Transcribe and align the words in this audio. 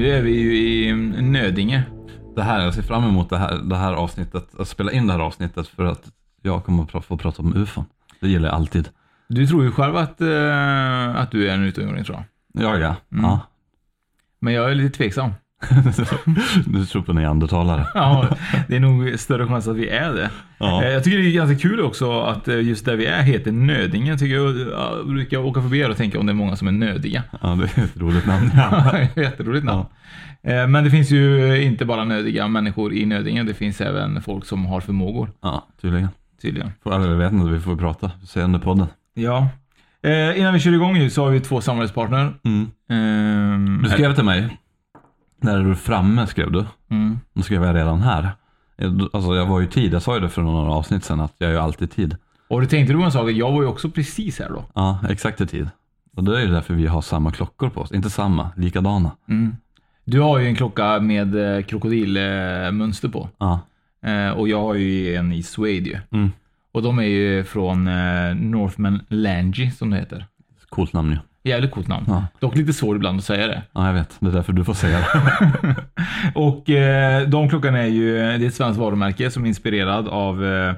Nu 0.00 0.10
är 0.10 0.22
vi 0.22 0.30
ju 0.30 0.56
i 0.56 0.92
Nödinge. 1.22 1.82
Det 2.36 2.42
här, 2.42 2.64
jag 2.64 2.74
ser 2.74 2.82
fram 2.82 3.04
emot 3.04 3.30
det 3.30 3.38
här, 3.38 3.56
det 3.56 3.76
här 3.76 3.92
avsnittet, 3.92 4.54
att 4.58 4.68
spela 4.68 4.92
in 4.92 5.06
det 5.06 5.12
här 5.12 5.20
avsnittet 5.20 5.68
för 5.68 5.84
att 5.84 6.12
jag 6.42 6.64
kommer 6.64 6.98
att 6.98 7.04
få 7.04 7.16
prata 7.16 7.42
om 7.42 7.56
ufon. 7.56 7.84
Det 8.20 8.28
gillar 8.28 8.48
jag 8.48 8.54
alltid. 8.54 8.88
Du 9.28 9.46
tror 9.46 9.64
ju 9.64 9.70
själv 9.70 9.96
att, 9.96 10.20
eh, 10.20 11.16
att 11.16 11.30
du 11.30 11.48
är 11.48 11.54
en 11.54 11.64
utomjording 11.64 12.04
tror 12.04 12.16
jag. 12.16 12.64
Ja, 12.64 12.78
ja. 12.78 12.96
Mm. 13.12 13.24
ja. 13.24 13.40
Men 14.38 14.54
jag 14.54 14.70
är 14.70 14.74
lite 14.74 14.96
tveksam. 14.96 15.30
Du 16.66 16.86
tror 16.86 17.02
på 17.02 17.12
neandertalare? 17.12 17.86
Ja, 17.94 18.26
det 18.68 18.76
är 18.76 18.80
nog 18.80 19.18
större 19.18 19.46
chans 19.46 19.68
att 19.68 19.76
vi 19.76 19.88
är 19.88 20.12
det. 20.12 20.30
Ja. 20.58 20.82
Eh, 20.84 20.88
Jag 20.90 21.04
tycker 21.04 21.18
det 21.18 21.24
är 21.28 21.32
ganska 21.32 21.58
kul 21.68 21.80
också 21.80 22.20
att 22.20 22.48
eh, 22.48 22.60
just 22.62 22.84
där 22.84 22.96
vi 22.96 23.06
är 23.06 23.22
heter 23.22 23.52
Nödingen. 23.52 24.18
Tycker 24.18 24.34
jag, 24.34 24.56
jag 24.58 25.06
brukar 25.08 25.38
åka 25.38 25.62
förbi 25.62 25.82
här 25.82 25.90
och 25.90 25.96
tänka 25.96 26.20
om 26.20 26.26
det 26.26 26.32
är 26.32 26.34
många 26.34 26.56
som 26.56 26.68
är 26.68 26.72
nödiga. 26.72 27.22
Ja, 27.42 27.48
det 27.48 27.80
är 27.80 27.84
ett 27.84 27.96
roligt 27.96 28.26
namn. 28.26 28.50
Ja, 28.56 28.98
jätteroligt 29.22 29.64
namn. 29.64 29.84
Eh, 30.42 30.66
Men 30.66 30.84
det 30.84 30.90
finns 30.90 31.10
ju 31.10 31.62
inte 31.62 31.84
bara 31.84 32.04
nödiga 32.04 32.48
människor 32.48 32.92
i 32.94 33.06
Nödingen. 33.06 33.46
Det 33.46 33.54
finns 33.54 33.80
även 33.80 34.22
folk 34.22 34.44
som 34.46 34.66
har 34.66 34.80
förmågor, 34.80 35.30
Ja, 35.42 35.66
tydligen. 35.82 36.08
tydligen. 36.42 36.72
Jag 36.84 36.98
vet 37.16 37.32
inte, 37.32 37.52
vi 37.52 37.60
får 37.60 37.76
prata. 37.76 38.10
Se 38.28 38.40
under 38.40 38.58
podden. 38.58 38.86
Ja. 39.14 39.48
Eh, 40.02 40.38
innan 40.40 40.54
vi 40.54 40.60
kör 40.60 40.72
igång 40.72 40.94
nu 40.98 41.10
så 41.10 41.24
har 41.24 41.30
vi 41.30 41.40
två 41.40 41.60
samarbetspartner. 41.60 42.32
Mm. 42.44 42.70
Ehm, 42.90 43.80
Du 43.82 43.88
skrev 43.90 44.14
till 44.14 44.24
mig. 44.24 44.58
När 45.40 45.58
är 45.58 45.64
du 45.64 45.76
framme 45.76 46.26
skrev 46.26 46.52
du. 46.52 46.64
Mm. 46.90 47.18
Nu 47.32 47.42
skrev 47.42 47.64
jag 47.64 47.76
redan 47.76 48.00
här. 48.00 48.30
Alltså 49.12 49.34
jag 49.34 49.46
var 49.46 49.60
ju 49.60 49.66
tid, 49.66 49.92
jag 49.92 50.02
sa 50.02 50.14
ju 50.14 50.20
det 50.20 50.28
för 50.28 50.42
några 50.42 50.72
avsnitt 50.72 51.04
sedan 51.04 51.20
att 51.20 51.34
jag 51.38 51.48
är 51.50 51.54
ju 51.54 51.60
alltid 51.60 51.90
tid. 51.90 52.16
Och 52.48 52.60
du 52.60 52.66
tänkte 52.66 52.92
du 52.92 52.98
på 52.98 53.04
en 53.04 53.12
sak, 53.12 53.30
jag 53.30 53.52
var 53.52 53.62
ju 53.62 53.68
också 53.68 53.90
precis 53.90 54.38
här 54.38 54.48
då. 54.48 54.64
Ja, 54.74 54.98
exakt 55.08 55.40
i 55.40 55.46
tid. 55.46 55.68
Och 56.16 56.24
det 56.24 56.36
är 56.36 56.40
ju 56.40 56.50
därför 56.50 56.74
vi 56.74 56.86
har 56.86 57.02
samma 57.02 57.32
klockor 57.32 57.68
på 57.68 57.80
oss. 57.80 57.92
Inte 57.92 58.10
samma, 58.10 58.50
likadana. 58.56 59.10
Mm. 59.28 59.56
Du 60.04 60.20
har 60.20 60.38
ju 60.38 60.46
en 60.46 60.56
klocka 60.56 61.00
med 61.00 61.56
eh, 61.56 61.62
krokodilmönster 61.62 63.08
på. 63.08 63.28
Ja. 63.38 63.60
Eh, 64.02 64.30
och 64.30 64.48
jag 64.48 64.60
har 64.60 64.74
ju 64.74 65.14
en 65.14 65.32
i 65.32 65.42
Suede 65.42 65.90
ju. 65.90 65.98
Mm. 66.10 66.32
Och 66.72 66.82
de 66.82 66.98
är 66.98 67.02
ju 67.02 67.44
från 67.44 67.86
eh, 67.88 68.34
Northman 68.34 69.00
Langy 69.08 69.70
som 69.70 69.90
det 69.90 69.96
heter. 69.96 70.26
Coolt 70.68 70.92
namn 70.92 71.10
ju. 71.10 71.18
Jävligt 71.42 71.70
coolt 71.70 71.88
namn. 71.88 72.04
Ja. 72.08 72.24
Dock 72.38 72.56
lite 72.56 72.72
svårt 72.72 72.96
ibland 72.96 73.18
att 73.18 73.24
säga 73.24 73.46
det. 73.46 73.62
Ja, 73.72 73.86
jag 73.86 73.94
vet. 73.94 74.16
Det 74.20 74.26
är 74.26 74.32
därför 74.32 74.52
du 74.52 74.64
får 74.64 74.74
säga 74.74 74.98
det. 74.98 75.76
och 76.34 76.70
eh, 76.70 77.28
de 77.28 77.48
klockorna 77.48 77.78
är 77.78 77.86
ju, 77.86 78.14
det 78.14 78.22
är 78.22 78.46
ett 78.46 78.54
svenskt 78.54 78.80
varumärke 78.80 79.30
som 79.30 79.44
är 79.44 79.48
inspirerad 79.48 80.08
av, 80.08 80.44
eh, 80.44 80.74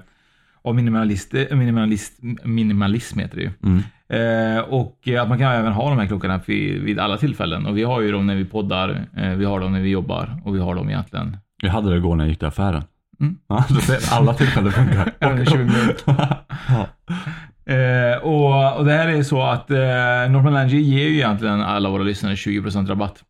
av 0.64 0.74
minimalist, 0.74 1.32
minimalist, 1.50 2.18
minimalism 2.44 3.18
heter 3.18 3.36
det 3.36 3.42
ju. 3.42 3.50
Mm. 3.62 3.82
Eh, 4.12 4.60
och 4.60 5.08
att 5.20 5.28
man 5.28 5.38
kan 5.38 5.52
även 5.52 5.72
ha 5.72 5.88
de 5.88 5.98
här 5.98 6.06
klockorna 6.06 6.40
vid, 6.46 6.82
vid 6.82 6.98
alla 6.98 7.16
tillfällen. 7.16 7.66
Och 7.66 7.78
vi 7.78 7.82
har 7.82 8.00
ju 8.00 8.12
dem 8.12 8.26
när 8.26 8.34
vi 8.34 8.44
poddar, 8.44 9.06
eh, 9.16 9.28
vi 9.28 9.44
har 9.44 9.60
dem 9.60 9.72
när 9.72 9.80
vi 9.80 9.90
jobbar 9.90 10.40
och 10.44 10.54
vi 10.54 10.60
har 10.60 10.74
dem 10.74 10.88
egentligen. 10.88 11.36
Jag 11.62 11.70
hade 11.70 11.90
det 11.90 11.96
igår 11.96 12.16
när 12.16 12.24
jag 12.24 12.28
gick 12.28 12.38
till 12.38 12.48
affären. 12.48 12.84
Mm. 13.20 13.36
Ja, 13.48 13.64
alla 14.10 14.34
tillfällen 14.34 14.72
funkar. 14.72 15.12
Även 15.18 15.46
20 15.46 15.56
minuter. 15.58 16.36
Eh, 17.64 18.22
och, 18.22 18.76
och 18.76 18.84
det 18.84 18.92
här 18.92 19.08
är 19.08 19.22
så 19.22 19.42
att 19.42 19.70
eh, 19.70 19.76
Northman 20.30 20.54
Langy 20.54 20.80
ger 20.80 21.08
ju 21.08 21.14
egentligen 21.14 21.60
alla 21.60 21.90
våra 21.90 22.02
lyssnare 22.02 22.34
20% 22.34 22.86
rabatt. 22.86 23.24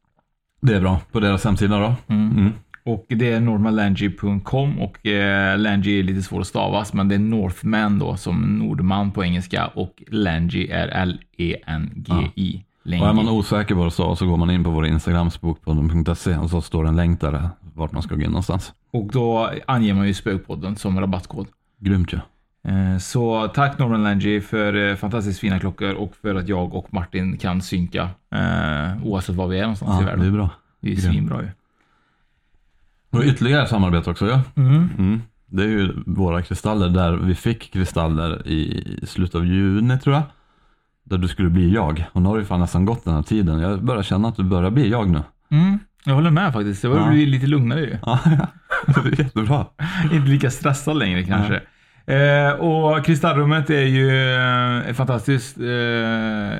Det 0.60 0.74
är 0.74 0.80
bra. 0.80 1.00
På 1.12 1.20
deras 1.20 1.44
hemsida 1.44 1.78
då? 1.78 1.94
Mm. 2.14 2.52
Och 2.84 3.06
det 3.08 3.32
är 3.32 3.40
northmanlangy.com 3.40 4.80
och 4.80 5.06
eh, 5.06 5.58
Langy 5.58 5.98
är 5.98 6.02
lite 6.02 6.22
svår 6.22 6.40
att 6.40 6.46
stavas 6.46 6.92
men 6.92 7.08
det 7.08 7.14
är 7.14 7.18
Northman 7.18 7.98
då 7.98 8.16
som 8.16 8.58
Nordman 8.58 9.10
på 9.10 9.24
engelska 9.24 9.66
och 9.66 10.02
Langy 10.08 10.68
är 10.70 10.88
L-E-N-G-I. 10.88 12.64
Och 12.84 12.92
är 12.92 13.12
man 13.12 13.28
osäker 13.28 13.74
på 13.74 13.78
vad 13.78 13.86
det 13.86 13.90
står 13.90 14.14
så 14.14 14.26
går 14.26 14.36
man 14.36 14.50
in 14.50 14.64
på 14.64 14.70
vår 14.70 14.86
Instagram, 14.86 15.30
spokpodden.se 15.30 16.36
och 16.36 16.50
så 16.50 16.60
står 16.60 16.82
det 16.82 16.88
en 16.88 16.96
länk 16.96 17.20
där 17.20 17.48
vart 17.74 17.92
man 17.92 18.02
ska 18.02 18.14
gå 18.14 18.20
in 18.20 18.30
någonstans. 18.30 18.72
Och 18.92 19.12
då 19.12 19.50
anger 19.66 19.94
man 19.94 20.06
ju 20.06 20.14
Spökpodden 20.14 20.76
som 20.76 21.00
rabattkod. 21.00 21.46
Grymt 21.78 22.12
ju. 22.12 22.16
Eh, 22.16 22.22
Så 23.00 23.48
tack 23.48 23.78
Norman 23.78 24.02
Langy 24.02 24.40
för 24.40 24.90
eh, 24.90 24.96
fantastiskt 24.96 25.40
fina 25.40 25.58
klockor 25.58 25.92
och 25.94 26.16
för 26.22 26.34
att 26.34 26.48
jag 26.48 26.74
och 26.74 26.94
Martin 26.94 27.36
kan 27.38 27.62
synka 27.62 28.02
eh, 28.34 29.04
oavsett 29.06 29.34
var 29.36 29.46
vi 29.48 29.58
är 29.58 29.62
någonstans 29.62 29.90
i 29.90 30.02
Ja, 30.02 30.06
världen. 30.06 30.20
det 30.20 30.26
är 30.26 30.30
bra. 30.30 30.50
Det 30.80 30.92
är 30.92 30.96
svinbra 30.96 31.42
ju. 31.42 31.48
Och 33.10 33.24
ytterligare 33.24 33.66
samarbete 33.66 34.10
också 34.10 34.26
ja. 34.28 34.40
Mm. 34.56 34.88
Mm. 34.98 35.22
Det 35.46 35.62
är 35.62 35.68
ju 35.68 35.92
våra 36.06 36.42
kristaller 36.42 36.88
där 36.88 37.12
vi 37.12 37.34
fick 37.34 37.72
kristaller 37.72 38.48
i 38.48 38.84
slutet 39.06 39.34
av 39.34 39.46
juni 39.46 39.98
tror 39.98 40.14
jag. 40.14 40.22
Där 41.04 41.18
du 41.18 41.28
skulle 41.28 41.50
bli 41.50 41.72
jag. 41.74 42.04
Och 42.12 42.22
nu 42.22 42.28
har 42.28 42.36
det 42.36 42.40
ju 42.40 42.46
fan 42.46 42.60
nästan 42.60 42.84
gått 42.84 43.04
den 43.04 43.14
här 43.14 43.22
tiden. 43.22 43.58
Jag 43.58 43.84
börjar 43.84 44.02
känna 44.02 44.28
att 44.28 44.36
du 44.36 44.42
börjar 44.44 44.70
bli 44.70 44.90
jag 44.90 45.10
nu. 45.10 45.22
Mm. 45.50 45.78
Jag 46.04 46.14
håller 46.14 46.30
med 46.30 46.52
faktiskt. 46.52 46.82
Det 46.82 46.88
börjar 46.88 47.04
Ja. 47.06 47.10
bli 47.12 47.26
lite 47.26 47.46
lugnare 47.46 47.80
ju. 47.80 47.96
Ja, 48.02 48.18
det 48.86 49.00
är 49.00 49.20
jättebra. 49.20 49.66
Inte 50.12 50.28
lika 50.28 50.50
stressad 50.50 50.96
längre 50.98 51.24
kanske. 51.24 51.60
Eh, 52.06 52.50
och 52.50 53.04
Kristallrummet 53.04 53.70
är 53.70 53.82
ju 53.82 54.34
eh, 54.34 54.88
en 54.88 54.94
fantastisk 54.94 55.56
eh, 55.56 56.58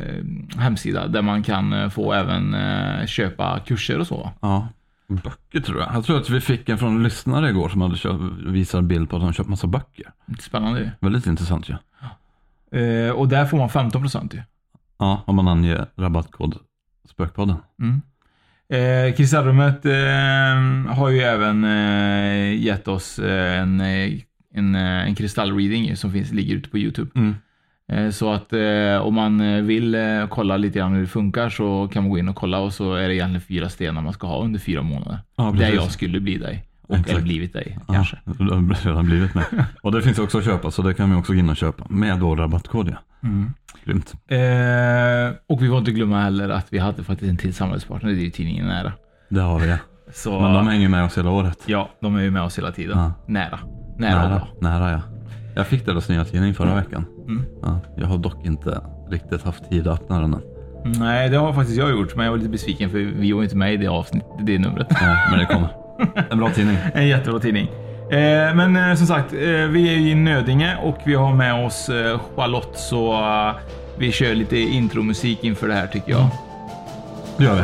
hemsida 0.56 1.06
där 1.06 1.22
man 1.22 1.42
kan 1.42 1.72
eh, 1.72 1.88
få 1.88 2.12
även 2.12 2.54
eh, 2.54 3.06
köpa 3.06 3.60
kurser 3.66 3.98
och 3.98 4.06
så. 4.06 4.30
Ja. 4.41 4.69
Böcker 5.06 5.60
tror 5.60 5.80
jag. 5.80 5.94
Jag 5.94 6.04
tror 6.04 6.20
att 6.20 6.30
vi 6.30 6.41
fick 6.41 6.69
en 6.69 6.78
från 6.78 6.97
en 6.97 7.03
lyssnare 7.03 7.48
igår 7.48 7.69
som 7.69 7.80
hade 7.80 7.97
köpt, 7.97 8.22
visat 8.47 8.78
en 8.78 8.88
bild 8.88 9.10
på 9.10 9.16
att 9.16 9.22
han 9.22 9.32
köpt 9.32 9.48
massa 9.48 9.66
böcker. 9.66 10.06
Spännande 10.41 10.80
ju. 10.80 10.91
Väldigt 11.00 11.26
intressant 11.26 11.69
ju. 11.69 11.74
Eh, 12.80 13.10
och 13.10 13.28
där 13.28 13.47
får 13.47 13.59
man 13.59 13.69
15% 13.69 14.34
ju. 14.34 14.42
Ja, 14.98 15.22
om 15.26 15.36
man 15.36 15.48
anger 15.48 15.86
rabattkod 15.97 16.56
Spökpodden. 17.09 17.56
Mm. 17.83 18.03
Eh, 18.68 19.15
Kristallrummet 19.15 19.86
eh, 19.86 20.94
har 20.94 21.09
ju 21.09 21.21
även 21.21 21.65
eh, 21.65 22.62
gett 22.65 22.89
oss 22.89 23.18
en, 23.18 23.80
en, 24.54 24.75
eh, 24.75 25.07
en 25.07 25.15
kristallreading 25.15 25.97
som 25.97 26.13
finns, 26.13 26.33
ligger 26.33 26.54
ute 26.54 26.69
på 26.69 26.78
YouTube. 26.78 27.10
Mm. 27.15 27.34
Eh, 27.93 28.10
så 28.10 28.33
att 28.33 28.53
eh, 28.53 28.97
om 29.03 29.15
man 29.15 29.66
vill 29.66 29.97
kolla 30.28 30.57
lite 30.57 30.78
grann 30.78 30.93
hur 30.93 31.01
det 31.01 31.07
funkar 31.07 31.49
så 31.49 31.89
kan 31.93 32.03
man 32.03 32.10
gå 32.10 32.19
in 32.19 32.28
och 32.28 32.37
kolla 32.37 32.59
och 32.59 32.72
så 32.72 32.95
är 32.95 33.09
det 33.09 33.15
egentligen 33.15 33.41
fyra 33.41 33.69
stenar 33.69 34.03
man 34.03 34.13
ska 34.13 34.27
ha 34.27 34.45
under 34.45 34.60
fyra 34.60 34.83
månader. 34.83 35.19
Ja, 35.37 35.54
där 35.59 35.72
jag 35.72 35.91
skulle 35.91 36.21
bli 36.21 36.39
dig. 36.39 36.65
Och 36.83 36.97
Exakt. 36.97 37.10
eller 37.10 37.22
blivit 37.22 37.53
dig 37.53 37.78
kanske. 37.87 38.19
Ja, 38.25 38.33
har 38.33 38.84
redan 38.84 39.07
blivit 39.07 39.34
med. 39.34 39.45
Och 39.83 39.93
det 39.93 40.03
finns 40.03 40.19
också 40.19 40.39
att 40.39 40.45
köpa, 40.45 40.71
så 40.71 40.83
det 40.83 40.95
kan 40.95 41.10
vi 41.10 41.16
också 41.16 41.33
gå 41.33 41.39
in 41.39 41.51
och 41.51 41.57
köpa. 41.57 41.87
Med 41.89 42.21
vår 42.21 42.37
rabattkod 42.37 42.89
ja. 42.89 43.28
Mm. 43.28 43.53
Grymt. 43.84 44.15
Eh, 44.28 45.37
och 45.47 45.63
vi 45.63 45.69
får 45.69 45.78
inte 45.78 45.93
glömma 45.93 46.21
heller 46.21 46.49
att 46.49 46.66
vi 46.71 46.78
hade 46.78 47.04
faktiskt 47.04 47.31
en 47.31 47.37
till 47.37 47.54
samarbetspartner, 47.54 48.10
det 48.10 48.16
är 48.16 48.25
ju 48.25 48.31
tidningen 48.31 48.66
Nära. 48.66 48.93
Det 49.28 49.41
har 49.41 49.59
vi 49.59 49.69
ja. 49.69 49.78
Så, 50.13 50.41
Men 50.41 50.53
de 50.53 50.66
hänger 50.66 50.89
med 50.89 51.04
oss 51.04 51.19
hela 51.19 51.31
året. 51.31 51.59
Ja, 51.66 51.91
de 52.01 52.16
är 52.16 52.22
ju 52.22 52.31
med 52.31 52.43
oss 52.43 52.59
hela 52.59 52.72
tiden. 52.72 52.99
Ja. 52.99 53.13
Nära. 53.27 53.59
Nära, 54.03 54.28
Nära, 54.28 54.47
nära 54.60 54.91
ja. 54.93 55.01
Jag 55.54 55.66
fick 55.66 55.87
deras 55.87 56.09
nya 56.09 56.25
tidning 56.25 56.54
förra 56.54 56.75
veckan. 56.75 57.04
Mm. 57.28 57.45
Ja, 57.63 57.81
jag 57.97 58.07
har 58.07 58.19
dock 58.19 58.45
inte 58.45 58.81
riktigt 59.10 59.43
haft 59.43 59.71
tid 59.71 59.89
att 59.89 60.01
öppna 60.01 60.21
den 60.21 60.34
än. 60.34 60.43
Nej, 60.84 61.28
det 61.28 61.37
har 61.37 61.53
faktiskt 61.53 61.78
jag 61.78 61.91
gjort, 61.91 62.16
men 62.16 62.25
jag 62.25 62.33
var 62.33 62.39
lite 62.39 62.51
besviken 62.51 62.91
för 62.91 62.99
vi 62.99 63.33
var 63.33 63.43
inte 63.43 63.57
med 63.57 63.75
i 63.75 63.77
det 63.77 63.87
avsnittet, 63.87 64.31
det 64.41 64.59
numret. 64.59 64.87
Nej, 64.91 65.16
men 65.31 65.39
det 65.39 65.47
kommer. 65.47 65.69
En 66.31 66.39
bra 66.39 66.51
tidning. 66.51 66.77
En 66.95 67.09
jättebra 67.09 67.41
tidning. 67.41 67.69
Eh, 68.10 68.54
men 68.54 68.77
eh, 68.77 68.95
som 68.95 69.07
sagt, 69.07 69.33
eh, 69.33 69.39
vi 69.41 69.95
är 69.95 69.99
i 69.99 70.15
Nödinge 70.15 70.77
och 70.83 70.99
vi 71.04 71.15
har 71.15 71.34
med 71.34 71.66
oss 71.66 71.91
Charlotte, 72.37 72.78
så 72.78 73.21
vi 73.99 74.13
kör 74.13 74.34
lite 74.34 74.57
intromusik 74.59 75.45
inför 75.45 75.69
det 75.69 75.75
här 75.75 75.87
tycker 75.87 76.13
jag. 76.13 76.28
Det 77.37 77.45
gör 77.45 77.54
vi. 77.57 77.63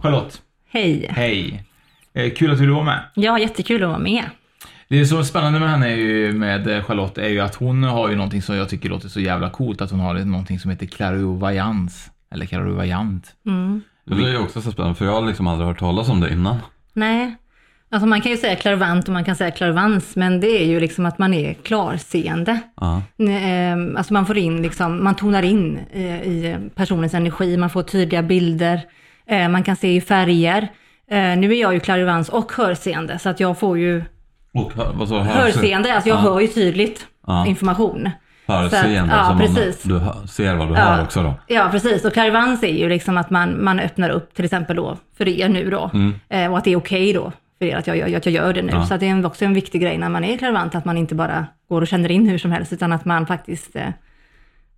Charlotte, 0.00 0.42
Hej! 0.74 1.06
hej! 1.10 1.64
Eh, 2.14 2.32
kul 2.32 2.50
att 2.50 2.56
du 2.56 2.60
ville 2.60 2.72
vara 2.72 2.84
med. 2.84 3.00
Ja, 3.14 3.38
jättekul 3.38 3.82
att 3.82 3.88
vara 3.88 3.98
med. 3.98 4.24
Det 4.88 5.00
är 5.00 5.04
så 5.04 5.24
spännande 5.24 5.60
med 5.60 5.70
henne 5.70 5.92
är 5.92 5.96
ju, 5.96 6.32
med 6.32 6.68
eh, 6.68 6.84
Charlotte 6.84 7.18
är 7.18 7.28
ju 7.28 7.40
att 7.40 7.54
hon 7.54 7.82
har 7.82 8.08
ju 8.08 8.16
någonting 8.16 8.42
som 8.42 8.56
jag 8.56 8.68
tycker 8.68 8.88
låter 8.88 9.08
så 9.08 9.20
jävla 9.20 9.50
coolt, 9.50 9.80
att 9.80 9.90
hon 9.90 10.00
har 10.00 10.14
någonting 10.14 10.58
som 10.58 10.70
heter 10.70 10.86
clairvoyance. 10.86 12.10
Eller 12.30 12.46
clairvoyant. 12.46 13.26
Mm. 13.46 13.82
Det 14.04 14.14
är 14.14 14.30
ju 14.30 14.38
också 14.38 14.60
så 14.62 14.72
spännande 14.72 14.94
för 14.94 15.04
jag 15.04 15.12
har 15.12 15.26
liksom 15.26 15.46
aldrig 15.46 15.68
hört 15.68 15.78
talas 15.78 16.08
om 16.08 16.20
det 16.20 16.32
innan. 16.32 16.58
Nej, 16.92 17.34
alltså 17.90 18.06
man 18.06 18.20
kan 18.20 18.32
ju 18.32 18.38
säga 18.38 18.56
klarvant 18.56 19.08
och 19.08 19.12
man 19.12 19.24
kan 19.24 19.36
säga 19.36 19.50
klarvans, 19.50 20.16
men 20.16 20.40
det 20.40 20.62
är 20.62 20.66
ju 20.66 20.80
liksom 20.80 21.06
att 21.06 21.18
man 21.18 21.34
är 21.34 21.54
klarseende. 21.54 22.60
Ja. 22.80 23.02
Eh, 23.18 23.96
Alltså 23.96 24.12
man 24.12 24.26
får 24.26 24.38
in 24.38 24.62
liksom, 24.62 25.04
man 25.04 25.14
tonar 25.14 25.42
in 25.42 25.78
eh, 25.92 26.22
i 26.22 26.56
personens 26.74 27.14
energi, 27.14 27.56
man 27.56 27.70
får 27.70 27.82
tydliga 27.82 28.22
bilder, 28.22 28.80
man 29.50 29.62
kan 29.62 29.76
se 29.76 29.96
i 29.96 30.00
färger. 30.00 30.62
Eh, 31.10 31.16
Nu 31.36 31.50
är 31.56 31.60
jag 31.60 31.74
ju 31.74 31.80
klarvans 31.80 32.28
och 32.28 32.52
hörseende, 32.52 33.18
så 33.18 33.28
att 33.28 33.40
jag 33.40 33.58
får 33.58 33.78
ju 33.78 34.04
Och 34.54 34.72
vad 34.94 35.08
så, 35.08 35.18
hörseende, 35.18 35.94
alltså 35.94 36.08
jag 36.08 36.18
Ja. 36.18 36.20
hör 36.22 36.40
ju 36.40 36.46
tydligt 36.48 37.06
Ja. 37.26 37.46
information. 37.46 38.10
Hörseende, 38.46 39.14
ja, 39.14 39.36
precis. 39.40 39.82
du 39.82 40.00
ser 40.28 40.54
vad 40.54 40.68
du 40.68 40.74
Ja. 40.74 40.80
hör 40.80 41.02
också 41.02 41.22
då. 41.22 41.34
Ja, 41.46 41.68
precis. 41.70 42.04
Och 42.04 42.12
klarvans 42.12 42.62
är 42.62 42.78
ju 42.78 42.88
liksom 42.88 43.16
att 43.16 43.30
man, 43.30 43.64
man 43.64 43.80
öppnar 43.80 44.10
upp, 44.10 44.34
till 44.34 44.44
exempel 44.44 44.76
då, 44.76 44.96
för 45.18 45.28
er 45.28 45.48
nu 45.48 45.70
då. 45.70 45.90
Eh, 46.28 46.50
och 46.50 46.58
att 46.58 46.64
det 46.64 46.72
är 46.72 46.76
okej 46.76 47.12
då, 47.12 47.32
för 47.58 47.64
er 47.66 47.76
att 47.76 47.86
jag, 47.86 47.96
gör- 47.96 48.16
att 48.16 48.26
jag 48.26 48.32
gör 48.34 48.52
det 48.52 48.62
nu. 48.62 48.72
Ja. 48.72 48.86
Så 48.86 48.96
det 48.96 49.08
är 49.08 49.26
också 49.26 49.44
en 49.44 49.54
viktig 49.54 49.80
grej 49.82 49.98
när 49.98 50.08
man 50.08 50.24
är 50.24 50.36
klarvant, 50.36 50.74
att 50.74 50.84
man 50.84 50.96
inte 50.96 51.14
bara 51.14 51.46
går 51.68 51.80
och 51.82 51.88
känner 51.88 52.10
in 52.10 52.28
hur 52.28 52.38
som 52.38 52.52
helst, 52.52 52.72
utan 52.72 52.92
att 52.92 53.04
man 53.04 53.26
faktiskt, 53.26 53.76
eh, 53.76 53.88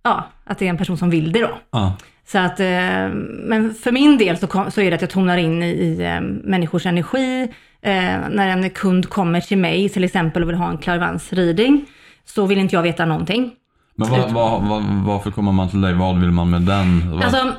ja, 0.07 0.27
att 0.45 0.57
det 0.57 0.65
är 0.65 0.69
en 0.69 0.77
person 0.77 0.97
som 0.97 1.09
vill 1.09 1.31
det 1.31 1.41
då. 1.41 1.57
Ja. 1.71 1.93
Så 2.27 2.37
att, 2.37 2.59
eh, 2.59 3.09
men 3.43 3.73
för 3.83 3.91
min 3.91 4.17
del 4.17 4.37
så, 4.37 4.47
kom, 4.47 4.71
så 4.71 4.81
är 4.81 4.89
det 4.89 4.95
att 4.95 5.01
jag 5.01 5.09
tonar 5.09 5.37
in 5.37 5.63
i, 5.63 5.69
i 5.69 6.05
eh, 6.05 6.21
människors 6.43 6.85
energi. 6.85 7.43
Eh, 7.81 7.91
när 8.29 8.47
en 8.47 8.69
kund 8.69 9.09
kommer 9.09 9.41
till 9.41 9.57
mig 9.57 9.89
till 9.89 10.03
exempel 10.03 10.43
och 10.43 10.49
vill 10.49 10.55
ha 10.55 10.69
en 10.69 10.77
klarvans-reading, 10.77 11.85
så 12.25 12.45
vill 12.45 12.57
inte 12.57 12.75
jag 12.75 12.83
veta 12.83 13.05
någonting. 13.05 13.51
Men 13.95 14.09
vad, 14.09 14.31
vad, 14.31 14.63
vad, 14.63 14.83
varför 14.83 15.31
kommer 15.31 15.51
man 15.51 15.69
till 15.69 15.81
dig? 15.81 15.93
Vad 15.93 16.19
vill 16.19 16.31
man 16.31 16.49
med 16.49 16.61
den? 16.61 17.19
Alltså, 17.23 17.53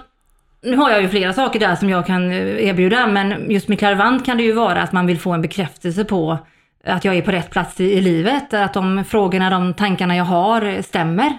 nu 0.63 0.77
har 0.77 0.91
jag 0.91 1.03
ju 1.03 1.09
flera 1.09 1.33
saker 1.33 1.61
där 1.61 1.77
som 1.77 1.91
jag 1.91 2.07
kan 2.07 2.33
erbjuda, 2.33 3.07
men 3.07 3.51
just 3.51 3.69
med 3.69 3.79
klarvant 3.79 4.27
kan 4.27 4.37
det 4.37 4.43
ju 4.43 4.53
vara 4.53 4.83
att 4.83 4.93
man 4.93 5.07
vill 5.07 5.19
få 5.19 5.33
en 5.33 5.43
bekräftelse 5.43 6.05
på 6.05 6.39
att 6.89 7.05
jag 7.05 7.17
är 7.17 7.23
på 7.23 7.31
rätt 7.31 7.51
plats 7.51 7.81
i, 7.81 7.85
i 7.85 8.01
livet, 8.01 8.55
att 8.55 8.75
de 8.75 9.05
frågorna, 9.05 9.51
de 9.51 9.75
tankarna 9.75 10.17
jag 10.17 10.25
har 10.25 10.83
stämmer. 10.83 11.33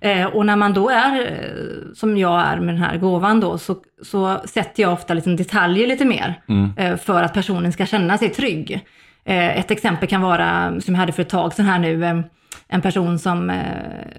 Eh, 0.00 0.24
och 0.26 0.46
när 0.46 0.56
man 0.56 0.72
då 0.74 0.90
är, 0.90 1.20
eh, 1.20 1.94
som 1.94 2.16
jag 2.18 2.40
är 2.40 2.56
med 2.56 2.74
den 2.74 2.82
här 2.82 2.96
gåvan 2.96 3.40
då, 3.40 3.58
så, 3.58 3.76
så 4.02 4.40
sätter 4.44 4.82
jag 4.82 4.92
ofta 4.92 5.14
liksom 5.14 5.36
detaljer 5.36 5.86
lite 5.86 6.04
mer 6.04 6.34
Mm. 6.48 6.70
eh, 6.76 6.96
för 6.96 7.22
att 7.22 7.34
personen 7.34 7.72
ska 7.72 7.86
känna 7.86 8.18
sig 8.18 8.28
trygg. 8.28 8.80
Eh, 9.24 9.58
ett 9.58 9.70
exempel 9.70 10.08
kan 10.08 10.20
vara, 10.22 10.80
som 10.80 10.94
jag 10.94 11.00
hade 11.00 11.12
för 11.12 11.22
ett 11.22 11.28
tag 11.28 11.52
sedan 11.54 11.66
här 11.66 11.78
nu, 11.78 12.22
en 12.68 12.80
person 12.80 13.18
som, 13.18 13.50
eh, 13.50 13.56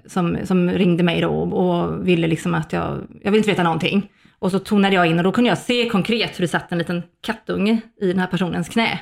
som, 0.06 0.38
som 0.44 0.70
ringde 0.70 1.02
mig 1.02 1.20
då 1.20 1.30
och 1.30 2.08
ville 2.08 2.26
liksom 2.26 2.54
att 2.54 2.72
jag, 2.72 2.98
jag 3.22 3.30
vill 3.30 3.38
inte 3.38 3.50
veta 3.50 3.62
någonting. 3.62 4.08
Och 4.40 4.50
så 4.50 4.58
tonade 4.58 4.94
jag 4.94 5.06
in 5.06 5.18
och 5.18 5.24
då 5.24 5.32
kunde 5.32 5.48
jag 5.50 5.58
se 5.58 5.88
konkret 5.88 6.38
hur 6.38 6.42
det 6.42 6.48
satt 6.48 6.72
en 6.72 6.78
liten 6.78 7.02
kattunge 7.26 7.80
i 8.00 8.08
den 8.08 8.18
här 8.18 8.26
personens 8.26 8.68
knä. 8.68 8.98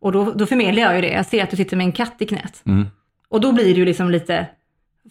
Och 0.00 0.12
då, 0.12 0.32
då 0.32 0.46
förmedlar 0.46 0.82
jag 0.82 0.94
ju 0.94 1.00
det, 1.00 1.08
jag 1.12 1.26
ser 1.26 1.42
att 1.42 1.50
du 1.50 1.56
sitter 1.56 1.76
med 1.76 1.84
en 1.84 1.92
katt 1.92 2.14
i 2.18 2.26
knät. 2.26 2.62
Mm. 2.66 2.86
Och 3.28 3.40
då 3.40 3.52
blir 3.52 3.64
det 3.64 3.78
ju 3.80 3.84
liksom 3.84 4.10
lite 4.10 4.46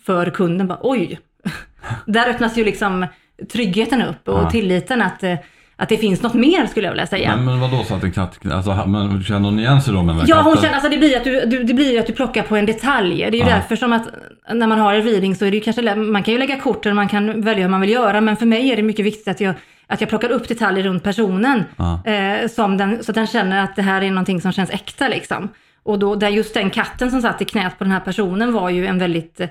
för 0.06 0.30
kunden, 0.30 0.68
bara 0.68 0.80
oj. 0.81 1.19
Där 2.06 2.30
öppnas 2.30 2.57
ju 2.57 2.63
liksom 2.66 3.06
tryggheten 3.51 4.01
upp 4.01 4.28
och 4.28 4.39
Ja. 4.44 4.50
tilliten 4.50 5.01
att, 5.01 5.24
eh, 5.24 5.36
att 5.75 5.89
det 5.89 5.98
finns 5.98 6.22
något 6.22 6.34
mer 6.34 6.66
skulle 6.66 6.86
jag 6.88 6.92
vilja 6.92 7.07
säga. 7.07 7.36
Men, 7.36 7.45
men 7.45 7.60
vadå 7.60 7.84
så 7.84 7.95
att 7.95 8.04
en 8.04 8.12
katt, 8.12 8.39
alltså 8.51 8.86
men 8.88 9.24
känner 9.24 9.45
hon 9.50 9.60
igen 9.60 9.81
sig 9.81 9.94
då 9.94 10.04
med 10.04 10.16
den 10.16 10.25
Ja, 10.28 10.42
hon 10.42 10.56
känner, 10.57 10.74
alltså 10.74 10.90
det 10.90 10.98
blir, 10.98 11.18
att 11.18 11.24
du, 11.24 11.45
du, 11.45 11.63
det 11.63 11.74
blir 11.74 12.00
att 12.00 12.07
du 12.07 12.13
plockar 12.13 12.44
på 12.44 12.56
en 12.56 12.66
detalj. 12.66 13.18
Det 13.18 13.25
är 13.25 13.31
ju 13.31 13.38
Ja. 13.40 13.45
därför 13.45 13.75
som 13.75 13.94
att 13.94 14.07
när 14.54 14.68
man 14.68 14.80
har 14.80 14.94
en 14.94 15.04
reading 15.04 15.36
så 15.36 15.45
är 15.45 15.51
det 15.51 15.57
ju 15.57 15.63
kanske, 15.63 15.95
man 15.95 16.24
kan 16.24 16.31
ju 16.33 16.38
lägga 16.40 16.60
kort 16.60 16.86
eller 16.86 16.95
man 16.95 17.07
kan 17.07 17.42
välja 17.42 17.63
hur 17.63 17.69
man 17.69 17.81
vill 17.81 17.90
göra, 17.90 18.22
men 18.22 18.38
för 18.38 18.45
mig 18.45 18.72
är 18.72 18.75
det 18.75 18.83
mycket 18.83 19.06
viktigt 19.06 19.28
att 19.28 19.42
jag, 19.42 19.56
att 19.88 20.01
jag 20.01 20.10
plockar 20.10 20.30
upp 20.30 20.48
detaljer 20.48 20.84
runt 20.84 21.04
personen. 21.04 21.63
Ja. 21.78 22.06
Eh, 22.06 22.48
som 22.48 22.78
den, 22.78 23.04
så 23.04 23.12
att 23.12 23.16
den 23.16 23.28
känner 23.28 23.63
att 23.63 23.75
det 23.75 23.81
här 23.81 24.01
är 24.01 24.10
någonting 24.10 24.42
som 24.42 24.51
känns 24.51 24.69
äkta 24.69 25.07
liksom. 25.07 25.50
Och 25.84 26.00
då, 26.00 26.16
där 26.16 26.30
just 26.30 26.54
den 26.54 26.69
katten 26.69 27.12
som 27.12 27.22
satt 27.22 27.42
i 27.42 27.45
knät 27.45 27.78
på 27.78 27.84
den 27.84 27.94
här 27.94 28.00
personen 28.00 28.54
var 28.54 28.69
ju 28.69 28.86
en 28.86 29.00
väldigt 29.00 29.39
eh, 29.39 29.48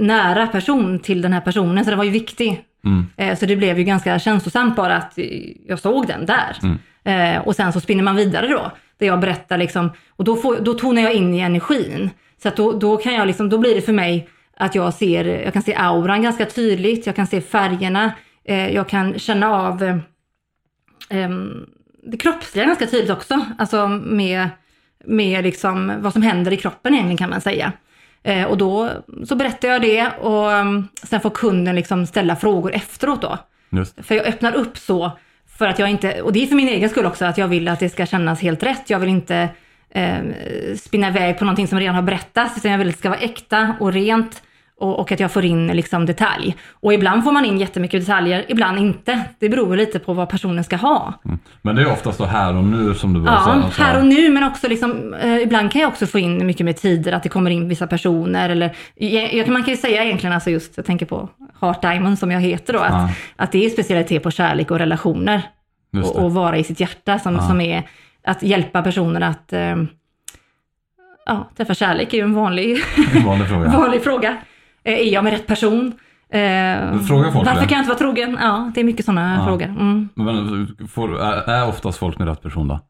nära 0.00 0.46
person 0.46 0.98
till 0.98 1.22
den 1.22 1.32
här 1.32 1.40
personen, 1.40 1.84
så 1.84 1.90
det 1.90 1.96
var 1.96 2.04
ju 2.04 2.10
viktig. 2.10 2.64
Mm. 2.84 3.06
Eh, 3.16 3.38
Så 3.38 3.46
det 3.46 3.56
blev 3.56 3.78
ju 3.78 3.84
ganska 3.84 4.18
känslosamt 4.18 4.76
bara 4.76 4.96
att 4.96 5.18
jag 5.66 5.78
såg 5.78 6.06
den 6.06 6.26
där. 6.26 6.56
Eh, 7.04 7.40
och 7.40 7.56
sen 7.56 7.72
så 7.72 7.80
spinner 7.80 8.02
man 8.02 8.16
vidare 8.16 8.46
då, 8.48 8.72
där 8.98 9.06
jag 9.06 9.20
berättar 9.20 9.58
liksom, 9.58 9.90
och 10.16 10.24
då, 10.24 10.36
får, 10.36 10.56
då 10.56 10.74
tonar 10.74 11.02
jag 11.02 11.12
in 11.14 11.34
i 11.34 11.40
energin. 11.40 12.10
Så 12.42 12.48
att 12.48 12.56
då, 12.56 12.72
då 12.72 12.96
kan 12.96 13.14
jag 13.14 13.26
liksom, 13.26 13.48
då 13.48 13.58
blir 13.58 13.74
det 13.74 13.80
för 13.80 13.92
mig 13.92 14.28
att 14.56 14.74
jag 14.74 14.94
ser, 14.94 15.24
jag 15.24 15.52
kan 15.52 15.62
se 15.62 15.74
auran 15.74 16.22
ganska 16.22 16.44
tydligt, 16.46 17.06
jag 17.06 17.16
kan 17.16 17.26
se 17.26 17.40
färgerna, 17.40 18.12
eh, 18.48 18.74
jag 18.74 18.88
kan 18.88 19.18
känna 19.18 19.50
av 19.50 19.82
eh, 19.82 19.96
ehm, 21.08 21.66
det 22.02 22.16
kroppsliga 22.16 22.66
ganska 22.66 22.86
tydligt 22.86 23.10
också, 23.10 23.44
alltså 23.58 23.88
med, 23.88 24.48
med 25.04 25.44
liksom 25.44 25.92
vad 25.98 26.12
som 26.12 26.22
händer 26.22 26.52
i 26.52 26.56
kroppen 26.56 26.94
egentligen 26.94 27.16
kan 27.16 27.30
man 27.30 27.40
säga. 27.40 27.72
Eh, 28.22 28.44
och 28.44 28.58
då 28.58 28.90
så 29.26 29.36
berättar 29.36 29.68
jag 29.68 29.82
det 29.82 30.08
och 30.20 30.46
um, 30.46 30.88
sen 31.02 31.20
får 31.20 31.30
kunden 31.30 31.74
liksom 31.74 32.06
ställa 32.06 32.36
frågor 32.36 32.74
efteråt 32.74 33.22
då. 33.22 33.38
Just. 33.70 34.06
För 34.06 34.14
jag 34.14 34.26
öppnar 34.26 34.54
upp 34.56 34.78
så 34.78 35.12
för 35.58 35.66
att 35.66 35.78
jag 35.78 35.90
inte, 35.90 36.22
och 36.22 36.32
det 36.32 36.42
är 36.42 36.46
för 36.46 36.54
min 36.54 36.68
egen 36.68 36.88
skull 36.88 37.06
också, 37.06 37.24
att 37.24 37.38
jag 37.38 37.48
vill 37.48 37.68
att 37.68 37.80
det 37.80 37.88
ska 37.88 38.06
kännas 38.06 38.40
helt 38.40 38.62
rätt. 38.62 38.90
Jag 38.90 38.98
vill 38.98 39.08
inte 39.08 39.48
eh, 39.90 40.18
spinna 40.76 41.08
iväg 41.08 41.38
på 41.38 41.44
någonting 41.44 41.68
som 41.68 41.80
redan 41.80 41.94
har 41.94 42.02
berättats, 42.02 42.58
utan 42.58 42.70
jag 42.70 42.78
vill 42.78 42.88
att 42.88 42.94
det 42.94 42.98
ska 42.98 43.08
vara 43.08 43.20
äkta 43.20 43.74
och 43.80 43.92
rent 43.92 44.42
och, 44.80 44.98
och 45.00 45.12
att 45.12 45.20
jag 45.20 45.32
får 45.32 45.44
in 45.44 45.66
liksom 45.66 46.06
detalj. 46.06 46.56
Och 46.72 46.94
ibland 46.94 47.24
får 47.24 47.32
man 47.32 47.44
in 47.44 47.58
jättemycket 47.58 48.00
detaljer, 48.00 48.44
ibland 48.48 48.78
inte. 48.78 49.20
Det 49.38 49.48
beror 49.48 49.76
lite 49.76 49.98
på 49.98 50.12
vad 50.12 50.28
personen 50.28 50.64
ska 50.64 50.76
ha. 50.76 51.14
Men 51.62 51.76
det 51.76 51.82
är 51.82 51.92
oftast 51.92 52.18
då 52.18 52.24
här 52.24 52.56
och 52.56 52.64
nu 52.64 52.94
som 52.94 53.12
du 53.12 53.20
Ja, 53.20 53.24
börjar 53.24 53.70
säga. 53.70 53.86
här 53.86 53.98
och 53.98 54.06
nu, 54.06 54.30
men 54.30 54.42
också 54.44 54.68
liksom, 54.68 55.14
eh, 55.14 55.36
ibland 55.42 55.72
kan 55.72 55.80
jag 55.80 55.88
också 55.88 56.06
få 56.06 56.18
in 56.18 56.46
mycket 56.46 56.64
med 56.64 56.76
tider, 56.76 57.12
att 57.12 57.22
det 57.22 57.28
kommer 57.28 57.50
in 57.50 57.68
vissa 57.68 57.86
personer 57.86 58.48
eller, 58.50 58.76
jag, 59.36 59.48
man 59.48 59.62
kan 59.62 59.70
ju 59.74 59.76
säga 59.80 60.04
egentligen, 60.04 60.32
alltså 60.34 60.50
just, 60.50 60.76
jag 60.76 60.86
tänker 60.86 61.06
på 61.06 61.28
Heart 61.60 61.82
Diamond 61.82 62.18
som 62.18 62.30
jag 62.30 62.40
heter 62.40 62.72
då, 62.72 62.78
att, 62.78 62.92
Ja. 62.92 63.10
att 63.36 63.52
det 63.52 63.66
är 63.66 63.70
specialitet 63.70 64.22
på 64.22 64.30
kärlek 64.30 64.70
och 64.70 64.78
relationer 64.78 65.42
och, 66.04 66.16
och 66.24 66.32
vara 66.34 66.56
i 66.56 66.64
sitt 66.64 66.80
hjärta 66.80 67.18
som, 67.18 67.34
Ja. 67.34 67.40
som 67.48 67.60
är 67.60 67.82
att 68.24 68.42
hjälpa 68.42 68.82
personer 68.82 69.20
att 69.20 69.52
eh, 69.52 69.76
ja, 71.26 71.48
träffa 71.56 71.74
kärlek 71.74 72.12
är 72.14 72.18
ju 72.18 72.24
en 72.24 72.34
vanlig, 72.34 72.78
En 73.16 73.24
vanlig 73.24 73.48
fråga. 73.48 73.68
vanlig 73.78 74.02
fråga. 74.02 74.36
Eh, 74.88 74.98
är 74.98 75.12
jag 75.12 75.24
med 75.24 75.32
rätt 75.32 75.46
person? 75.46 75.86
Eh, 76.30 76.38
Frågar 77.08 77.30
folk 77.32 77.46
varför 77.46 77.60
det? 77.60 77.66
kan 77.68 77.76
jag 77.76 77.78
inte 77.78 77.88
vara 77.88 77.98
trogen? 77.98 78.38
Ja, 78.40 78.70
det 78.74 78.80
är 78.80 78.84
mycket 78.84 79.04
sådana 79.04 79.36
Ja. 79.38 79.44
frågor. 79.46 79.64
Mm. 79.66 80.08
Men 80.14 80.76
får, 80.88 81.20
är, 81.22 81.68
oftast 81.68 81.98
folk 81.98 82.18
med 82.18 82.28
rätt 82.28 82.42
person 82.42 82.68
då? 82.68 82.80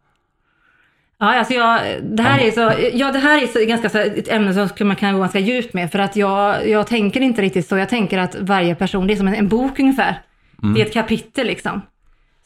Ja, 1.20 1.38
alltså 1.38 1.54
jag, 1.54 1.80
det 2.02 2.22
här 2.22 2.38
är 2.38 2.50
så, 2.50 2.72
ja, 2.92 3.12
det 3.12 3.18
här 3.18 3.42
är 3.42 3.46
så, 3.46 3.64
ganska 3.66 3.88
så, 3.88 3.98
ett 3.98 4.28
ämne 4.28 4.54
som 4.54 4.86
man 4.88 4.96
kan 4.96 5.14
gå 5.14 5.20
ganska 5.20 5.38
djupt 5.38 5.74
med. 5.74 5.92
För 5.92 5.98
att 5.98 6.16
jag, 6.16 6.68
jag 6.68 6.86
tänker 6.86 7.20
inte 7.20 7.42
riktigt 7.42 7.68
så. 7.68 7.76
Jag 7.76 7.88
tänker 7.88 8.18
att 8.18 8.36
varje 8.40 8.74
person, 8.74 9.06
det 9.06 9.12
är 9.12 9.16
som 9.16 9.28
en, 9.28 9.34
en 9.34 9.48
bok 9.48 9.80
ungefär. 9.80 10.20
Det 10.74 10.80
är 10.82 10.86
ett 10.86 10.92
kapitel 10.92 11.46
liksom. 11.46 11.82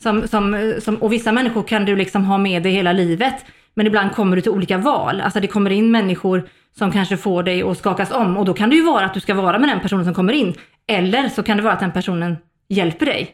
Som, 0.02 0.28
som, 0.28 0.74
som, 0.82 0.96
och 0.96 1.12
vissa 1.12 1.32
människor 1.32 1.62
kan 1.62 1.84
du 1.84 1.96
liksom 1.96 2.24
ha 2.24 2.38
med 2.38 2.62
dig 2.62 2.72
hela 2.72 2.92
livet. 2.92 3.44
Men 3.74 3.86
ibland 3.86 4.12
kommer 4.12 4.36
du 4.36 4.42
till 4.42 4.50
olika 4.52 4.78
val. 4.78 5.20
Alltså 5.20 5.40
det 5.40 5.46
kommer 5.46 5.70
in 5.70 5.90
människor 5.90 6.48
som 6.78 6.92
kanske 6.92 7.16
får 7.16 7.42
dig 7.42 7.62
att 7.62 7.78
skakas 7.78 8.10
om. 8.12 8.36
Och 8.36 8.44
då 8.44 8.54
kan 8.54 8.70
det 8.70 8.76
ju 8.76 8.82
vara 8.84 9.04
att 9.04 9.14
du 9.14 9.20
ska 9.20 9.34
vara 9.34 9.58
med 9.58 9.68
den 9.68 9.80
personen 9.80 10.04
som 10.04 10.14
kommer 10.14 10.32
in. 10.32 10.54
Eller 10.88 11.28
så 11.28 11.42
kan 11.42 11.56
det 11.56 11.62
vara 11.62 11.72
att 11.72 11.80
den 11.80 11.92
personen 11.92 12.36
hjälper 12.68 13.06
dig. 13.06 13.30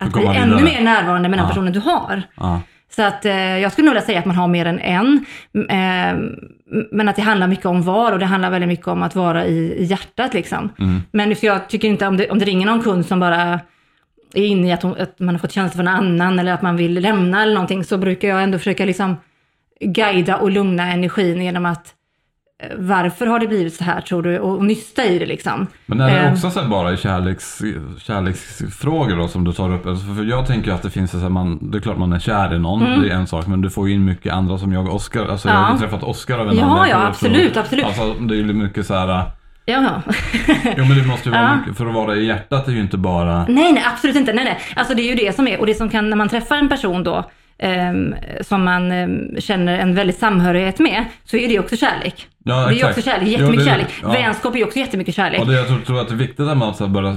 Att 0.00 0.12
bli 0.12 0.26
ännu 0.26 0.62
mer 0.62 0.80
närvarande 0.80 1.28
med 1.28 1.38
den 1.38 1.44
Ja. 1.44 1.48
personen 1.48 1.72
du 1.72 1.80
har. 1.80 2.22
Ja. 2.36 2.60
Så 2.96 3.02
att 3.02 3.24
eh, 3.24 3.58
jag 3.58 3.72
skulle 3.72 3.84
nog 3.86 3.94
vilja 3.94 4.06
säga 4.06 4.18
att 4.18 4.24
man 4.24 4.36
har 4.36 4.48
mer 4.48 4.66
än 4.66 4.78
en. 4.80 5.24
Eh, 5.54 6.18
men 6.90 7.08
att 7.08 7.16
det 7.16 7.22
handlar 7.22 7.46
mycket 7.46 7.66
om 7.66 7.82
var 7.82 8.12
och 8.12 8.18
det 8.18 8.26
handlar 8.26 8.50
väldigt 8.50 8.68
mycket 8.68 8.86
om 8.88 9.02
att 9.02 9.14
vara 9.14 9.46
i, 9.46 9.56
i 9.78 9.84
hjärtat 9.84 10.34
liksom. 10.34 10.68
Mm. 10.78 11.02
Men 11.12 11.36
för 11.36 11.46
jag 11.46 11.68
tycker 11.68 11.88
inte 11.88 12.06
om 12.06 12.16
det, 12.16 12.30
om 12.30 12.38
det 12.38 12.44
ringer 12.44 12.66
någon 12.66 12.82
kund 12.82 13.06
som 13.06 13.20
bara 13.20 13.60
är 14.34 14.44
inne 14.46 14.68
i 14.68 14.72
att, 14.72 14.82
hon, 14.82 14.96
att 15.00 15.18
man 15.20 15.34
har 15.34 15.38
fått 15.38 15.52
känslor 15.52 15.76
för 15.76 15.82
någon 15.90 15.94
annan 15.94 16.38
eller 16.38 16.52
att 16.52 16.62
man 16.62 16.76
vill 16.76 16.94
lämna 16.94 17.42
eller 17.42 17.54
någonting 17.54 17.84
så 17.84 17.98
brukar 17.98 18.28
jag 18.28 18.42
ändå 18.42 18.58
försöka 18.58 18.84
liksom 18.84 19.16
guida 19.82 20.36
och 20.36 20.50
lugna 20.50 20.92
energin 20.92 21.42
genom 21.42 21.66
att 21.66 21.86
eh, 22.62 22.68
varför 22.78 23.26
har 23.26 23.38
det 23.40 23.46
blivit 23.46 23.74
så 23.74 23.84
här 23.84 24.00
tror 24.00 24.22
du? 24.22 24.38
Och, 24.38 24.64
nysta 24.64 25.04
i 25.04 25.18
det 25.18 25.26
liksom. 25.26 25.66
Men 25.86 26.00
är 26.00 26.10
det 26.14 26.20
Eh, 26.20 26.32
också 26.32 26.50
så 26.50 26.64
bara 26.64 26.92
i 26.92 26.96
kärleks, 26.96 27.62
kärleksfrågor 27.98 29.16
då 29.16 29.28
som 29.28 29.44
du 29.44 29.52
tar 29.52 29.74
upp? 29.74 29.86
Alltså, 29.86 30.14
för 30.14 30.24
jag 30.24 30.46
tänker 30.46 30.72
att 30.72 30.82
det 30.82 30.90
finns 30.90 31.10
så 31.10 31.18
här, 31.18 31.28
man, 31.28 31.70
det 31.70 31.78
är 31.78 31.82
klart 31.82 31.98
man 31.98 32.12
är 32.12 32.18
kär 32.18 32.54
i 32.54 32.58
någon, 32.58 33.02
det 33.02 33.08
är 33.10 33.14
en 33.14 33.26
sak, 33.26 33.46
men 33.46 33.60
du 33.60 33.70
får 33.70 33.88
ju 33.88 33.94
in 33.94 34.04
mycket 34.04 34.32
andra 34.32 34.58
som 34.58 34.72
jag 34.72 34.86
och 34.88 34.94
Oskar. 34.94 35.26
Alltså 35.26 35.48
jag 35.48 35.54
har 35.54 35.62
Mm. 35.62 35.70
Ja. 35.76 35.82
ju 35.84 35.90
träffat 35.90 36.02
Oskar 36.08 36.38
av 36.38 36.48
en 36.50 36.56
Ja, 36.56 36.86
ja, 36.88 36.96
förut, 36.96 37.08
absolut, 37.08 37.56
absolut. 37.56 37.84
Alltså 37.84 38.14
det 38.14 38.34
är 38.34 38.36
ju 38.36 38.44
mycket 38.52 38.86
så 38.86 38.94
här, 38.94 39.24
Ja. 39.64 40.02
jo 40.76 40.84
men 40.84 40.98
det 40.98 41.06
måste 41.06 41.28
ju 41.28 41.32
vara 41.34 41.42
Ja. 41.42 41.56
mycket, 41.56 41.76
för 41.76 41.86
att 41.86 41.94
vara 41.94 42.16
i 42.16 42.26
hjärtat 42.26 42.68
är 42.68 42.72
ju 42.72 42.80
inte 42.80 42.96
bara, 42.98 43.38
Nej, 43.48 43.72
nej, 43.72 43.82
absolut 43.92 44.16
inte. 44.16 44.32
Nej, 44.32 44.44
nej. 44.44 44.58
Alltså 44.76 44.94
det 44.94 45.02
är 45.02 45.08
ju 45.08 45.14
det 45.26 45.36
som 45.36 45.48
är, 45.48 45.60
och 45.60 45.66
det 45.66 45.74
som 45.74 45.88
kan, 45.88 46.10
när 46.10 46.16
man 46.16 46.28
träffar 46.28 46.56
en 46.56 46.68
person 46.68 47.04
då, 47.04 47.24
som 48.40 48.64
man 48.64 48.92
ehm, 48.92 49.40
känner 49.40 49.78
en 49.78 49.94
väldigt 49.94 50.18
samhörighet 50.18 50.78
med, 50.78 51.04
så 51.24 51.36
är 51.36 51.48
det 51.48 51.58
också 51.58 51.76
kärlek. 51.76 52.26
Ja, 52.44 52.54
det 52.54 52.62
är 52.62 52.72
exakt. 52.72 52.98
också 52.98 53.10
kärlek, 53.10 53.28
Jo, 53.28 53.32
jättemycket 53.32 53.64
det- 53.64 53.70
kärlek. 53.70 53.94
ja. 54.02 54.12
Vänskap 54.12 54.56
är 54.56 54.64
också 54.64 54.78
jättemycket 54.78 55.14
kärlek. 55.14 55.40
och 55.40 55.46
det, 55.46 55.54
jag 55.54 55.66
tror, 55.66 55.78
tror 55.78 56.00
att 56.00 56.08
det 56.08 56.14
är 56.14 56.16
viktigt 56.16 56.40
att 56.46 56.56
man 56.56 56.92
börjar 56.92 57.16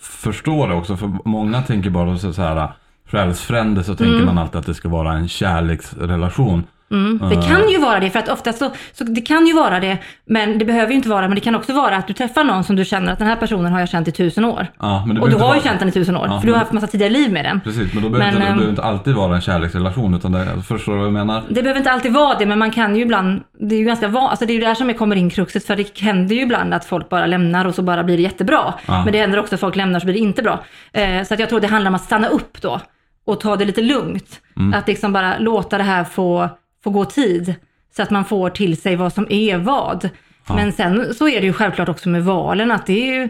förstå 0.00 0.66
det 0.66 0.74
också, 0.74 0.96
för 0.96 1.10
många 1.24 1.62
tänker 1.62 1.90
bara 1.90 2.18
så, 2.18 2.42
här 2.42 2.68
själsfrände 3.10 3.84
så 3.84 3.94
tänker 3.96 4.24
man 4.24 4.38
alltid 4.38 4.58
att 4.60 4.66
det 4.66 4.74
ska 4.74 4.88
vara 4.88 5.12
en 5.12 5.28
kärleksrelation. 5.28 6.64
Mm, 6.90 7.30
det 7.30 7.42
kan 7.48 7.68
ju 7.68 7.78
vara 7.78 8.00
det, 8.00 8.10
för 8.10 8.18
att 8.18 8.28
oftast 8.28 8.58
så, 8.58 8.70
så 8.92 9.04
det 9.04 9.20
kan 9.20 9.46
ju 9.46 9.54
vara 9.54 9.80
det, 9.80 9.98
men 10.26 10.58
det 10.58 10.64
behöver 10.64 10.90
ju 10.90 10.96
inte 10.96 11.08
vara 11.08 11.28
men 11.28 11.34
det 11.34 11.40
kan 11.40 11.54
också 11.54 11.72
vara 11.72 11.96
att 11.96 12.06
du 12.06 12.12
träffar 12.12 12.44
någon 12.44 12.64
som 12.64 12.76
du 12.76 12.84
känner 12.84 13.12
att 13.12 13.18
den 13.18 13.28
här 13.28 13.36
personen 13.36 13.72
har 13.72 13.80
jag 13.80 13.88
känt 13.88 14.08
i 14.08 14.12
tusen 14.12 14.44
år. 14.44 14.66
Ja, 14.78 15.08
det 15.14 15.20
Och 15.20 15.30
du 15.30 15.36
har 15.36 15.54
ju 15.54 15.60
känt 15.60 15.78
den 15.78 15.88
i 15.88 15.92
tusen 15.92 16.16
år, 16.16 16.26
Ja, 16.28 16.40
för 16.40 16.46
du 16.46 16.52
har 16.52 16.58
haft 16.58 16.72
massa 16.72 16.86
tidigare 16.86 17.12
liv 17.12 17.32
med 17.32 17.44
den. 17.44 17.60
Precis, 17.60 17.94
men 17.94 18.02
då 18.02 18.08
behöver, 18.08 18.32
Men, 18.32 18.34
inte, 18.34 18.40
det 18.40 18.50
ehm, 18.50 18.56
behöver 18.56 18.70
inte 18.70 18.82
alltid 18.82 19.14
vara 19.14 19.34
en 19.34 19.40
kärleksrelation, 19.40 20.14
utan 20.14 20.32
det, 20.32 20.62
förstår 20.68 20.92
du 20.92 20.98
vad 20.98 21.06
jag 21.06 21.12
menar? 21.12 21.42
Det 21.48 21.62
behöver 21.62 21.78
inte 21.78 21.90
alltid 21.90 22.12
vara 22.12 22.38
det, 22.38 22.46
men 22.46 22.58
man 22.58 22.70
kan 22.70 22.96
ju 22.96 23.02
ibland, 23.02 23.42
det 23.58 23.74
är 23.74 23.78
ju 23.78 23.84
ganska 23.84 24.08
van, 24.08 24.30
alltså 24.30 24.46
det 24.46 24.52
är 24.52 24.54
ju 24.54 24.60
där 24.60 24.74
som 24.74 24.94
kommer 24.94 25.16
in 25.16 25.30
kruxet, 25.30 25.66
för 25.66 25.76
det 25.76 25.98
händer 25.98 26.34
ju 26.34 26.42
ibland 26.42 26.74
att 26.74 26.84
folk 26.84 27.08
bara 27.08 27.26
lämnar 27.26 27.64
och 27.64 27.74
så 27.74 27.82
bara 27.82 28.04
blir 28.04 28.16
det 28.16 28.22
jättebra. 28.22 28.74
Ja. 28.86 29.04
Men 29.04 29.12
det 29.12 29.18
händer 29.18 29.38
också 29.38 29.54
att 29.54 29.60
folk 29.60 29.76
lämnar 29.76 30.00
så 30.00 30.06
blir 30.06 30.14
det 30.14 30.20
inte 30.20 30.42
bra. 30.42 30.64
Eh, 30.92 31.22
så 31.24 31.34
att 31.34 31.40
jag 31.40 31.48
tror 31.48 31.60
det 31.60 31.66
handlar 31.66 31.90
om 31.90 31.94
att 31.94 32.04
stanna 32.04 32.28
upp 32.28 32.62
då 32.62 32.80
och 33.24 33.40
ta 33.40 33.56
det 33.56 33.64
lite 33.64 33.82
lugnt. 33.82 34.40
Mm. 34.56 34.78
Att 34.78 34.88
liksom 34.88 35.12
bara 35.12 35.38
låta 35.38 35.78
det 35.78 35.84
här 35.84 36.04
få, 36.04 36.48
få 36.84 36.90
gå 36.90 37.04
tid, 37.04 37.54
så 37.96 38.02
att 38.02 38.10
man 38.10 38.24
får 38.24 38.50
till 38.50 38.80
sig 38.80 38.96
vad 38.96 39.12
som 39.12 39.26
är 39.30 39.58
vad. 39.58 40.10
Men 40.48 40.72
sen 40.72 41.14
så 41.14 41.28
är 41.28 41.40
det 41.40 41.46
ju 41.46 41.52
självklart 41.52 41.88
också 41.88 42.08
med 42.08 42.24
valen 42.24 42.70
att 42.70 42.86
det 42.86 43.08
är 43.08 43.14
ju, 43.14 43.22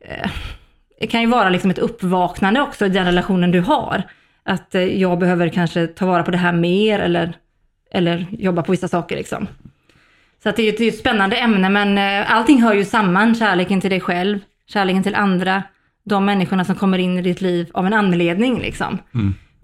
eh, 0.00 0.30
det 1.00 1.06
kan 1.06 1.20
ju 1.20 1.26
vara 1.26 1.50
liksom 1.50 1.70
ett 1.70 1.78
uppvaknande 1.78 2.60
också 2.60 2.86
i 2.86 2.88
den 2.88 3.04
relationen 3.04 3.50
du 3.50 3.60
har. 3.60 4.02
Att 4.44 4.74
eh, 4.74 4.82
jag 4.82 5.18
behöver 5.18 5.48
kanske 5.48 5.86
ta 5.86 6.06
vara 6.06 6.22
på 6.22 6.30
det 6.30 6.38
här 6.38 6.52
mer 6.52 6.98
eller, 6.98 7.32
eller 7.90 8.26
jobba 8.30 8.62
på 8.62 8.72
vissa 8.72 8.88
saker 8.88 9.16
liksom. 9.16 9.46
Så 10.42 10.48
att 10.48 10.56
det 10.56 10.62
är 10.62 10.80
ju 10.80 10.86
är 10.86 10.92
ett 10.92 10.98
spännande 10.98 11.36
ämne 11.36 11.68
men 11.68 11.98
eh, 11.98 12.34
allting 12.34 12.62
hör 12.62 12.74
ju 12.74 12.84
samman. 12.84 13.34
Kärleken 13.34 13.80
till 13.80 13.90
dig 13.90 14.00
själv, 14.00 14.38
kärleken 14.66 15.02
till 15.02 15.14
andra, 15.14 15.62
de 16.04 16.24
människorna 16.24 16.64
som 16.64 16.74
kommer 16.74 16.98
in 16.98 17.18
i 17.18 17.22
ditt 17.22 17.40
liv 17.40 17.70
av 17.74 17.86
en 17.86 17.92
anledning 17.92 18.60
liksom. 18.60 18.98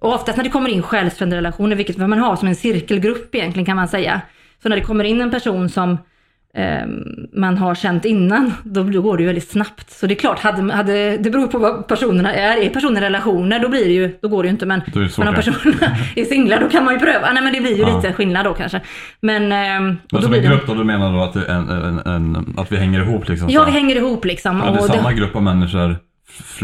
Och 0.05 0.15
oftast 0.15 0.37
när 0.37 0.45
det 0.45 0.51
kommer 0.51 0.69
in 0.71 0.83
själsfrände 0.83 1.37
relationer, 1.37 1.77
vilket 1.77 1.97
man 1.97 2.13
har 2.19 2.37
som 2.37 2.49
en 2.49 2.55
cirkelgrupp 2.57 3.35
egentligen 3.35 3.67
kan 3.67 3.77
man 3.77 3.89
säga. 3.89 4.21
Så 4.63 4.69
när 4.69 4.77
det 4.77 4.83
kommer 4.83 5.05
in 5.05 5.21
en 5.21 5.31
person 5.31 5.69
som 5.69 5.91
eh, 6.57 6.87
man 7.33 7.59
har 7.59 7.75
känt 7.75 8.05
innan, 8.05 8.53
då, 8.65 8.83
går 8.83 9.17
det 9.17 9.23
ju 9.23 9.27
väldigt 9.27 9.51
snabbt. 9.51 9.91
Så 9.91 10.07
det 10.07 10.15
är 10.15 10.17
klart, 10.17 10.39
hade, 10.39 10.73
hade, 10.73 11.17
det 11.17 11.31
beror 11.31 11.47
på 11.47 11.59
vad 11.59 11.87
personerna 11.89 12.35
är. 12.35 12.57
Är 12.57 12.71
personer 12.71 13.03
i 13.03 13.05
relationer, 13.05 13.59
då 13.61 13.69
blir 13.69 13.85
det 13.85 13.93
ju, 13.93 14.19
då 14.23 14.29
går 14.29 14.43
det 14.43 14.47
ju 14.47 14.51
inte. 14.51 14.67
Men, 14.67 14.81
det 14.87 15.19
om 15.19 15.35
personerna 15.35 15.97
är 16.17 16.25
singlar, 16.25 16.61
då 16.61 16.69
kan 16.69 16.85
man 16.85 16.95
ju 16.95 17.01
pröva. 17.01 17.33
Nej 17.33 17.43
men 17.43 17.53
det 17.53 17.61
blir 17.61 17.77
ju 17.77 17.83
Ja. 17.83 17.97
lite 17.97 18.13
skillnad 18.13 18.45
då 18.45 18.55
kanske. 18.55 18.81
Men, 19.21 19.43
eh, 19.43 19.97
Men 20.13 20.23
som 20.23 20.25
en 20.25 20.31
det- 20.43 20.49
grupp 20.49 20.67
då, 20.67 20.75
du 20.75 20.85
menar 20.85 21.13
då 21.13 21.23
att, 21.23 21.33
det 21.33 21.45
en, 21.45 21.69
en, 21.69 21.99
en, 21.99 22.55
att 22.57 22.73
vi 22.73 22.77
hänger 22.77 23.01
ihop 23.01 23.29
liksom? 23.29 23.51
Ja, 23.51 23.65
vi 23.65 23.73
hänger 23.73 23.97
ihop 23.97 24.25
liksom. 24.25 24.57
Ja, 24.65 24.71
det 24.71 24.79
är 24.79 24.81
och 24.81 24.87
samma 24.87 25.13
grupp 25.13 25.37
av 25.37 25.43
människor, 25.43 25.97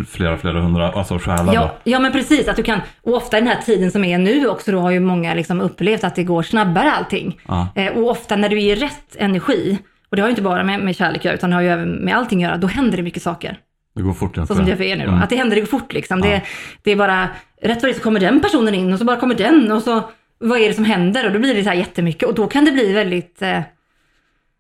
flera, 0.08 0.38
flera 0.38 0.60
hundra, 0.60 0.92
alltså 0.92 1.18
själar 1.18 1.46
då? 1.46 1.54
Ja, 1.54 1.76
ja 1.84 1.98
men 1.98 2.12
precis, 2.12 2.48
att 2.48 2.56
du 2.56 2.62
kan, 2.62 2.80
och 3.02 3.14
ofta 3.14 3.36
den 3.36 3.46
här 3.46 3.62
tiden 3.62 3.90
som 3.90 4.04
är 4.04 4.18
nu 4.18 4.48
också, 4.48 4.72
då 4.72 4.78
har 4.78 4.90
ju 4.90 5.00
många 5.00 5.34
liksom 5.34 5.60
upplevt 5.60 6.04
att 6.04 6.14
det 6.14 6.24
går 6.24 6.42
snabbare 6.42 6.92
allting. 6.92 7.40
Ja. 7.48 7.68
Eh, 7.74 7.92
och 7.92 8.10
ofta 8.10 8.36
när 8.36 8.48
du 8.48 8.56
är 8.56 8.76
i 8.76 8.80
rätt 8.80 9.16
energi, 9.16 9.78
och 10.08 10.16
det 10.16 10.22
har 10.22 10.28
ju 10.28 10.30
inte 10.30 10.42
bara 10.42 10.64
med, 10.64 10.80
med 10.80 10.96
kärlek 10.96 11.18
att 11.18 11.24
göra, 11.24 11.34
utan 11.34 11.50
det 11.50 11.56
har 11.56 11.62
ju 11.62 11.68
även 11.68 11.90
med 11.90 12.16
allting 12.16 12.44
att 12.44 12.48
göra, 12.48 12.58
då 12.58 12.66
händer 12.66 12.96
det 12.96 13.02
mycket 13.02 13.22
saker. 13.22 13.58
Det 13.94 14.02
går 14.02 14.12
fort 14.12 14.36
Så 14.36 14.46
som 14.46 14.64
det 14.64 14.72
är 14.72 14.76
för 14.76 14.84
er 14.84 14.96
nu 14.96 15.04
då. 15.04 15.10
Mm. 15.10 15.22
Att 15.22 15.30
det 15.30 15.36
händer, 15.36 15.56
det 15.56 15.60
går 15.60 15.68
fort 15.68 15.92
liksom. 15.92 16.18
Ja. 16.18 16.26
Det, 16.26 16.42
det 16.82 16.90
är 16.90 16.96
bara, 16.96 17.28
rätt 17.62 17.82
vad 17.82 17.90
det 17.90 17.94
så 17.94 18.02
kommer 18.02 18.20
den 18.20 18.40
personen 18.40 18.74
in 18.74 18.92
och 18.92 18.98
så 18.98 19.04
bara 19.04 19.16
kommer 19.16 19.34
den 19.34 19.72
och 19.72 19.82
så, 19.82 20.02
vad 20.38 20.60
är 20.60 20.68
det 20.68 20.74
som 20.74 20.84
händer? 20.84 21.26
Och 21.26 21.32
då 21.32 21.38
blir 21.38 21.54
det 21.54 21.62
så 21.62 21.68
här 21.68 21.76
jättemycket 21.76 22.28
och 22.28 22.34
då 22.34 22.46
kan 22.46 22.64
det 22.64 22.72
bli 22.72 22.92
väldigt, 22.92 23.42
eh, 23.42 23.60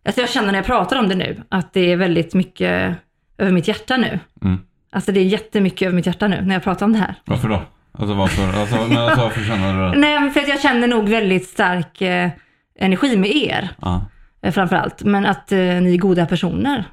alltså 0.06 0.20
jag 0.20 0.30
känner 0.30 0.52
när 0.52 0.58
jag 0.58 0.66
pratar 0.66 0.98
om 0.98 1.08
det 1.08 1.14
nu, 1.14 1.42
att 1.48 1.72
det 1.72 1.92
är 1.92 1.96
väldigt 1.96 2.34
mycket 2.34 2.96
över 3.38 3.52
mitt 3.52 3.68
hjärta 3.68 3.96
nu. 3.96 4.18
Mm. 4.42 4.58
Alltså 4.92 5.12
det 5.12 5.20
är 5.20 5.24
jättemycket 5.24 5.82
över 5.86 5.96
mitt 5.96 6.06
hjärta 6.06 6.28
nu 6.28 6.40
när 6.42 6.54
jag 6.54 6.62
pratar 6.62 6.86
om 6.86 6.92
det 6.92 6.98
här. 6.98 7.14
Varför 7.24 7.48
då? 7.48 7.62
Alltså 7.92 8.14
varför, 8.14 8.60
alltså, 8.60 8.76
men 8.88 8.96
alltså, 8.98 9.20
varför 9.20 9.40
känner 9.44 9.72
du 9.74 9.90
det? 9.94 9.98
Nej, 9.98 10.30
för 10.30 10.40
att 10.40 10.48
jag 10.48 10.60
känner 10.60 10.88
nog 10.88 11.08
väldigt 11.08 11.48
stark 11.48 12.02
eh, 12.02 12.30
energi 12.78 13.16
med 13.16 13.30
er, 13.36 13.68
Ja. 13.82 14.04
eh, 14.42 14.52
framför 14.52 14.76
allt. 14.76 15.02
Men 15.02 15.26
att 15.26 15.52
eh, 15.52 15.58
ni 15.58 15.94
är 15.94 15.98
goda 15.98 16.26
personer. 16.26 16.84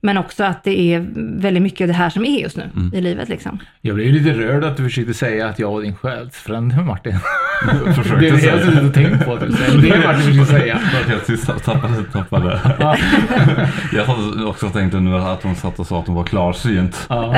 Men 0.00 0.18
också 0.18 0.44
att 0.44 0.64
det 0.64 0.80
är 0.94 1.06
väldigt 1.40 1.62
mycket 1.62 1.80
av 1.80 1.88
det 1.88 1.94
här 1.94 2.10
som 2.10 2.24
är 2.24 2.40
just 2.40 2.56
nu 2.56 2.70
Mm. 2.76 2.94
i 2.94 3.00
livet 3.00 3.28
liksom. 3.28 3.58
Jag 3.80 3.94
blev 3.94 4.06
ju 4.06 4.12
lite 4.12 4.38
rörd 4.38 4.64
att 4.64 4.76
du 4.76 4.82
försökte 4.84 5.14
säga 5.14 5.48
att 5.48 5.58
jag 5.58 5.70
var 5.72 5.82
din 5.82 5.96
själsfrände 5.96 6.76
Martin. 6.82 7.18
Försökte 7.94 8.16
det 8.20 8.28
är 8.28 8.32
det 8.32 8.38
säga. 8.38 8.56
jag 8.56 8.64
suttit 8.64 8.82
och 8.88 8.94
tänkt 8.94 9.24
på. 9.24 9.36
Typ. 9.36 9.48
Det 9.82 9.90
är 9.90 10.06
Martin 10.06 10.22
försökte 10.22 10.52
säga. 10.52 10.78
Jag 11.48 11.62
tappade, 11.64 12.02
tappade. 12.12 12.60
Ja. 12.80 12.96
Jag 13.92 14.04
hade 14.04 14.44
också 14.44 14.68
tänkt 14.70 14.92
nu 15.00 15.16
att 15.16 15.42
hon 15.42 15.54
satt 15.56 15.78
och 15.78 15.86
sa 15.86 16.00
att 16.00 16.06
hon 16.06 16.16
var 16.16 16.24
klarsynt. 16.24 17.06
Ja. 17.08 17.36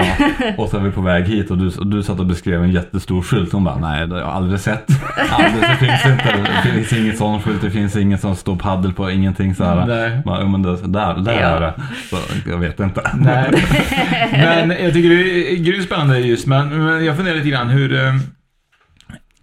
Och 0.59 0.69
så 0.69 0.76
är 0.76 0.81
vi 0.81 0.90
på 0.90 1.00
väg 1.00 1.25
hit 1.25 1.50
och 1.50 1.59
du, 1.59 1.69
och 1.69 1.87
du 1.87 2.02
satt 2.02 2.21
och 2.21 2.26
beskrev 2.26 2.62
en 2.64 2.71
jättestor 2.71 3.23
skylt. 3.23 3.52
Hon 3.52 3.64
bara, 3.64 3.76
nej 3.79 4.07
det 4.07 4.14
har 4.14 4.21
jag 4.21 4.31
aldrig 4.31 4.61
sett. 4.61 4.87
Aldrig, 5.31 5.62
det 5.71 5.76
finns 5.87 6.07
inte, 6.12 6.47
det 6.64 6.71
finns 6.73 6.93
ingen 6.93 7.17
sån 7.17 7.43
skylt, 7.43 7.62
det 7.62 7.71
finns 7.71 7.97
ingen 7.97 8.19
som 8.19 8.37
står 8.37 8.57
paddel 8.57 8.93
på, 8.93 9.11
ingenting 9.11 9.55
så 9.55 9.64
här. 9.64 9.87
Nej. 9.87 10.23
"Jo, 10.26 10.49
men 10.49 10.62
det, 10.62 10.76
där, 10.76 11.14
där 11.14 11.33
Ja. 11.33 11.38
är 11.40 11.61
det. 11.61 11.73
Så 12.11 12.17
jag 12.50 12.59
vet 12.59 12.80
inte. 12.80 13.11
Nej. 13.14 13.50
Men 14.33 14.71
jag 14.71 14.92
tycker 14.92 15.09
det 15.09 15.52
är 15.52 15.57
grymt 15.57 15.85
spännande 15.85 16.19
just, 16.19 16.47
men, 16.47 16.85
men 16.85 17.04
jag 17.04 17.16
funderar 17.16 17.37
lite 17.37 17.49
grann 17.49 17.69
hur... 17.69 17.95
eh, 17.95 18.14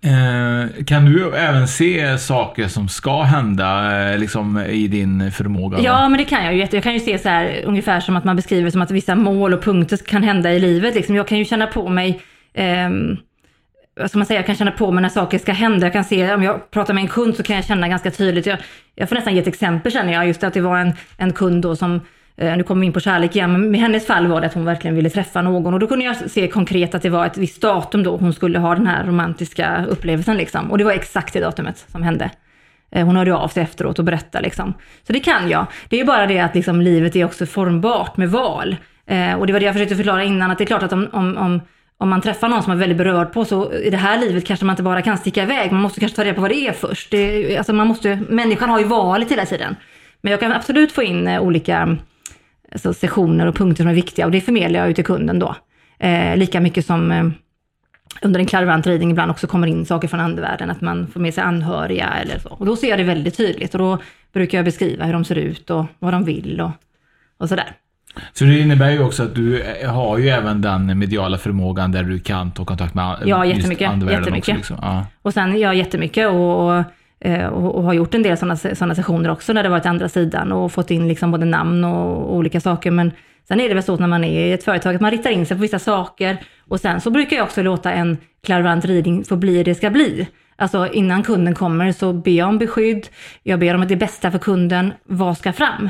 Eh, 0.01 0.83
kan 0.85 1.05
du 1.05 1.35
även 1.35 1.67
se 1.67 2.17
saker 2.17 2.67
som 2.67 2.87
ska 2.89 3.21
hända 3.23 3.99
eh, 4.11 4.17
liksom 4.19 4.59
i 4.59 4.87
din 4.87 5.31
förmåga? 5.31 5.77
Ja, 5.81 6.09
men 6.09 6.17
det 6.17 6.25
kan 6.25 6.45
jag 6.45 6.55
ju. 6.55 6.67
Jag 6.71 6.83
kan 6.83 6.93
ju 6.93 6.99
se 6.99 7.17
så 7.17 7.29
här 7.29 7.61
ungefär 7.65 7.99
som 7.99 8.15
att 8.15 8.23
man 8.23 8.35
beskriver 8.35 8.69
som 8.69 8.81
att 8.81 8.91
vissa 8.91 9.15
mål 9.15 9.53
och 9.53 9.63
punkter 9.63 9.97
kan 9.97 10.23
hända 10.23 10.53
i 10.53 10.59
livet. 10.59 10.95
Liksom. 10.95 11.15
Jag 11.15 11.27
kan 11.27 11.37
ju 11.37 11.45
känna 11.45 11.67
på 11.67 11.89
mig 11.89 12.21
ehm, 12.53 13.17
vad 13.99 14.09
ska 14.09 14.17
man 14.19 14.25
säga, 14.25 14.39
jag 14.39 14.45
kan 14.45 14.55
känna 14.55 14.71
på 14.71 14.91
mig 14.91 15.01
när 15.01 15.09
saker 15.09 15.37
ska 15.37 15.51
hända. 15.51 15.85
Jag 15.85 15.93
kan 15.93 16.03
se, 16.03 16.33
om 16.33 16.43
jag 16.43 16.71
pratar 16.71 16.93
med 16.93 17.01
en 17.01 17.07
kund 17.07 17.35
så 17.35 17.43
kan 17.43 17.55
jag 17.55 17.65
känna 17.65 17.87
ganska 17.87 18.11
tydligt. 18.11 18.45
Jag, 18.45 18.57
jag 18.95 19.09
får 19.09 19.15
nästan 19.15 19.33
ge 19.35 19.41
ett 19.41 19.47
exempel 19.47 19.91
känner 19.91 20.13
jag, 20.13 20.27
just 20.27 20.43
att 20.43 20.53
det 20.53 20.61
var 20.61 20.77
en, 20.77 20.93
en 21.17 21.33
kund 21.33 21.61
då 21.61 21.75
som 21.75 21.95
eh, 21.95 22.01
Eh, 22.37 22.57
nu 22.57 22.63
kommer 22.63 22.79
vi 22.79 22.85
in 22.85 22.93
på 22.93 22.99
kärlek 22.99 23.35
igen, 23.35 23.51
men 23.51 23.75
i 23.75 23.77
hennes 23.77 24.07
fall 24.07 24.27
var 24.27 24.41
det 24.41 24.47
att 24.47 24.53
hon 24.53 24.65
verkligen 24.65 24.95
ville 24.95 25.09
träffa 25.09 25.41
någon 25.41 25.73
och 25.73 25.79
då 25.79 25.87
kunde 25.87 26.05
jag 26.05 26.15
se 26.31 26.47
konkret 26.47 26.95
att 26.95 27.01
det 27.01 27.09
var 27.09 27.25
ett 27.25 27.37
visst 27.37 27.61
datum 27.61 28.03
då 28.03 28.17
hon 28.17 28.33
skulle 28.33 28.59
ha 28.59 28.75
den 28.75 28.87
här 28.87 29.05
romantiska 29.05 29.85
upplevelsen 29.89 30.37
liksom. 30.37 30.71
Och 30.71 30.77
det 30.77 30.83
var 30.83 30.91
exakt 30.91 31.33
det 31.33 31.39
datumet 31.39 31.85
som 31.91 32.03
hände. 32.03 32.29
Eh, 32.91 33.05
hon 33.05 33.15
hörde 33.15 33.35
av 33.35 33.47
sig 33.47 33.63
efteråt 33.63 33.99
och 33.99 34.05
berättade 34.05 34.43
liksom. 34.43 34.73
Så 35.07 35.13
det 35.13 35.19
kan 35.19 35.49
jag. 35.49 35.65
Det 35.89 35.99
är 35.99 36.05
bara 36.05 36.27
det 36.27 36.39
att 36.39 36.55
liksom, 36.55 36.81
livet 36.81 37.15
är 37.15 37.25
också 37.25 37.45
formbart 37.45 38.17
med 38.17 38.29
val. 38.29 38.75
Eh, 39.07 39.33
och 39.33 39.47
det 39.47 39.53
var 39.53 39.59
det 39.59 39.65
jag 39.65 39.75
försökte 39.75 39.95
förklara 39.95 40.23
innan, 40.23 40.51
att 40.51 40.57
det 40.57 40.63
är 40.63 40.65
klart 40.65 40.83
att 40.83 40.93
om, 40.93 41.07
om, 41.11 41.37
om, 41.37 41.61
om 41.97 42.09
man 42.09 42.21
träffar 42.21 42.49
någon 42.49 42.63
som 42.63 42.69
man 42.69 42.77
är 42.77 42.81
väldigt 42.81 42.97
berörd 42.97 43.33
på, 43.33 43.45
så 43.45 43.73
i 43.73 43.89
det 43.89 43.97
här 43.97 44.19
livet 44.19 44.45
kanske 44.45 44.65
man 44.65 44.73
inte 44.73 44.83
bara 44.83 45.01
kan 45.01 45.17
sticka 45.17 45.43
iväg. 45.43 45.71
Man 45.71 45.81
måste 45.81 45.99
kanske 45.99 46.15
ta 46.15 46.23
reda 46.23 46.35
på 46.35 46.41
vad 46.41 46.51
det 46.51 46.67
är 46.67 46.73
först. 46.73 47.11
Det, 47.11 47.57
alltså 47.57 47.73
man 47.73 47.87
måste, 47.87 48.19
människan 48.29 48.69
har 48.69 48.79
ju 48.79 48.85
valet 48.85 49.31
hela 49.31 49.45
tiden. 49.45 49.75
Men 50.21 50.31
jag 50.31 50.39
kan 50.39 50.51
absolut 50.51 50.91
få 50.91 51.03
in 51.03 51.27
eh, 51.27 51.41
olika 51.41 51.97
alltså, 52.71 52.93
sessioner 52.93 53.45
och 53.45 53.55
punkter 53.55 53.83
som 53.83 53.89
är 53.89 53.93
viktiga 53.93 54.25
och 54.25 54.31
det 54.31 54.41
förmedlar 54.41 54.79
jag 54.79 54.89
ut 54.89 54.95
till 54.95 55.05
kunden 55.05 55.39
då. 55.39 55.55
Eh, 55.99 56.37
lika 56.37 56.59
mycket 56.59 56.85
som 56.85 57.11
eh, 57.11 57.25
under 58.21 58.39
en 58.39 58.45
clairvoyant 58.45 58.87
reading 58.87 59.11
ibland 59.11 59.31
också 59.31 59.47
kommer 59.47 59.67
in 59.67 59.85
saker 59.85 60.07
från 60.07 60.19
andevärlden, 60.19 60.69
att 60.69 60.81
man 60.81 61.07
får 61.07 61.19
med 61.19 61.33
sig 61.33 61.43
anhöriga 61.43 62.07
eller 62.07 62.39
så. 62.39 62.49
Och 62.49 62.65
då 62.65 62.75
ser 62.75 62.89
jag 62.89 62.99
det 62.99 63.03
väldigt 63.03 63.37
tydligt 63.37 63.73
och 63.73 63.79
då 63.79 63.97
brukar 64.33 64.57
jag 64.57 64.65
beskriva 64.65 65.05
hur 65.05 65.13
de 65.13 65.25
ser 65.25 65.35
ut 65.35 65.69
och 65.69 65.85
vad 65.99 66.13
de 66.13 66.23
vill 66.23 66.61
och, 66.61 66.71
och 67.37 67.49
sådär. 67.49 67.71
Så 68.33 68.43
det 68.45 68.59
innebär 68.59 68.89
ju 68.89 69.03
också 69.03 69.23
att 69.23 69.35
du 69.35 69.61
eh, 69.61 69.93
har 69.93 70.17
ju 70.17 70.29
även 70.29 70.61
den 70.61 70.99
mediala 70.99 71.37
förmågan 71.37 71.91
där 71.91 72.03
du 72.03 72.19
kan 72.19 72.51
ta 72.51 72.65
kontakt 72.65 72.93
med 72.93 73.17
Ja, 73.25 73.45
just 73.45 73.81
andevärlden 73.81 74.09
jättemycket. 74.09 74.57
Också, 74.57 74.73
liksom. 74.73 74.77
ja. 74.81 75.05
Och 75.21 75.33
sen 75.33 75.59
jag 75.59 75.75
jättemycket 75.75 76.27
och, 76.27 76.77
och, 76.77 76.83
Eh, 77.19 77.45
och, 77.45 77.75
och 77.75 77.83
har 77.83 77.93
gjort 77.93 78.13
en 78.13 78.23
del 78.23 78.37
sådana 78.37 78.55
såna 78.55 78.95
sessioner 78.95 79.29
också 79.29 79.53
när 79.53 79.63
det 79.63 79.69
varit 79.69 79.85
andra 79.85 80.09
sidan 80.09 80.51
och 80.51 80.71
fått 80.71 80.91
in 80.91 81.07
liksom 81.07 81.31
både 81.31 81.45
namn 81.45 81.83
och, 81.83 82.17
och 82.17 82.35
olika 82.35 82.61
saker. 82.61 82.91
Men 82.91 83.11
Sen 83.47 83.59
är 83.59 83.69
det 83.69 83.73
väl 83.73 83.83
så 83.83 83.93
att 83.93 83.99
när 83.99 84.07
man 84.07 84.23
är 84.23 84.45
i 84.45 84.51
ett 84.51 84.63
företag 84.63 84.95
att 84.95 85.01
man 85.01 85.11
riktar 85.11 85.29
in 85.29 85.45
sig 85.45 85.57
på 85.57 85.61
vissa 85.61 85.79
saker 85.79 86.37
och 86.67 86.79
sen 86.79 87.01
så 87.01 87.09
brukar 87.09 87.37
jag 87.37 87.43
också 87.43 87.61
låta 87.61 87.91
en 87.91 88.17
klarvant 88.43 88.85
reading 88.85 89.23
få 89.23 89.35
bli 89.35 89.63
det 89.63 89.75
ska 89.75 89.89
bli. 89.89 90.27
Alltså 90.55 90.87
innan 90.87 91.23
kunden 91.23 91.55
kommer 91.55 91.91
så 91.91 92.13
ber 92.13 92.31
jag 92.31 92.49
om 92.49 92.57
beskydd, 92.57 93.07
jag 93.43 93.59
ber 93.59 93.75
om 93.75 93.81
att 93.81 93.89
det 93.89 93.95
bästa 93.95 94.31
för 94.31 94.39
kunden, 94.39 94.93
vad 95.03 95.37
ska 95.37 95.53
fram? 95.53 95.89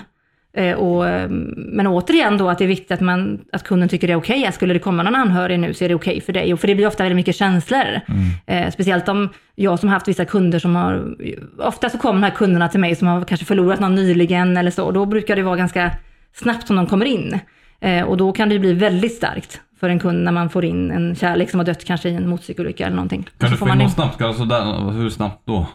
Eh, 0.58 0.76
och, 0.76 1.08
eh, 1.08 1.30
men 1.56 1.88
återigen 1.88 2.38
då 2.38 2.50
att 2.50 2.58
det 2.58 2.64
är 2.64 2.68
viktigt 2.68 2.92
att, 2.92 3.02
man, 3.02 3.40
att 3.52 3.64
kunden 3.64 3.90
tycker 3.90 4.08
det 4.08 4.14
är 4.14 4.18
okej. 4.18 4.40
Okay. 4.40 4.52
Skulle 4.52 4.74
det 4.74 4.80
komma 4.80 5.04
någon 5.04 5.16
anhörig 5.16 5.60
nu 5.60 5.74
så 5.74 5.86
är 5.86 5.90
det 5.90 5.96
okej 5.96 6.12
okay 6.12 6.22
för 6.22 6.34
dig. 6.34 6.54
Och 6.54 6.60
för 6.60 6.68
det 6.68 6.76
blir 6.76 6.88
ofta 6.88 7.04
väldigt 7.04 7.16
mycket 7.16 7.36
känslor. 7.36 7.86
Mm. 8.08 8.66
Eh, 8.66 8.72
speciellt 8.72 9.10
om 9.10 9.30
jag 9.56 9.80
som 9.80 9.90
har 9.90 9.94
haft 9.94 10.08
vissa 10.08 10.26
kunder 10.26 10.60
som 10.60 10.76
har, 10.76 11.16
ofta 11.58 11.90
så 11.90 11.98
kommer 11.98 12.14
de 12.14 12.24
här 12.24 12.32
kunderna 12.32 12.70
till 12.70 12.80
mig 12.80 12.96
som 12.96 13.08
har 13.08 13.26
kanske 13.26 13.46
förlorat 13.46 13.80
någon 13.80 13.96
nyligen 13.96 14.58
eller 14.58 14.72
så. 14.72 14.92
Då 14.92 15.06
brukar 15.06 15.36
det 15.36 15.44
vara 15.44 15.56
ganska 15.56 15.92
snabbt 16.34 16.68
som 16.68 16.76
de 16.76 16.86
kommer 16.88 17.06
in. 17.06 17.40
Eh, 17.80 18.04
och 18.04 18.18
då 18.18 18.32
kan 18.32 18.50
det 18.50 18.60
bli 18.60 18.74
väldigt 18.74 19.16
starkt 19.16 19.62
för 19.80 19.90
en 19.90 20.00
kund 20.00 20.24
när 20.24 20.32
man 20.32 20.50
får 20.50 20.66
in 20.66 20.92
en 20.92 21.16
kärlek 21.16 21.50
som 21.50 21.60
har 21.60 21.66
dött 21.66 21.86
kanske 21.86 22.10
i 22.10 22.14
en 22.16 22.30
motorcykelolycka 22.30 22.86
eller 22.86 22.96
någonting. 22.96 23.30
Kan 23.38 23.52
du 23.52 23.58
få 23.58 23.66
in 23.66 23.70
man 23.70 23.78
något 23.78 23.94
snabbt? 23.94 24.22
Alltså 24.22 24.46
där, 24.46 24.92
hur 24.92 25.10
snabbt 25.10 25.42
då? 25.46 25.68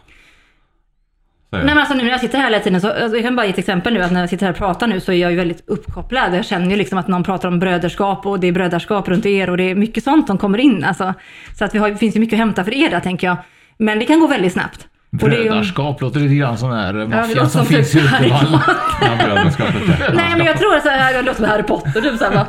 Nej 1.57 1.65
men 1.65 1.77
alltså 1.77 1.93
nu 1.93 2.03
när 2.03 2.09
jag 2.09 2.19
sitter 2.19 2.37
här 2.37 2.45
hela 2.45 2.59
tiden 2.59 2.81
så, 2.81 2.87
alltså, 2.87 3.17
jag 3.17 3.23
kan 3.23 3.35
bara 3.35 3.45
ge 3.45 3.51
ett 3.51 3.57
exempel 3.57 3.93
nu 3.93 4.03
att 4.03 4.11
när 4.11 4.19
jag 4.19 4.29
sitter 4.29 4.45
här 4.45 4.53
och 4.53 4.57
pratar 4.57 4.87
nu 4.87 4.99
så 4.99 5.11
är 5.11 5.15
jag 5.15 5.31
ju 5.31 5.37
väldigt 5.37 5.63
uppkopplad. 5.67 6.35
Jag 6.35 6.45
känner 6.45 6.69
ju 6.69 6.75
liksom 6.75 6.97
att 6.97 7.07
någon 7.07 7.23
pratar 7.23 7.47
om 7.47 7.59
bröderskap 7.59 8.25
och 8.25 8.39
det 8.39 8.47
är 8.47 8.51
bröderskap 8.51 9.07
runt 9.07 9.25
er 9.25 9.49
och 9.49 9.57
det 9.57 9.63
är 9.63 9.75
mycket 9.75 10.03
sånt 10.03 10.27
som 10.27 10.37
kommer 10.37 10.57
in 10.57 10.83
alltså. 10.83 11.13
Så 11.57 11.65
att 11.65 11.75
vi 11.75 11.79
har, 11.79 11.89
det 11.89 11.97
finns 11.97 12.15
ju 12.15 12.19
mycket 12.19 12.33
att 12.33 12.39
hämta 12.39 12.63
för 12.63 12.73
er 12.73 12.89
där 12.89 12.99
tänker 12.99 13.27
jag. 13.27 13.37
Men 13.77 13.99
det 13.99 14.05
kan 14.05 14.19
gå 14.19 14.27
väldigt 14.27 14.53
snabbt. 14.53 14.87
Brödraskap 15.11 16.01
låter 16.01 16.19
lite 16.19 16.35
grann 16.35 16.57
som 16.57 16.69
den 16.69 16.79
här 16.79 16.93
maffian 17.07 17.49
som 17.49 17.65
finns 17.65 17.95
i 17.95 17.99
Uddevalla. 17.99 18.63
Nej 20.13 20.33
men 20.37 20.45
jag 20.45 20.57
tror 20.57 20.75
att 20.75 20.83
det 20.83 21.21
låter 21.21 21.33
som 21.33 21.45
Harry 21.45 21.63
Potter 21.63 22.01
typ 22.01 22.17
så 22.17 22.25
här, 22.25 22.45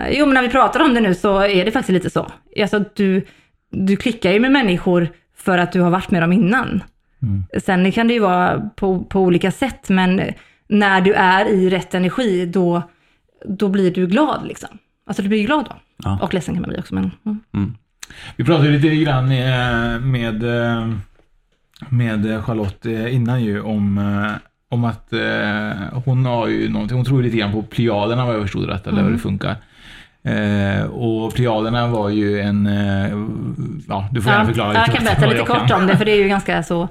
uh, 0.00 0.18
Jo 0.18 0.26
men 0.26 0.34
när 0.34 0.42
vi 0.42 0.48
pratar 0.48 0.80
om 0.80 0.94
det 0.94 1.00
nu 1.00 1.14
så 1.14 1.40
är 1.40 1.64
det 1.64 1.70
faktiskt 1.70 1.92
lite 1.92 2.10
så. 2.10 2.30
Alltså 2.60 2.84
du, 2.94 3.26
du 3.70 3.96
klickar 3.96 4.32
ju 4.32 4.40
med 4.40 4.52
människor 4.52 5.08
för 5.36 5.58
att 5.58 5.72
du 5.72 5.80
har 5.80 5.90
varit 5.90 6.10
med 6.10 6.22
dem 6.22 6.32
innan. 6.32 6.82
Mm. 7.22 7.44
Sen 7.64 7.92
kan 7.92 8.08
det 8.08 8.14
ju 8.14 8.20
vara 8.20 8.60
på, 8.60 9.04
på 9.04 9.20
olika 9.20 9.50
sätt, 9.50 9.88
men 9.88 10.22
när 10.68 11.00
du 11.00 11.12
är 11.12 11.48
i 11.48 11.70
rätt 11.70 11.94
energi, 11.94 12.46
då, 12.46 12.82
då 13.44 13.68
blir 13.68 13.90
du 13.90 14.06
glad 14.06 14.46
liksom. 14.46 14.68
Alltså 15.06 15.22
du 15.22 15.28
blir 15.28 15.46
glad 15.46 15.64
då. 15.64 15.76
Ja. 16.04 16.18
Och 16.22 16.34
ledsen 16.34 16.54
kan 16.54 16.62
man 16.62 16.70
bli 16.70 16.78
också. 16.78 16.94
Men, 16.94 17.10
mm. 17.26 17.40
Mm. 17.54 17.74
Vi 18.36 18.44
pratade 18.44 18.70
lite 18.70 18.96
grann 18.96 19.32
eh, 19.32 20.00
med, 20.00 20.42
eh, 20.42 20.88
med 21.88 22.44
Charlotte 22.44 22.86
eh, 22.86 23.14
innan 23.14 23.44
ju 23.44 23.60
om, 23.60 23.98
om 24.68 24.84
att 24.84 25.12
hon 26.04 26.26
har 26.26 26.48
ju 26.48 26.68
någonting, 26.68 26.96
hon 26.96 27.04
tror 27.04 27.22
lite 27.22 27.36
grann 27.36 27.52
på 27.52 27.62
Pleiaderna 27.62 28.26
vad 28.26 28.34
jag 28.34 28.42
förstod 28.42 28.68
rätt, 28.68 28.86
eller 28.86 28.96
hur 28.96 29.02
det 29.02 29.08
mm. 29.08 29.18
funkar. 29.18 29.56
Eh, 30.22 30.84
och 30.84 31.34
Pleiaderna 31.34 31.86
var 31.86 32.08
ju 32.08 32.40
en, 32.40 32.66
eh, 32.66 33.10
ja 33.88 34.08
du 34.12 34.22
får 34.22 34.32
gärna 34.32 34.46
förklara. 34.46 34.74
Jag 34.74 34.86
kan 34.86 35.04
berätta 35.04 35.26
lite 35.26 35.44
kort 35.44 35.70
om 35.70 35.86
det, 35.86 35.96
för 35.96 36.04
det 36.04 36.12
är 36.12 36.22
ju 36.22 36.28
ganska 36.28 36.62
så 36.62 36.88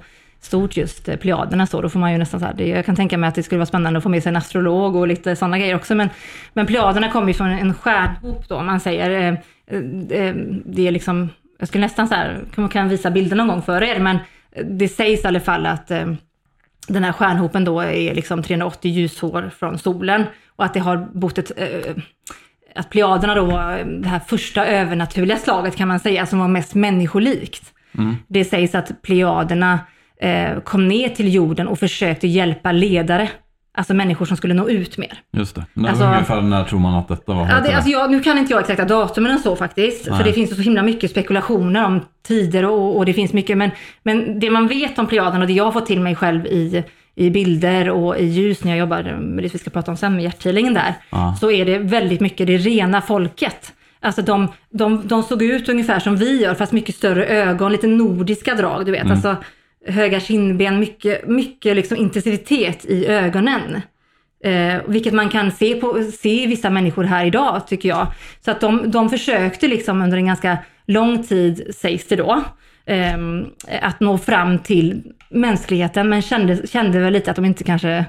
stort 0.48 0.77
just 0.77 1.10
eh, 1.10 1.16
Plejaderna 1.16 1.68
så, 1.68 1.82
då 1.82 1.89
får 1.89 2.00
man 2.00 2.12
ju 2.12 2.18
nästan 2.18 2.39
så 2.39 2.46
här, 2.46 2.54
det, 2.54 2.68
jag 2.68 2.86
kan 2.86 2.96
tänka 2.96 3.18
mig 3.18 3.27
att 3.27 3.36
det 3.36 3.44
skulle 3.44 3.60
vara 3.60 3.66
spännande 3.66 3.98
att 3.98 4.04
få 4.04 4.10
med 4.10 4.24
sig 4.24 4.30
en 4.30 4.36
astrolog 4.36 4.96
och 4.96 5.08
lite 5.08 5.36
sådana 5.36 5.58
grejer 5.58 5.75
också, 5.75 5.96
men, 5.96 6.10
men 6.54 6.66
Plejaderna 6.66 7.12
kommer 7.12 7.27
ju 7.27 7.34
från 7.34 7.48
en 7.48 7.74
stjärnhop 7.74 8.50
då, 8.50 8.62
man 8.62 8.80
säger, 8.80 9.10
eh, 9.10 9.27
eh, 10.20 10.36
det 10.66 10.88
är 10.88 10.92
liksom, 10.92 11.30
jag 11.60 11.68
skulle 11.68 11.86
nästan 11.86 12.08
så 12.08 12.16
här, 12.16 12.39
man 12.56 12.70
kan 12.70 12.89
visa 12.89 13.12
bilder 13.12 13.36
någon 13.36 13.48
gång 13.48 13.62
för 13.62 13.84
er, 13.84 14.00
men 14.00 14.18
det 14.63 14.88
sägs 14.88 15.24
i 15.24 15.27
alla 15.27 15.39
fall 15.39 15.66
att 15.66 15.88
den 16.88 17.04
här 17.04 17.12
stjärnhopen 17.12 17.66
då 17.66 17.80
är 17.82 18.16
liksom 18.16 18.44
380 18.44 18.92
ljusår 18.92 19.51
från 19.60 19.77
solen 19.77 20.24
och 20.56 20.66
att 20.66 20.74
det 20.74 20.80
har 20.80 21.08
bott 21.13 21.38
ett 21.38 21.51
att 22.77 22.89
Plejaderna 22.89 23.36
då 23.36 23.46
var 23.46 23.84
det 23.84 24.08
här 24.08 24.20
första 24.20 24.66
övernaturliga 24.66 25.38
slaget 25.38 25.75
kan 25.75 25.88
man 25.88 26.00
säga, 26.00 26.25
som 26.25 26.39
var 26.39 26.48
mest 26.48 26.75
människolikt. 26.75 27.74
Mm. 27.98 28.16
Det 28.27 28.46
sägs 28.46 28.75
att 28.75 29.01
Plejaderna 29.01 29.80
eh, 30.22 30.60
kom 30.60 30.88
ner 30.88 31.10
till 31.10 31.34
jorden 31.34 31.68
och 31.68 31.80
försökte 31.80 32.28
hjälpa 32.28 32.72
ledare. 32.72 33.30
Alltså 33.78 33.94
människor 33.94 34.26
som 34.26 34.38
skulle 34.38 34.54
nå 34.54 34.70
ut 34.70 34.98
mer. 34.98 35.20
Just 35.32 35.56
det. 35.56 35.66
När, 35.74 35.90
alltså, 35.90 36.06
ungefär 36.06 36.42
när 36.42 36.64
tror 36.64 36.80
man 36.80 36.94
att 36.94 37.08
detta 37.08 37.34
var? 37.34 37.50
Ja, 37.50 37.62
det, 37.62 37.76
alltså 37.76 37.92
jag, 37.92 38.12
nu 38.12 38.20
kan 38.24 38.38
inte 38.38 38.53
jag 38.53 38.62
exakta 38.62 38.86
datumen 38.86 39.36
och 39.36 39.40
så 39.40 39.56
faktiskt. 39.56 40.08
Nej. 40.08 40.18
För 40.18 40.25
det 40.25 40.34
finns 40.34 40.56
så 40.56 40.62
himla 40.62 40.84
mycket 40.84 41.12
spekulationer 41.12 41.86
om 41.86 42.01
tider 42.27 42.66
och, 42.66 42.98
och 42.98 43.06
det 43.06 43.14
finns 43.14 43.34
mycket. 43.34 43.58
Men, 43.58 43.72
men 44.03 44.40
det 44.40 44.50
man 44.50 44.68
vet 44.68 45.00
om 45.00 45.08
Plejaden 45.08 45.42
och 45.42 45.48
det 45.48 45.53
jag 45.53 45.64
har 45.64 45.72
fått 45.72 45.86
till 45.86 46.00
mig 46.00 46.16
själv 46.16 46.46
i, 46.46 46.84
i 47.16 47.30
bilder 47.30 47.90
och 47.90 48.18
i 48.18 48.25
ljus 48.25 48.64
när 48.64 48.72
jag 48.72 48.80
jobbar 48.80 49.03
med 49.20 49.44
det 49.44 49.53
vi 49.53 49.60
ska 49.60 49.70
prata 49.70 49.92
om 49.92 49.98
sen 49.98 50.16
med 50.16 50.24
hjärthealingen 50.24 50.74
där. 50.74 50.94
Ja. 51.10 51.36
Så 51.40 51.51
är 51.51 51.66
det 51.66 51.80
väldigt 51.80 52.22
mycket 52.22 52.48
det 52.48 52.58
rena 52.58 53.01
folket. 53.01 53.74
Alltså 54.00 54.22
de, 54.22 54.48
de, 54.70 55.08
de 55.08 55.24
såg 55.24 55.44
ut 55.44 55.70
ungefär 55.70 56.00
som 56.00 56.16
vi 56.16 56.42
gör 56.42 56.53
fast 56.53 56.72
mycket 56.72 56.96
större 56.96 57.25
ögon, 57.25 57.72
lite 57.72 57.88
nordiska 57.88 58.56
drag 58.56 58.86
du 58.86 58.92
vet. 58.92 59.01
Mm. 59.01 59.14
Alltså, 59.14 59.36
höga 59.85 60.20
kindben, 60.20 60.79
mycket, 60.79 61.27
mycket 61.27 61.75
liksom 61.75 61.98
intensitet 61.98 62.85
i 62.85 63.07
ögonen. 63.07 63.81
Eh, 64.44 64.81
vilket 64.87 65.13
man 65.13 65.29
kan 65.29 65.51
se, 65.51 65.75
på, 65.75 66.03
se 66.20 66.44
i 66.44 66.46
vissa 66.46 66.70
människor 66.70 67.03
här 67.03 67.25
idag 67.25 67.68
tycker 67.68 67.90
jag. 67.90 68.07
Så 68.46 68.51
att 68.51 68.61
de, 68.61 68.92
de 68.92 69.09
försökte 69.09 69.68
liksom 69.68 70.01
under 70.01 70.18
en 70.18 70.25
ganska 70.25 70.57
lång 70.85 71.24
tid, 71.24 71.75
sägs 71.75 72.07
det 72.07 72.16
då, 72.16 72.44
eh, 72.85 73.18
att 73.81 74.00
nå 74.00 74.18
fram 74.18 74.59
till 74.59 75.03
mänskligheten 75.29 76.09
men 76.09 76.22
kände, 76.22 76.68
kände 76.68 77.00
väl 77.00 77.13
lite 77.13 77.31
att 77.31 77.35
de 77.35 77.46
inte 77.46 77.63
kanske 77.63 78.05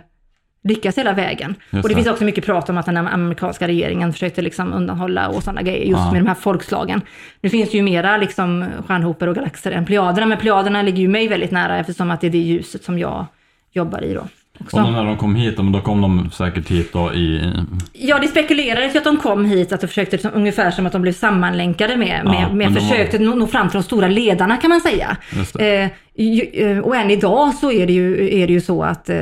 lyckas 0.68 0.98
hela 0.98 1.12
vägen. 1.12 1.54
Just 1.70 1.84
och 1.84 1.88
det, 1.88 1.94
det, 1.94 1.94
finns 1.94 2.08
också 2.08 2.24
mycket 2.24 2.44
prat 2.44 2.70
om 2.70 2.78
att 2.78 2.86
den 2.86 2.96
amerikanska 2.96 3.68
regeringen 3.68 4.12
försökte 4.12 4.42
liksom 4.42 4.72
undanhålla 4.72 5.28
och 5.28 5.42
sådana 5.42 5.62
grejer 5.62 5.84
just 5.84 5.98
ja. 5.98 6.12
med 6.12 6.22
de 6.22 6.26
här 6.26 6.34
folkslagen. 6.34 7.00
Nu 7.40 7.50
finns 7.50 7.70
det 7.70 7.76
ju 7.76 7.82
mera 7.82 8.16
liksom 8.16 8.64
stjärnhopor 8.86 9.26
och 9.26 9.34
galaxer 9.34 9.72
än 9.72 9.84
plejaderna, 9.84 10.26
men 10.26 10.38
plejaderna 10.38 10.82
ligger 10.82 10.98
ju 10.98 11.08
mig 11.08 11.28
väldigt 11.28 11.50
nära 11.50 11.78
eftersom 11.78 12.10
att 12.10 12.20
det 12.20 12.26
är 12.26 12.30
det 12.30 12.38
ljuset 12.38 12.84
som 12.84 12.98
jag 12.98 13.26
jobbar 13.72 14.04
i 14.04 14.14
då. 14.14 14.24
Också. 14.60 14.76
Och 14.76 14.92
när 14.92 15.04
de 15.04 15.16
kom 15.16 15.34
hit, 15.34 15.56
då 15.56 15.80
kom 15.80 16.00
de 16.00 16.30
säkert 16.30 16.70
hit 16.70 16.92
då 16.92 17.12
i... 17.12 17.52
Ja, 17.92 18.18
det 18.18 18.28
spekulerades 18.28 18.94
ju 18.94 18.98
att 18.98 19.04
de 19.04 19.16
kom 19.16 19.44
hit, 19.44 19.72
att 19.72 19.80
de 19.80 19.86
försökte 19.86 20.16
liksom, 20.16 20.30
ungefär 20.34 20.70
som 20.70 20.86
att 20.86 20.92
de 20.92 21.02
blev 21.02 21.12
sammanlänkade 21.12 21.96
med, 21.96 22.24
med, 22.24 22.42
ja, 22.42 22.52
med 22.52 22.74
försökte 22.74 23.18
var... 23.18 23.36
nå 23.36 23.46
fram 23.46 23.68
till 23.68 23.78
de 23.78 23.82
stora 23.82 24.08
ledarna 24.08 24.56
kan 24.56 24.70
man 24.70 24.80
säga. 24.80 25.16
Eh, 25.58 25.90
eh, 26.62 26.78
och 26.78 26.96
än 26.96 27.10
idag 27.10 27.54
så 27.54 27.72
är 27.72 27.86
det 27.86 27.92
ju, 27.92 28.38
är 28.42 28.46
det 28.46 28.52
ju 28.52 28.60
så 28.60 28.82
att 28.82 29.10
eh, 29.10 29.16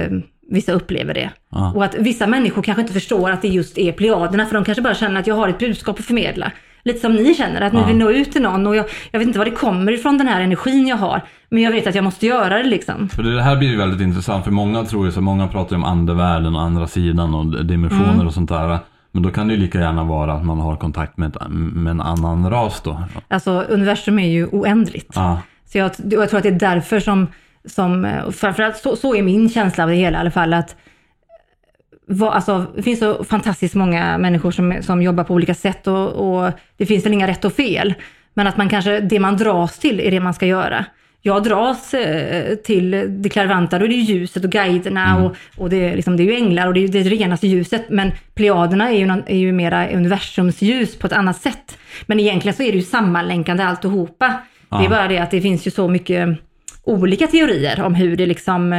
vissa 0.51 0.73
upplever 0.73 1.15
det. 1.15 1.31
Ja. 1.51 1.73
Och 1.77 1.85
att 1.85 1.95
vissa 1.95 2.27
människor 2.27 2.63
kanske 2.63 2.81
inte 2.81 2.93
förstår 2.93 3.31
att 3.31 3.43
det 3.43 3.49
just 3.49 3.79
är 3.79 3.93
plejaderna, 3.93 4.47
för 4.47 4.55
de 4.55 4.65
kanske 4.65 4.83
bara 4.83 4.95
känner 4.95 5.21
att 5.21 5.27
jag 5.27 5.35
har 5.35 5.49
ett 5.49 5.59
budskap 5.59 5.99
att 5.99 6.05
förmedla. 6.05 6.53
Lite 6.85 7.01
som 7.01 7.15
ni 7.15 7.35
känner, 7.35 7.61
att 7.61 7.73
ni 7.73 7.81
ja. 7.81 7.87
vill 7.87 7.97
nå 7.97 8.11
ut 8.11 8.33
till 8.33 8.43
någon 8.43 8.67
och 8.67 8.77
jag, 8.77 8.87
jag 9.11 9.19
vet 9.19 9.27
inte 9.27 9.39
var 9.39 9.47
det 9.47 9.51
kommer 9.51 9.93
ifrån 9.93 10.19
den 10.19 10.29
här 10.29 10.41
energin 10.41 10.87
jag 10.87 10.97
har. 10.97 11.21
Men 11.49 11.63
jag 11.63 11.73
vet 11.73 11.87
att 11.87 11.95
jag 11.95 12.05
måste 12.05 12.27
göra 12.27 12.59
det 12.59 12.69
liksom. 12.69 13.09
För 13.09 13.23
det 13.23 13.43
här 13.43 13.57
blir 13.57 13.69
ju 13.69 13.77
väldigt 13.77 14.01
intressant, 14.01 14.45
för 14.45 14.51
många 14.51 14.85
tror 14.85 15.07
ju 15.07 15.13
så, 15.13 15.21
många 15.21 15.49
pratar 15.49 15.77
ju 15.77 15.77
om 15.77 15.85
andevärlden 15.85 16.55
och 16.55 16.63
andra 16.63 16.87
sidan 16.87 17.35
och 17.35 17.65
dimensioner 17.65 18.13
mm. 18.13 18.27
och 18.27 18.35
sånt 18.35 18.49
där. 18.49 18.79
Men 19.13 19.23
då 19.23 19.31
kan 19.31 19.49
det 19.49 19.55
ju 19.55 19.61
lika 19.61 19.79
gärna 19.79 20.05
vara 20.05 20.33
att 20.33 20.45
man 20.45 20.61
har 20.61 20.77
kontakt 20.77 21.17
med, 21.17 21.37
med 21.51 21.91
en 21.91 22.01
annan 22.01 22.51
ras 22.51 22.81
då. 22.81 23.03
Alltså 23.29 23.65
universum 23.69 24.19
är 24.19 24.29
ju 24.29 24.47
oändligt. 24.47 25.13
Ja. 25.15 25.41
Så 25.65 25.79
jag, 25.79 25.91
jag 26.05 26.31
tror 26.31 26.39
att 26.39 26.43
det 26.43 26.49
är 26.49 26.59
därför 26.59 27.01
som 27.01 27.27
som, 27.67 28.21
framförallt 28.33 28.77
så, 28.77 28.97
så 28.97 29.15
är 29.15 29.23
min 29.23 29.51
känsla 29.51 29.85
av 29.85 29.91
det 29.91 29.97
hela 29.97 30.19
i 30.19 30.21
alla 30.21 30.31
fall, 30.31 30.55
att 30.55 30.77
vad, 32.07 32.33
alltså, 32.33 32.67
det 32.77 32.83
finns 32.83 32.99
så 32.99 33.25
fantastiskt 33.25 33.75
många 33.75 34.19
människor 34.19 34.51
som, 34.51 34.83
som 34.83 35.03
jobbar 35.03 35.25
på 35.25 35.35
olika 35.35 35.55
sätt 35.55 35.87
och, 35.87 36.09
och, 36.09 36.53
det 36.77 36.87
finns 36.87 37.07
väl 37.07 37.13
inga 37.13 37.29
rätt 37.29 37.45
och 37.45 37.53
fel. 37.53 37.95
Men 38.35 38.47
att 38.47 38.57
man 38.57 38.69
kanske, 38.69 39.01
det 39.01 39.21
man 39.21 39.37
dras 39.37 39.79
till 39.79 40.01
är 40.01 40.11
det 40.11 40.21
man 40.21 40.35
ska 40.35 40.47
göra. 40.47 40.85
Jag 41.23 41.43
dras 41.43 41.95
eh, 41.95 42.55
till 42.55 42.91
det 43.09 43.29
klarvanta, 43.29 43.79
då 43.79 43.85
är 43.85 43.89
det 43.89 43.95
ljuset 43.95 44.45
och 44.45 44.51
guiderna 44.51 45.11
mm. 45.11 45.25
och, 45.25 45.37
och 45.57 45.71
det, 45.71 45.95
liksom, 45.95 46.17
det 46.17 46.23
är 46.23 46.25
ju 46.25 46.35
änglar 46.35 46.67
och 46.67 46.75
det 46.75 46.85
är 46.85 46.89
det 46.89 47.03
renaste 47.03 47.47
ljuset. 47.47 47.91
Men 47.91 48.13
plejaderna 48.35 48.91
är 48.91 48.99
ju, 48.99 49.07
någon, 49.07 49.23
är 49.27 49.37
ju 49.37 49.53
mera 49.53 49.89
universums 49.89 50.63
ljus 50.63 50.99
på 50.99 51.07
ett 51.07 51.13
annat 51.13 51.37
sätt. 51.37 51.79
Men 52.07 52.21
egentligen 52.21 52.57
så 52.57 52.63
är 52.63 52.73
det 52.73 52.79
ju 52.79 52.85
sammanlänkande 52.85 53.63
alltihopa. 53.63 54.35
Ja. 54.69 54.79
Det 54.79 54.85
är 54.85 54.89
bara 54.89 55.09
det 55.09 55.19
att 55.19 55.31
det 55.31 55.41
finns 55.41 55.67
ju 55.67 55.71
så 55.71 55.89
mycket 55.89 56.39
olika 56.87 57.27
teorier 57.27 57.83
om 57.83 57.95
hur 57.95 58.17
det 58.17 58.27
liksom 58.27 58.73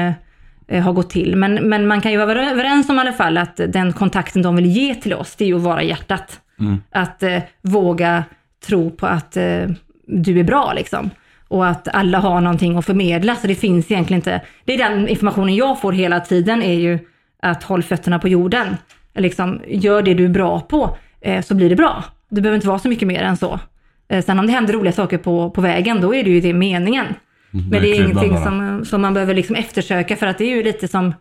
eh, 0.68 0.84
har 0.84 0.94
gått 0.94 1.10
till. 1.10 1.36
Men, 1.36 1.54
men 1.54 1.88
man 1.88 2.02
kan 2.02 2.12
ju 2.12 2.18
vara 2.18 2.52
överens 2.52 2.90
om 2.90 2.98
i 2.98 3.00
alla 3.00 3.14
fall 3.14 3.38
att 3.38 3.56
den 3.68 3.94
kontakten 3.94 4.42
de 4.42 4.56
vill 4.56 4.66
ge 4.66 4.96
till 4.96 5.14
oss, 5.14 5.36
det 5.36 5.44
är 5.44 5.48
ju 5.48 5.56
att 5.56 5.62
vara 5.62 5.84
hjärtat. 5.84 6.40
Mm. 6.60 6.82
Att 6.92 7.24
eh, 7.24 7.40
våga 7.62 8.24
tro 8.68 8.92
på 8.92 9.06
att 9.06 9.38
eh, 9.38 9.66
du 10.08 10.40
är 10.40 10.44
bra 10.44 10.74
liksom. 10.76 11.10
Och 11.48 11.68
att 11.68 11.88
alla 11.88 12.20
har 12.20 12.42
någonting 12.42 12.78
att 12.78 12.86
förmedla, 12.86 13.36
så 13.36 13.48
det 13.48 13.56
finns 13.56 13.92
egentligen 13.92 14.20
inte. 14.20 14.42
Det 14.66 14.74
är 14.74 14.90
den 14.90 15.08
informationen 15.08 15.56
jag 15.56 15.82
får 15.82 15.92
hela 15.92 16.20
tiden, 16.20 16.64
är 16.64 16.74
ju 16.74 17.00
att 17.42 17.64
håll 17.64 17.84
fötterna 17.84 18.20
på 18.20 18.28
jorden. 18.28 18.78
Liksom, 19.16 19.62
gör 19.68 20.02
det 20.02 20.14
du 20.14 20.26
är 20.26 20.30
bra 20.30 20.60
på, 20.60 20.98
eh, 21.22 21.42
så 21.42 21.56
blir 21.56 21.70
det 21.70 21.76
bra. 21.76 22.04
Det 22.30 22.42
behöver 22.42 22.56
inte 22.56 22.68
vara 22.68 22.80
så 22.80 22.88
mycket 22.88 23.08
mer 23.08 23.24
än 23.24 23.38
så. 23.38 23.60
Eh, 24.08 24.24
sen 24.24 24.40
om 24.40 24.48
det 24.48 24.54
händer 24.54 24.74
roliga 24.74 24.94
saker 24.94 25.18
på, 25.18 25.50
på 25.50 25.62
vägen, 25.62 26.02
då 26.02 26.16
är 26.16 26.24
det 26.24 26.30
ju 26.30 26.42
det 26.42 26.54
meningen. 26.54 27.06
Mm, 27.54 27.70
Men 27.70 27.82
det 27.82 27.88
är 27.88 27.96
ingenting 28.04 28.38
som, 28.38 28.86
som 28.86 29.02
man 29.02 29.14
behöver 29.14 29.34
liksom 29.34 29.56
eftersöka 29.56 30.16
för 30.16 30.28
att 30.28 30.38
det 30.38 30.44
är 30.44 30.56
ju 30.56 30.64
lite 30.64 30.88
som 30.88 31.14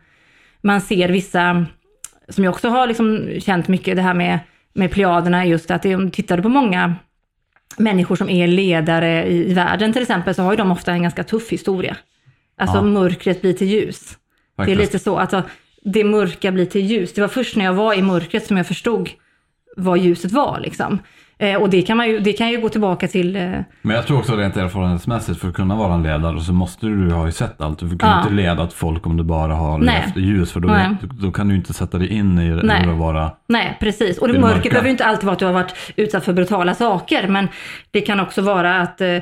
man 0.60 0.80
ser 0.80 1.08
vissa 1.08 1.66
som 2.28 2.44
jag 2.44 2.54
också 2.54 2.68
har 2.68 2.86
liksom 2.86 3.28
känt 3.40 3.68
mycket 3.68 3.96
det 3.96 4.02
här 4.02 4.14
med, 4.14 4.38
med 4.72 4.90
plejaderna, 4.90 5.46
just 5.46 5.70
att 5.70 5.84
om 5.84 6.04
du 6.04 6.10
tittar 6.10 6.40
på 6.40 6.48
många 6.48 6.94
människor 7.76 8.16
som 8.16 8.28
är 8.28 8.46
ledare 8.46 9.26
i, 9.26 9.54
världen 9.54 9.92
till 9.92 10.02
exempel, 10.02 10.34
så 10.34 10.42
har 10.42 10.52
ju 10.52 10.56
de 10.56 10.70
ofta 10.70 10.92
en 10.92 11.02
ganska 11.02 11.24
tuff 11.24 11.50
historia. 11.50 11.96
Alltså 12.56 12.76
Ja. 12.76 12.82
mörkret 12.82 13.40
blir 13.40 13.52
till 13.52 13.66
ljus. 13.66 14.18
Det 14.56 14.72
är 14.72 14.76
lite 14.76 14.98
så, 14.98 15.18
alltså 15.18 15.42
det 15.84 16.04
mörka 16.04 16.52
blir 16.52 16.66
till 16.66 16.80
ljus. 16.86 17.12
Det 17.12 17.20
var 17.20 17.28
först 17.28 17.56
när 17.56 17.64
jag 17.64 17.74
var 17.74 17.94
i 17.94 18.02
mörkret 18.02 18.46
som 18.46 18.56
jag 18.56 18.66
förstod 18.66 19.10
vad 19.76 19.98
ljuset 19.98 20.32
var 20.32 20.60
liksom. 20.60 20.98
Eh, 21.38 21.54
och 21.62 21.70
det 21.70 21.82
kan, 21.82 21.96
man 21.96 22.08
ju, 22.08 22.20
det 22.20 22.32
kan 22.32 22.48
ju 22.50 22.60
gå 22.60 22.68
tillbaka 22.68 23.08
till 23.08 23.36
eh, 23.36 23.42
Men 23.82 23.96
jag 23.96 24.06
tror 24.06 24.18
också 24.18 24.36
rent 24.36 24.56
erfarenhetsmässigt, 24.56 25.40
för 25.40 25.48
att 25.48 25.54
kunna 25.54 25.76
vara 25.76 25.94
en 25.94 26.02
ledare 26.02 26.40
så 26.40 26.52
måste 26.52 26.86
du 26.86 27.10
ha 27.10 27.26
ju 27.26 27.32
sett 27.32 27.60
allt. 27.60 27.78
Du 27.78 27.98
kan 27.98 28.08
Ja. 28.10 28.20
inte 28.22 28.32
leda 28.34 28.64
ett 28.64 28.72
folk 28.72 29.06
om 29.06 29.16
du 29.16 29.24
bara 29.24 29.54
har 29.54 29.78
Nej. 29.78 30.02
levt 30.06 30.16
i 30.16 30.20
ljus, 30.20 30.52
för 30.52 30.60
då, 30.60 30.68
Nej. 30.68 30.88
då 31.02 31.30
kan 31.32 31.48
du 31.48 31.54
inte 31.56 31.72
sätta 31.72 31.98
dig 31.98 32.08
in 32.08 32.38
i 32.38 32.48
Nej. 32.62 32.80
hur 32.80 32.86
det 32.92 32.98
vara. 32.98 33.30
Nej, 33.48 33.76
precis. 33.80 34.18
Och 34.18 34.28
det 34.28 34.38
mörker 34.40 34.56
mörka. 34.56 34.68
behöver 34.68 34.86
ju 34.88 34.90
inte 34.92 35.04
alltid 35.04 35.24
vara 35.24 35.32
att 35.32 35.38
du 35.38 35.44
har 35.46 35.52
varit 35.52 35.74
utsatt 35.96 36.24
för 36.24 36.32
brutala 36.32 36.74
saker, 36.74 37.28
men 37.28 37.48
det 37.90 38.00
kan 38.00 38.20
också 38.20 38.42
vara 38.42 38.80
att, 38.80 39.00
eh, 39.00 39.16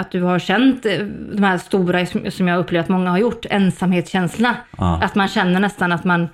att 0.00 0.10
du 0.10 0.22
har 0.22 0.38
känt 0.38 0.86
eh, 0.86 0.92
de 1.34 1.42
här 1.42 1.58
stora, 1.58 2.06
som- 2.30 2.48
jag 2.48 2.58
upplever 2.58 2.82
att 2.84 2.88
många 2.88 3.10
har 3.10 3.18
gjort, 3.18 3.46
ensamhetskänsla. 3.50 4.54
Ja. 4.78 5.00
Att 5.02 5.14
man 5.14 5.28
känner 5.28 5.60
nästan 5.60 5.92
att 5.92 6.04
man, 6.04 6.28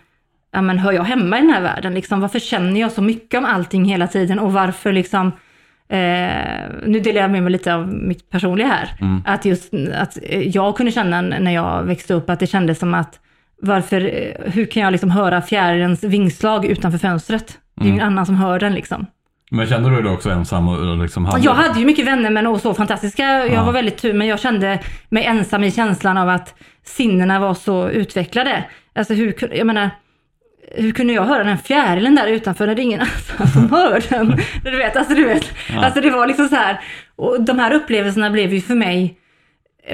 ja 0.52 0.62
men 0.62 0.78
hör 0.78 0.92
jag 0.92 1.04
hemma 1.04 1.38
i 1.38 1.40
den 1.40 1.50
här 1.50 1.62
världen? 1.62 1.94
Liksom, 1.94 2.20
varför 2.20 2.38
känner 2.38 2.80
jag 2.80 2.92
så 2.92 3.02
mycket 3.02 3.38
om 3.38 3.44
allting 3.44 3.84
hela 3.84 4.06
tiden 4.06 4.38
och 4.38 4.52
varför 4.52 4.92
liksom 4.92 5.32
Eh, 5.90 6.68
nu 6.86 7.00
delar 7.00 7.20
jag 7.20 7.30
med 7.30 7.42
mig 7.42 7.52
lite 7.52 7.74
av 7.74 7.88
mitt 7.88 8.30
personliga 8.30 8.68
här. 8.68 8.94
Att 9.24 9.44
just 9.44 9.74
att 9.94 10.18
jag 10.44 10.76
kunde 10.76 10.92
känna 10.92 11.20
när 11.20 11.50
jag 11.50 11.82
växte 11.82 12.14
upp 12.14 12.30
att 12.30 12.40
det 12.40 12.46
kändes 12.46 12.78
som 12.78 12.94
att 12.94 13.20
varför, 13.62 14.00
eh, 14.00 14.52
hur 14.52 14.66
kan 14.66 14.82
jag 14.82 14.92
liksom 14.92 15.10
höra 15.10 15.42
fjärilens 15.42 16.04
vingslag 16.04 16.64
utanför 16.64 16.98
fönstret? 16.98 17.58
Det 17.74 17.82
är 17.82 17.84
ju 17.84 17.90
ingen 17.90 18.06
annan 18.06 18.26
som 18.26 18.34
hör 18.34 18.60
den 18.60 18.74
liksom. 18.74 19.06
Men 19.50 19.66
kände 19.66 19.90
du 19.90 20.02
dig 20.02 20.12
också 20.12 20.30
ensam 20.30 20.68
och 20.68 20.98
liksom 20.98 21.24
hade... 21.24 21.44
Jag 21.44 21.54
hade 21.54 21.80
ju 21.80 21.86
mycket 21.86 22.06
vänner 22.06 22.30
men 22.30 22.46
och 22.46 22.60
så 22.60 22.74
fantastiska, 22.74 23.46
jag 23.46 23.64
var 23.64 23.72
väldigt 23.72 23.96
tur, 23.96 24.12
men 24.12 24.26
jag 24.26 24.40
kände 24.40 24.80
mig 25.08 25.24
ensam 25.24 25.64
i 25.64 25.70
känslan 25.70 26.16
av 26.16 26.28
att 26.28 26.54
sinnena 26.84 27.38
var 27.38 27.54
så 27.54 27.88
utvecklade. 27.88 28.64
Alltså 28.94 29.14
hur, 29.14 29.54
jag 29.54 29.66
menar, 29.66 29.90
hur 30.74 30.92
kunde 30.92 31.12
jag 31.12 31.24
höra 31.24 31.44
den 31.44 31.58
fjärilen 31.58 32.14
där 32.14 32.26
utanför 32.26 32.66
när 32.66 32.74
det 32.74 32.82
är 32.82 32.84
ingen 32.84 33.00
annan 33.00 33.48
som 33.52 33.70
hör 33.70 34.04
den? 34.10 34.40
Du 34.64 34.76
vet, 34.76 34.96
alltså 34.96 35.14
du 35.14 35.24
vet. 35.24 35.44
Alltså 35.76 36.00
det 36.00 36.10
var 36.10 36.26
liksom 36.26 36.48
så 36.48 36.56
här, 36.56 36.80
och 37.16 37.42
de 37.42 37.58
här 37.58 37.72
upplevelserna 37.74 38.30
blev 38.30 38.52
ju 38.54 38.60
för 38.60 38.74
mig, 38.74 39.18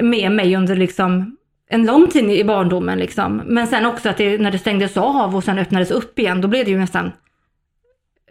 med 0.01 0.31
mig 0.31 0.55
under 0.55 0.75
liksom 0.75 1.37
en 1.69 1.85
lång 1.85 2.07
tid 2.07 2.29
i 2.29 2.43
barndomen 2.43 2.99
liksom. 2.99 3.41
Men 3.45 3.67
sen 3.67 3.85
också 3.85 4.09
att 4.09 4.17
det, 4.17 4.37
när 4.41 4.51
det 4.51 4.59
stängdes 4.59 4.97
av 4.97 5.35
och 5.35 5.43
sen 5.43 5.59
öppnades 5.59 5.91
upp 5.91 6.19
igen, 6.19 6.41
då 6.41 6.47
blev 6.47 6.65
det 6.65 6.71
ju 6.71 6.77
nästan 6.79 7.11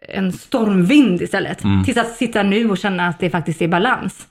en 0.08 0.32
stormvind 0.32 1.22
istället. 1.22 1.64
Tills 1.84 1.98
att 1.98 2.10
sitta 2.16 2.42
nu 2.42 2.70
och 2.70 2.78
känna 2.78 3.06
att 3.06 3.18
det 3.18 3.30
faktiskt 3.30 3.62
är 3.62 3.68
balans. 3.68 4.26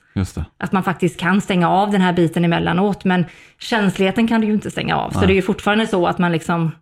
Att 0.58 0.72
man 0.72 0.82
faktiskt 0.82 1.20
kan 1.20 1.40
stänga 1.40 1.70
av 1.70 1.90
den 1.90 2.00
här 2.00 2.12
biten 2.12 2.44
emellanåt, 2.44 3.04
men 3.04 3.24
känsligheten 3.58 4.28
kan 4.28 4.40
du 4.40 4.46
ju 4.46 4.52
inte 4.52 4.70
stänga 4.70 4.96
av. 4.96 5.10
Så 5.10 5.20
det 5.26 5.32
är 5.32 5.34
ju 5.36 5.42
fortfarande 5.42 5.86
så 5.86 6.06
att 6.06 6.18
man 6.18 6.32
liksom, 6.32 6.72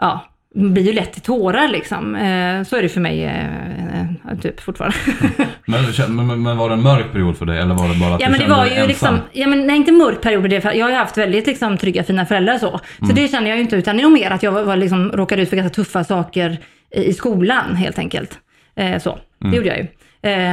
ja, 0.00 0.24
blir 0.54 0.82
ju 0.82 0.92
lätt 0.92 1.12
till 1.12 1.22
tårar 1.22 1.68
liksom. 1.68 2.14
Eh, 2.16 2.62
Så 2.64 2.76
är 2.76 2.82
det 2.82 2.88
för 2.88 3.00
mig 3.00 3.24
eh, 3.24 4.00
eh, 4.00 4.38
typ 4.42 4.60
fortfarande. 4.60 4.96
Men, 5.66 6.26
men, 6.26 6.42
men- 6.42 6.56
var 6.56 6.68
det 6.68 6.74
en 6.74 6.82
mörk 6.82 7.12
period 7.12 7.36
för 7.38 7.46
dig 7.46 7.58
eller 7.58 7.74
var 7.74 7.88
det 7.88 8.00
bara 8.00 8.14
att 8.14 8.20
Ja 8.20 8.26
du 8.26 8.30
men 8.32 8.40
det 8.40 8.46
var 8.54 8.64
ju 8.64 8.70
ensam? 8.72 8.88
liksom, 8.88 9.18
ja 9.32 9.46
men 9.46 9.66
nej 9.66 9.76
inte 9.76 9.92
mörk 9.92 10.20
period, 10.20 10.50
det, 10.50 10.60
för 10.60 10.72
jag 10.72 10.86
har 10.86 10.90
ju 10.90 10.96
haft 10.96 11.18
väldigt 11.18 11.46
liksom 11.46 11.78
trygga 11.78 12.04
fina 12.04 12.26
föräldrar 12.26 12.58
så. 12.58 12.80
Så 12.98 13.04
Mm. 13.04 13.14
det 13.16 13.28
känner 13.28 13.48
jag 13.48 13.56
ju 13.56 13.62
inte, 13.62 13.76
utan 13.76 13.96
det 13.96 14.00
är 14.00 14.02
nog 14.02 14.12
mer 14.12 14.30
att 14.30 14.42
jag 14.42 14.52
var, 14.52 14.76
liksom, 14.76 15.12
råkade 15.12 15.42
ut 15.42 15.48
för 15.50 15.56
ganska 15.56 15.74
tuffa 15.74 16.04
saker 16.04 16.58
i, 16.90 17.04
i 17.04 17.12
skolan 17.12 17.74
helt 17.76 17.98
enkelt. 17.98 18.38
Eh, 18.76 18.98
så, 18.98 19.10
Mm. 19.40 19.50
det 19.50 19.56
gjorde 19.56 19.68
jag 19.68 19.78
ju. 19.78 19.86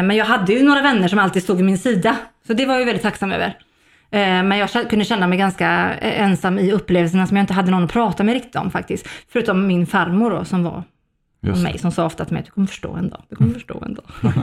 Men 0.04 0.12
jag 0.16 0.26
hade 0.26 0.54
ju 0.54 0.64
några 0.64 0.82
vänner 0.82 1.08
som 1.08 1.20
alltid 1.20 1.44
stod 1.44 1.56
vid 1.58 1.66
min 1.66 1.78
sida. 1.78 2.16
Så 2.48 2.54
det 2.54 2.66
var 2.66 2.74
jag 2.74 2.80
ju 2.82 2.86
väldigt 2.86 3.04
tacksam 3.04 3.32
över. 3.32 3.54
Eh, 4.12 4.44
men 4.44 4.58
jag 4.58 4.70
kunde 4.90 5.06
känna 5.06 5.28
mig 5.28 5.38
ganska 5.38 5.94
eh, 6.02 6.22
ensam 6.22 6.60
i 6.60 6.72
upplevelserna 6.72 7.28
som 7.28 7.38
jag 7.38 7.44
inte 7.44 7.54
hade 7.54 7.72
någon 7.72 7.84
att 7.84 7.92
prata 7.92 8.24
med 8.24 8.34
riktigt 8.34 8.56
om 8.56 8.72
faktiskt. 8.72 9.08
Förutom 9.28 9.68
min 9.68 9.88
farmor 9.88 10.32
då 10.32 10.46
som 10.46 10.64
var 10.64 10.84
Just 11.44 11.64
mig 11.64 11.78
som 11.78 11.92
sa 11.92 12.06
ofta 12.06 12.26
till 12.26 12.34
mig, 12.34 12.44
du 12.46 12.52
kommer 12.52 12.68
förstå 12.68 12.94
en 12.96 13.10
dag, 13.10 13.22
du 13.30 13.36
kommer 13.36 13.54
förstå 13.54 13.84
en 13.86 13.94
dag. 13.94 14.06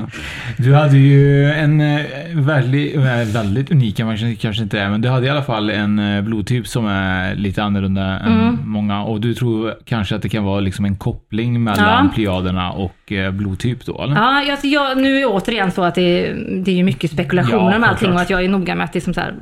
Du 0.58 0.74
hade 0.74 0.96
ju 0.98 1.50
en 1.50 1.80
eh, 1.80 2.00
väldigt, 2.34 2.96
väldigt 3.34 3.70
unik, 3.70 3.96
kanske- 3.96 4.62
inte 4.62 4.80
är, 4.80 4.90
men 4.90 5.00
du 5.00 5.08
hade 5.08 5.26
i 5.26 5.30
alla 5.30 5.42
fall 5.42 5.70
en 5.70 5.98
eh, 5.98 6.22
blodtyp 6.22 6.66
som 6.66 6.86
är 6.86 7.34
lite 7.34 7.62
annorlunda 7.62 8.02
än 8.02 8.32
Mm. 8.48 8.58
många. 8.64 9.02
Och 9.02 9.20
du 9.20 9.34
tror 9.34 9.74
kanske 9.84 10.16
att 10.16 10.22
det 10.22 10.28
kan 10.28 10.44
vara 10.44 10.60
liksom 10.60 10.84
en 10.84 10.96
koppling 10.96 11.64
mellan 11.64 12.04
Ja. 12.06 12.10
plejaderna 12.14 12.72
och 12.72 13.12
eh, 13.12 13.30
blodtyp 13.30 13.84
då, 13.86 14.02
eller? 14.02 14.14
Ja, 14.16 14.50
alltså 14.50 14.66
jag, 14.66 14.98
nu 15.02 15.16
är 15.16 15.20
det 15.20 15.26
återigen 15.26 15.70
så 15.70 15.82
att 15.84 15.94
det 15.94 16.02
är, 16.28 16.34
det 16.64 16.70
är 16.70 16.76
ju 16.76 16.84
mycket 16.84 17.10
spekulationer 17.10 17.72
Ja, 17.72 17.78
med 17.78 17.88
allting 17.88 18.12
och 18.12 18.20
att 18.20 18.30
jag 18.30 18.44
är 18.44 18.48
noga 18.48 18.74
med 18.74 18.84
att 18.84 18.92
det 18.92 18.98
är 18.98 19.00
som 19.00 19.14
så 19.14 19.20
här, 19.20 19.34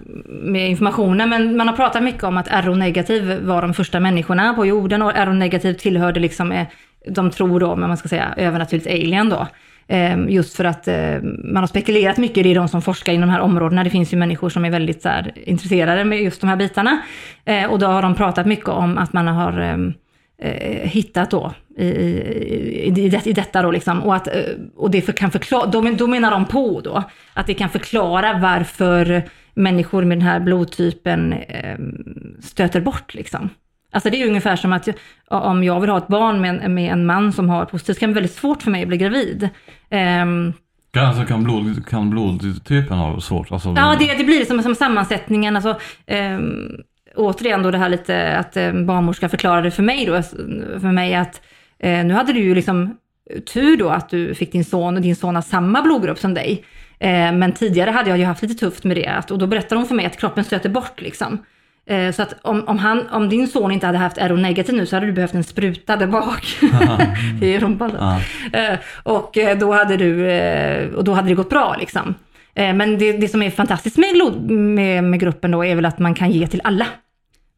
med 0.42 0.70
informationen. 0.70 1.28
Men 1.28 1.56
man 1.56 1.68
har 1.68 1.76
pratat 1.76 2.02
mycket 2.02 2.24
om 2.24 2.36
att 2.36 2.48
RO-negativ 2.64 3.40
var 3.42 3.62
de 3.62 3.74
första 3.74 4.00
människorna 4.00 4.54
på 4.54 4.66
jorden 4.66 5.02
och 5.02 5.12
RO-negativ 5.16 5.72
tillhörde 5.74 6.20
liksom, 6.20 6.64
de 7.06 7.30
tror 7.30 7.60
då, 7.60 7.76
men 7.76 7.88
man 7.88 7.96
ska 7.96 8.08
säga 8.08 8.34
övernaturligt 8.36 8.86
alien 8.86 9.28
då. 9.28 9.46
Ehm, 9.88 10.28
just 10.28 10.56
för 10.56 10.64
att 10.64 10.88
eh, 10.88 11.22
man 11.22 11.56
har 11.56 11.66
spekulerat 11.66 12.16
mycket, 12.16 12.44
det 12.44 12.50
är 12.50 12.54
de 12.54 12.68
som 12.68 12.82
forskar 12.82 13.12
inom 13.12 13.28
de 13.28 13.32
här 13.32 13.40
områdena. 13.40 13.84
Det 13.84 13.90
finns 13.90 14.12
ju 14.12 14.16
människor 14.16 14.48
som 14.48 14.64
är 14.64 14.70
väldigt 14.70 15.02
så 15.02 15.08
här, 15.08 15.32
intresserade 15.36 16.04
med 16.04 16.22
just 16.22 16.40
de 16.40 16.46
här 16.46 16.56
bitarna. 16.56 16.98
Eh, 17.44 17.64
och 17.64 17.78
då 17.78 17.86
har 17.86 18.02
de 18.02 18.14
pratat 18.14 18.46
mycket 18.46 18.68
om 18.68 18.98
att 18.98 19.12
man 19.12 19.26
har 19.26 19.60
ehm, 19.60 19.94
eh, 20.38 20.88
hittat 20.88 21.30
då 21.30 21.52
i, 21.76 21.86
i, 21.86 22.86
i, 22.86 22.90
det, 22.90 23.26
i 23.26 23.32
detta 23.32 23.62
då 23.62 23.70
liksom. 23.70 24.02
Och, 24.02 24.14
att, 24.14 24.26
eh, 24.26 24.34
och 24.76 24.90
det 24.90 25.02
för, 25.02 25.12
kan 25.12 25.30
förklara, 25.30 25.66
då, 25.66 25.80
då 25.80 26.06
menar 26.06 26.30
de 26.30 26.44
på 26.44 26.80
då 26.80 27.02
att 27.32 27.46
det 27.46 27.54
kan 27.54 27.68
förklara 27.68 28.38
varför 28.38 29.22
människor 29.54 30.04
med 30.04 30.18
den 30.18 30.26
här 30.26 30.40
blodtypen 30.40 31.32
eh, 31.32 31.78
stöter 32.40 32.80
bort 32.80 33.14
liksom. 33.14 33.50
Alltså 33.96 34.10
det 34.10 34.22
är 34.22 34.26
ungefär 34.28 34.56
som 34.56 34.72
att 34.72 34.86
jag- 34.86 34.96
om 35.30 35.64
jag 35.64 35.80
vill 35.80 35.90
ha 35.90 35.98
ett 35.98 36.08
barn 36.08 36.40
med 36.40 36.60
en, 36.64 36.74
med 36.74 36.92
en 36.92 37.06
man 37.06 37.32
som 37.32 37.48
har 37.48 37.64
positivt, 37.64 37.96
så 37.96 38.00
kan 38.00 38.08
det 38.08 38.12
bli 38.12 38.20
väldigt 38.20 38.36
svårt 38.38 38.62
för 38.62 38.70
mig 38.70 38.82
att 38.82 38.88
bli 38.88 38.96
gravid. 38.96 39.48
Kan, 40.92 41.06
alltså, 41.06 41.24
kan, 41.24 41.44
blod, 41.44 41.86
kan 41.88 42.10
blodtypen 42.10 42.98
ha 42.98 43.20
svårt? 43.20 43.52
Alltså, 43.52 43.74
Ja, 43.76 43.96
det, 43.98 44.14
det 44.18 44.24
blir 44.24 44.44
som, 44.44 44.62
som 44.62 44.74
sammansättningen. 44.74 45.56
Alltså, 45.56 45.78
ehm, 46.06 46.68
återigen 47.16 47.62
då 47.62 47.70
det 47.70 47.78
här 47.78 47.88
lite 47.88 48.36
att 48.38 48.56
eh, 48.56 48.72
barnmorska 48.72 49.28
förklarade 49.28 49.70
för 49.70 49.82
mig 49.82 50.06
då, 50.06 50.22
för 50.80 50.92
mig 50.92 51.14
att 51.14 51.40
eh, 51.78 52.04
nu 52.04 52.14
hade 52.14 52.32
du 52.32 52.40
ju 52.40 52.54
liksom 52.54 52.96
tur 53.54 53.76
då 53.76 53.88
att 53.88 54.08
du 54.08 54.34
fick 54.34 54.52
din 54.52 54.64
son 54.64 54.96
och 54.96 55.02
din 55.02 55.16
son 55.16 55.34
har 55.34 55.42
samma 55.42 55.82
blodgrupp 55.82 56.18
som 56.18 56.34
dig. 56.34 56.64
Eh, 56.98 57.32
men 57.32 57.52
tidigare 57.52 57.90
hade 57.90 58.10
jag 58.10 58.18
ju 58.18 58.24
haft 58.24 58.42
lite 58.42 58.54
tufft 58.54 58.84
med 58.84 58.96
det 58.96 59.06
att, 59.06 59.30
och 59.30 59.38
då 59.38 59.46
berättade 59.46 59.74
hon 59.80 59.88
för 59.88 59.94
mig 59.94 60.06
att 60.06 60.20
kroppen 60.20 60.44
stöter 60.44 60.68
bort 60.68 61.00
liksom. 61.00 61.38
Eh, 61.88 62.12
Så 62.12 62.22
att 62.22 62.34
om, 62.42 62.64
om, 62.68 62.78
han, 62.78 63.08
om 63.08 63.28
din 63.28 63.48
son 63.48 63.72
inte 63.72 63.86
hade 63.86 63.98
haft 63.98 64.18
RO-negativ 64.18 64.74
nu 64.74 64.86
så 64.86 64.96
hade 64.96 65.06
du 65.06 65.12
behövt 65.12 65.34
en 65.34 65.44
spruta 65.44 65.96
där 65.96 66.06
bak 66.06 66.46
i 67.42 67.58
rumpan. 67.58 67.90
då. 67.98 67.98
Eh, 68.58 68.78
Och 69.02 69.38
eh, 69.38 69.58
då 69.58 69.72
hade, 69.72 69.96
du, 69.96 70.94
och 70.96 71.04
då 71.04 71.12
hade 71.12 71.28
det 71.28 71.34
gått 71.34 71.50
bra 71.50 71.76
liksom. 71.78 72.14
Men 72.54 72.98
det, 72.98 73.12
det 73.12 73.28
som 73.28 73.42
är 73.42 73.50
fantastiskt 73.50 73.98
med, 73.98 74.40
med, 74.50 75.04
med 75.04 75.20
gruppen 75.20 75.50
då 75.50 75.64
är 75.64 75.74
väl 75.74 75.84
att 75.84 75.98
man 75.98 76.14
kan 76.14 76.30
ge 76.30 76.46
till 76.46 76.60
alla. 76.64 76.86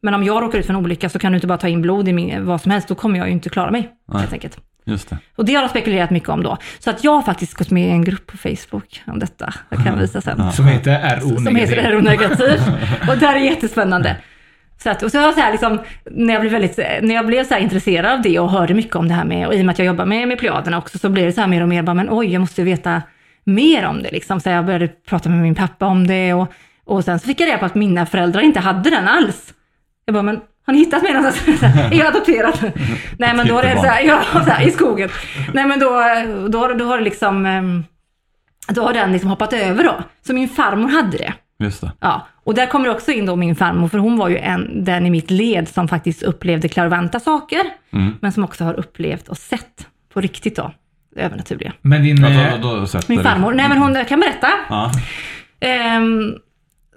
Men 0.01 0.13
om 0.13 0.23
jag 0.23 0.43
råkar 0.43 0.59
ut 0.59 0.65
för 0.65 0.73
en 0.73 0.79
olycka 0.79 1.09
så 1.09 1.19
kan 1.19 1.31
du 1.31 1.35
inte 1.35 1.47
bara 1.47 1.57
ta 1.57 1.67
in 1.67 1.81
blod 1.81 2.07
i 2.07 2.13
min, 2.13 2.45
vad 2.45 2.61
som 2.61 2.71
helst, 2.71 2.87
då 2.87 2.95
kommer 2.95 3.17
jag 3.19 3.27
ju 3.27 3.33
inte 3.33 3.49
klara 3.49 3.71
mig. 3.71 3.89
Nej. 4.07 4.21
Helt 4.21 4.33
enkelt. 4.33 4.57
Just 4.85 5.09
det. 5.09 5.17
Och 5.35 5.45
det 5.45 5.53
har 5.53 5.61
jag 5.61 5.69
spekulerat 5.69 6.09
mycket 6.09 6.29
om 6.29 6.43
då. 6.43 6.57
Så 6.79 6.89
att 6.89 7.03
jag 7.03 7.11
har 7.11 7.21
faktiskt 7.21 7.53
gått 7.53 7.71
med 7.71 7.87
i 7.87 7.89
en 7.89 8.03
grupp 8.03 8.27
på 8.27 8.37
Facebook 8.37 9.01
om 9.07 9.19
detta. 9.19 9.53
Jag 9.69 9.83
kan 9.83 9.99
visa 9.99 10.21
sen. 10.21 10.51
Som 10.51 10.67
heter 10.67 11.19
RO-negativ. 11.19 11.45
Som 11.45 11.55
heter 11.55 11.91
RO-negativ. 11.91 12.61
och 13.09 13.17
det 13.17 13.25
här 13.25 13.35
är 13.35 13.39
jättespännande. 13.39 14.15
Så 14.83 14.89
att, 14.89 15.03
och 15.03 15.11
så 15.11 15.17
har 15.17 15.25
jag 15.25 15.33
så 15.33 15.39
här 15.39 15.51
liksom, 15.51 15.79
när 16.11 16.33
jag 16.33 16.41
blev, 16.41 16.51
väldigt, 16.51 16.77
när 16.77 17.15
jag 17.15 17.25
blev 17.25 17.43
så 17.43 17.53
här 17.53 17.61
intresserad 17.61 18.11
av 18.11 18.21
det 18.21 18.39
och 18.39 18.51
hörde 18.51 18.73
mycket 18.73 18.95
om 18.95 19.07
det 19.07 19.13
här 19.13 19.25
med, 19.25 19.47
och 19.47 19.53
i 19.53 19.61
och 19.61 19.65
med 19.65 19.73
att 19.73 19.79
jag 19.79 19.85
jobbar 19.85 20.05
med, 20.05 20.27
med 20.27 20.39
plejaderna 20.39 20.77
också, 20.77 20.97
så 20.97 21.09
blev 21.09 21.25
det 21.25 21.31
så 21.31 21.41
här 21.41 21.47
mer 21.47 21.61
och 21.61 21.69
mer, 21.69 21.83
bara, 21.83 21.93
men 21.93 22.07
oj, 22.09 22.33
jag 22.33 22.39
måste 22.39 22.63
veta 22.63 23.01
mer 23.43 23.85
om 23.85 24.03
det 24.03 24.11
liksom. 24.11 24.39
Så 24.39 24.49
jag 24.49 24.65
började 24.65 24.87
prata 24.87 25.29
med 25.29 25.39
min 25.39 25.55
pappa 25.55 25.85
om 25.85 26.07
det 26.07 26.33
och, 26.33 26.53
och 26.85 27.05
sen 27.05 27.19
så 27.19 27.27
fick 27.27 27.41
jag 27.41 27.47
reda 27.47 27.57
på 27.57 27.65
att 27.65 27.75
mina 27.75 28.05
föräldrar 28.05 28.41
inte 28.41 28.59
hade 28.59 28.89
den 28.89 29.07
alls. 29.07 29.53
Jag 30.05 30.13
bara, 30.13 30.23
men 30.23 30.39
har 30.69 30.73
ni 30.73 30.79
hittat 30.79 31.03
mig 31.03 31.13
någonstans? 31.13 31.63
är 31.63 31.93
jag 31.97 32.07
adopterad? 32.07 32.71
Nej 33.17 33.33
men 33.35 33.47
då 33.47 33.57
är 33.59 33.63
det 33.63 33.75
så 33.75 33.85
här, 33.87 34.01
ja, 34.01 34.21
så 34.33 34.39
här, 34.39 34.67
i 34.67 34.71
skogen. 34.71 35.09
Nej 35.53 35.65
men 35.65 35.79
då, 35.79 35.89
då, 36.49 36.59
har- 36.59 36.73
då 36.73 36.85
har 36.85 36.97
det 36.97 37.03
liksom, 37.03 37.45
ehm, 37.45 37.83
då 38.67 38.81
har 38.83 38.93
den 38.93 39.11
liksom 39.11 39.29
hoppat 39.29 39.53
över 39.53 39.83
då. 39.83 39.95
Så 40.25 40.33
min 40.33 40.49
farmor 40.49 40.87
hade 40.89 41.17
det. 41.17 41.33
Just 41.63 41.81
det. 41.81 41.91
Ja, 41.99 42.27
och 42.43 42.53
där 42.55 42.65
kommer 42.65 42.89
också 42.89 43.11
in 43.11 43.25
då 43.25 43.35
min 43.35 43.55
farmor, 43.55 43.87
för 43.87 43.97
hon 43.97 44.17
var 44.17 44.29
ju 44.29 44.37
en, 44.37 44.83
den 44.85 45.05
i 45.05 45.09
mitt 45.09 45.31
led 45.31 45.67
som 45.67 45.87
faktiskt 45.87 46.23
upplevde 46.23 46.67
klarvanta 46.69 47.19
saker, 47.19 47.61
Mm. 47.93 48.13
men 48.21 48.31
som 48.31 48.43
också 48.43 48.63
har 48.63 48.73
upplevt 48.79 49.27
och 49.27 49.37
sett 49.37 49.87
på 50.13 50.21
riktigt 50.21 50.55
då, 50.55 50.71
det 51.15 51.21
övernaturliga. 51.21 51.73
Men 51.81 52.03
din... 52.03 52.23
Ja, 52.23 52.29
eh, 52.29 52.59
då, 52.61 52.69
då, 52.73 52.79
då 52.79 52.87
sätter 52.87 53.09
Min 53.09 53.23
farmor, 53.23 53.53
nej 53.53 53.69
men 53.69 53.77
hon, 53.77 53.95
jag 53.95 54.07
kan 54.07 54.19
berätta. 54.19 54.47
Ja. 54.69 54.91
Ehm, 55.59 56.33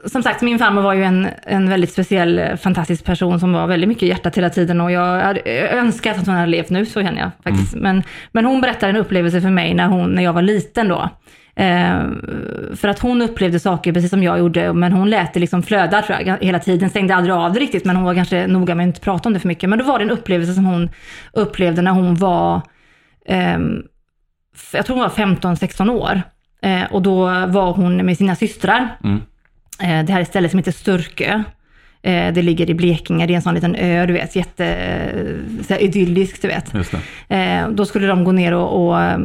som 0.06 0.22
sagt, 0.22 0.42
min 0.42 0.58
farmor 0.58 0.82
var 0.82 0.94
ju 0.94 1.04
en, 1.04 1.28
en 1.42 1.68
väldigt 1.68 1.92
speciell, 1.92 2.38
eh, 2.38 2.56
fantastisk 2.56 3.04
person 3.04 3.40
som 3.40 3.52
var 3.52 3.66
väldigt 3.66 3.88
mycket 3.88 4.02
i 4.02 4.08
hjärtat 4.08 4.36
hela 4.36 4.50
tiden 4.50 4.80
och 4.80 4.92
jag 4.92 5.20
hade 5.20 5.40
önskat 5.68 6.18
att 6.18 6.26
hon 6.26 6.34
hade 6.34 6.50
levt 6.50 6.70
nu, 6.70 6.86
så 6.86 7.02
känner 7.02 7.20
jag 7.20 7.30
faktiskt. 7.44 7.74
Men, 7.74 8.02
men 8.32 8.44
hon 8.44 8.60
berättade 8.60 8.90
en 8.90 8.96
upplevelse 8.96 9.40
för 9.40 9.50
mig 9.50 9.74
när, 9.74 9.86
hon, 9.86 10.10
när 10.10 10.22
jag 10.22 10.32
var 10.32 10.42
liten 10.42 10.88
då. 10.88 11.08
Eh, 11.56 12.00
för 12.76 12.88
att 12.88 12.98
hon 12.98 13.22
upplevde 13.22 13.60
saker 13.60 13.92
precis 13.92 14.10
som 14.10 14.22
jag 14.22 14.38
gjorde, 14.38 14.72
men 14.72 14.92
hon 14.92 15.10
lät 15.10 15.34
det 15.34 15.40
liksom 15.40 15.62
flöda 15.62 16.02
tror 16.02 16.18
jag, 16.20 16.38
hela 16.40 16.58
tiden. 16.58 16.90
Stängde 16.90 17.14
aldrig 17.14 17.34
av 17.34 17.52
det 17.52 17.60
riktigt, 17.60 17.84
men 17.84 17.96
hon 17.96 18.04
var 18.04 18.14
kanske 18.14 18.46
noga 18.46 18.74
med 18.74 18.84
att 18.84 18.88
inte 18.88 19.00
prata 19.00 19.28
om 19.28 19.32
det 19.32 19.40
för 19.40 19.48
mycket. 19.48 19.70
Men 19.70 19.78
då 19.78 19.84
var 19.84 19.98
det 19.98 20.04
en 20.04 20.10
upplevelse 20.10 20.54
som 20.54 20.64
hon 20.64 20.90
upplevde 21.32 21.82
när 21.82 21.92
hon 21.92 22.14
var, 22.14 22.60
eh, 23.26 23.58
jag 24.72 24.86
tror 24.86 24.96
hon 24.96 25.02
var 25.02 25.08
15-16 25.08 25.90
år. 25.90 26.22
Eh, 26.62 26.92
och 26.92 27.02
då 27.02 27.24
var 27.46 27.72
hon 27.72 28.06
med 28.06 28.16
sina 28.16 28.36
systrar. 28.36 28.88
Mm. 29.04 29.20
Eh, 29.82 30.04
det 30.04 30.12
här 30.12 30.18
är 30.18 30.22
ett 30.22 30.28
ställe 30.28 30.48
som 30.48 30.58
heter 30.58 30.72
Sturkö. 30.72 31.42
Eh, 32.02 32.32
det 32.32 32.42
ligger 32.42 32.70
i 32.70 32.74
Blekinge, 32.74 33.26
det 33.26 33.32
är 33.32 33.36
en 33.36 33.42
sån 33.42 33.54
liten 33.54 33.74
ö, 33.74 34.06
du 34.06 34.12
vet, 34.12 34.36
jätte 34.36 34.76
så 35.66 35.74
här 35.74 35.82
idylliskt, 35.82 36.42
du 36.42 36.48
vet. 36.48 36.74
Eh, 37.28 37.68
då 37.68 37.84
skulle 37.84 38.06
de 38.06 38.24
gå 38.24 38.32
ner 38.32 38.54
och, 38.54 38.86
och 38.86 39.20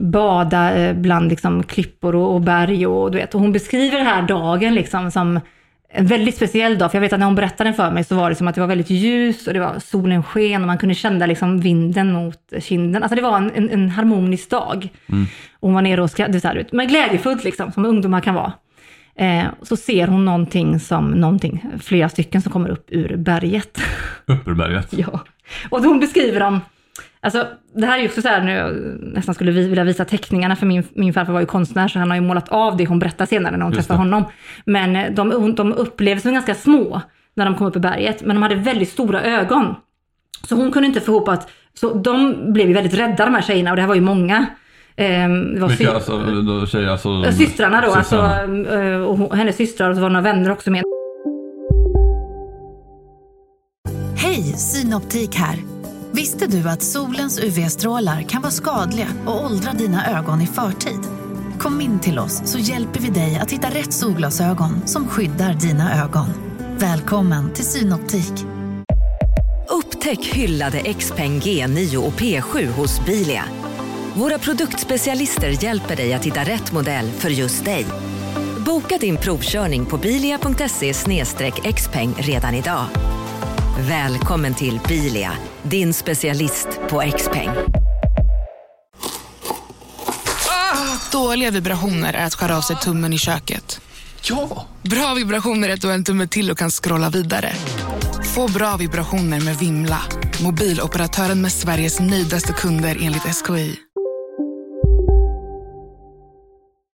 bada 0.00 0.94
bland 0.94 1.30
liksom, 1.30 1.62
klippor 1.62 2.14
och, 2.14 2.34
och 2.34 2.40
berg 2.40 2.86
och 2.86 3.10
du 3.10 3.18
vet. 3.18 3.34
Och 3.34 3.40
hon 3.40 3.52
beskriver 3.52 3.98
den 3.98 4.06
här 4.06 4.22
dagen 4.22 4.74
liksom 4.74 5.10
som 5.10 5.40
en 5.90 6.06
väldigt 6.06 6.36
speciell 6.36 6.78
dag, 6.78 6.90
för 6.90 6.98
jag 6.98 7.00
vet 7.00 7.12
att 7.12 7.18
när 7.18 7.26
hon 7.26 7.34
berättade 7.34 7.70
den 7.70 7.74
för 7.74 7.90
mig 7.90 8.04
så 8.04 8.14
var 8.14 8.30
det 8.30 8.36
som 8.36 8.48
att 8.48 8.54
det 8.54 8.60
var 8.60 8.68
väldigt 8.68 8.90
ljus 8.90 9.46
och 9.46 9.54
det 9.54 9.60
var 9.60 9.78
solen 9.78 10.22
sken 10.22 10.60
och 10.62 10.66
man 10.66 10.78
kunde 10.78 10.94
känna 10.94 11.26
liksom 11.26 11.60
vinden 11.60 12.12
mot 12.12 12.52
kinden. 12.60 13.02
Alltså 13.02 13.16
det 13.16 13.22
var 13.22 13.36
en, 13.36 13.50
en, 13.54 13.70
en 13.70 13.88
harmonisk 13.88 14.50
dag. 14.50 14.88
Och 15.60 15.68
hon 15.68 15.74
var 15.74 15.82
nere 15.82 16.02
och 16.02 16.10
skrattade, 16.10 16.64
men 16.72 16.88
glädjefullt 16.88 17.44
liksom, 17.44 17.72
som 17.72 17.84
ungdomar 17.84 18.20
kan 18.20 18.34
vara. 18.34 18.52
Eh, 19.18 19.44
så 19.62 19.76
ser 19.76 20.06
hon 20.06 20.24
någonting 20.24 20.80
som, 20.80 21.10
någonting, 21.10 21.64
flera 21.80 22.08
stycken 22.08 22.42
som 22.42 22.52
kommer 22.52 22.68
upp 22.68 22.86
ur 22.88 23.16
berget. 23.16 23.78
Upp 24.26 24.48
ur 24.48 24.54
berget. 24.54 24.86
Ja. 24.90 25.20
Och 25.70 25.82
hon 25.84 26.00
beskriver 26.00 26.40
dem, 26.40 26.60
alltså 27.20 27.46
det 27.74 27.86
här 27.86 27.98
är 27.98 28.02
ju 28.02 28.08
också 28.08 28.22
så 28.22 28.28
här 28.28 28.42
nu, 28.42 28.52
jag 28.52 28.74
nästan 29.14 29.34
skulle 29.34 29.50
vi- 29.52 29.68
vilja 29.68 29.84
visa 29.84 30.04
teckningarna, 30.04 30.56
för 30.56 30.66
min, 30.66 30.84
min 30.94 31.12
farfar 31.14 31.32
var 31.32 31.40
ju 31.40 31.46
konstnär, 31.46 31.88
så 31.88 31.98
han 31.98 32.10
har 32.10 32.16
ju 32.16 32.20
målat 32.22 32.48
av 32.48 32.76
det 32.76 32.86
hon 32.86 32.98
berättar 32.98 33.26
senare 33.26 33.56
när 33.56 33.64
hon 33.64 33.72
Just 33.72 33.88
träffar 33.88 33.94
det. 34.04 34.10
honom. 34.10 34.24
Men 34.64 34.96
eh, 34.96 35.10
de, 35.12 35.54
de 35.54 35.72
upplevdes 35.72 36.22
som 36.22 36.32
ganska 36.32 36.54
små 36.54 37.00
när 37.34 37.44
de 37.44 37.54
kom 37.54 37.66
upp 37.66 37.76
i 37.76 37.80
berget, 37.80 38.22
men 38.22 38.36
de 38.36 38.42
hade 38.42 38.54
väldigt 38.54 38.88
stora 38.88 39.22
ögon. 39.22 39.74
Så 40.48 40.54
hon 40.56 40.72
kunde 40.72 40.86
inte 40.86 41.00
få 41.00 41.12
ihop 41.12 41.28
att, 41.28 41.50
så 41.74 41.94
de 41.94 42.34
blev 42.52 42.68
ju 42.68 42.74
väldigt 42.74 42.94
rädda 42.94 43.24
de 43.24 43.34
här 43.34 43.42
tjejerna, 43.42 43.70
och 43.70 43.76
det 43.76 43.82
här 43.82 43.88
var 43.88 43.94
ju 43.94 44.00
många. 44.00 44.46
Ehm, 44.98 45.54
det 45.54 45.60
var 45.60 45.68
Vilka 45.68 45.92
alltså, 45.94 46.18
då, 46.18 46.66
tjejer, 46.66 46.88
alltså? 46.88 47.08
Eh, 47.08 47.32
Systrarna 47.32 47.80
då, 47.80 47.94
systrarna. 47.94 48.34
alltså, 49.06 49.24
och 49.24 49.36
hennes 49.36 49.56
systrar 49.56 49.90
och 49.90 49.96
så 49.96 50.02
var 50.02 50.10
några 50.10 50.22
vänner 50.22 50.50
också 50.50 50.70
med. 50.70 50.82
Hej, 54.16 54.42
Synoptik 54.42 55.34
här. 55.34 55.56
Visste 56.12 56.46
du 56.46 56.68
att 56.68 56.82
solens 56.82 57.40
UV-strålar 57.44 58.22
kan 58.22 58.42
vara 58.42 58.50
skadliga 58.50 59.06
och 59.26 59.44
åldra 59.44 59.72
dina 59.72 60.18
ögon 60.18 60.40
i 60.40 60.46
förtid? 60.46 61.00
Kom 61.58 61.80
in 61.80 62.00
till 62.00 62.18
oss 62.18 62.42
så 62.44 62.58
hjälper 62.58 63.00
vi 63.00 63.08
dig 63.08 63.38
att 63.42 63.50
hitta 63.52 63.68
rätt 63.68 63.92
solglasögon 63.92 64.82
som 64.86 65.08
skyddar 65.08 65.54
dina 65.54 66.04
ögon. 66.04 66.26
Välkommen 66.78 67.52
till 67.52 67.64
Synoptik. 67.64 68.32
Upptäck 69.70 70.26
hyllade 70.26 70.78
XPeng 70.78 71.40
G9 71.40 71.96
och 71.96 72.12
P7 72.12 72.66
hos 72.66 73.04
Bilia. 73.06 73.44
Våra 74.18 74.38
produktspecialister 74.38 75.64
hjälper 75.64 75.96
dig 75.96 76.14
att 76.14 76.24
hitta 76.24 76.40
rätt 76.40 76.72
modell 76.72 77.10
för 77.10 77.30
just 77.30 77.64
dig. 77.64 77.86
Boka 78.66 78.98
din 78.98 79.16
provkörning 79.16 79.86
på 79.86 79.98
bilia.se 79.98 80.94
xpeng 81.72 82.14
redan 82.18 82.54
idag. 82.54 82.86
Välkommen 83.78 84.54
till 84.54 84.80
Bilia, 84.88 85.32
din 85.62 85.94
specialist 85.94 86.68
på 86.90 87.12
XPeng. 87.18 87.50
Dåliga 91.12 91.50
vibrationer 91.50 92.14
är 92.14 92.26
att 92.26 92.34
skära 92.34 92.56
av 92.56 92.60
sig 92.60 92.76
tummen 92.76 93.12
i 93.12 93.18
köket. 93.18 93.80
Ja! 94.22 94.66
Bra 94.82 95.14
vibrationer 95.14 95.68
är 95.68 95.74
att 95.74 95.80
du 95.80 95.86
har 95.86 95.94
en 95.94 96.04
tumme 96.04 96.26
till 96.26 96.50
och 96.50 96.58
kan 96.58 96.70
scrolla 96.70 97.10
vidare. 97.10 97.52
Få 98.34 98.48
bra 98.48 98.76
vibrationer 98.76 99.40
med 99.40 99.56
Vimla. 99.58 100.02
Mobiloperatören 100.42 101.40
med 101.40 101.52
Sveriges 101.52 102.00
nöjdaste 102.00 102.52
kunder 102.52 102.98
enligt 103.00 103.22
SKI. 103.22 103.87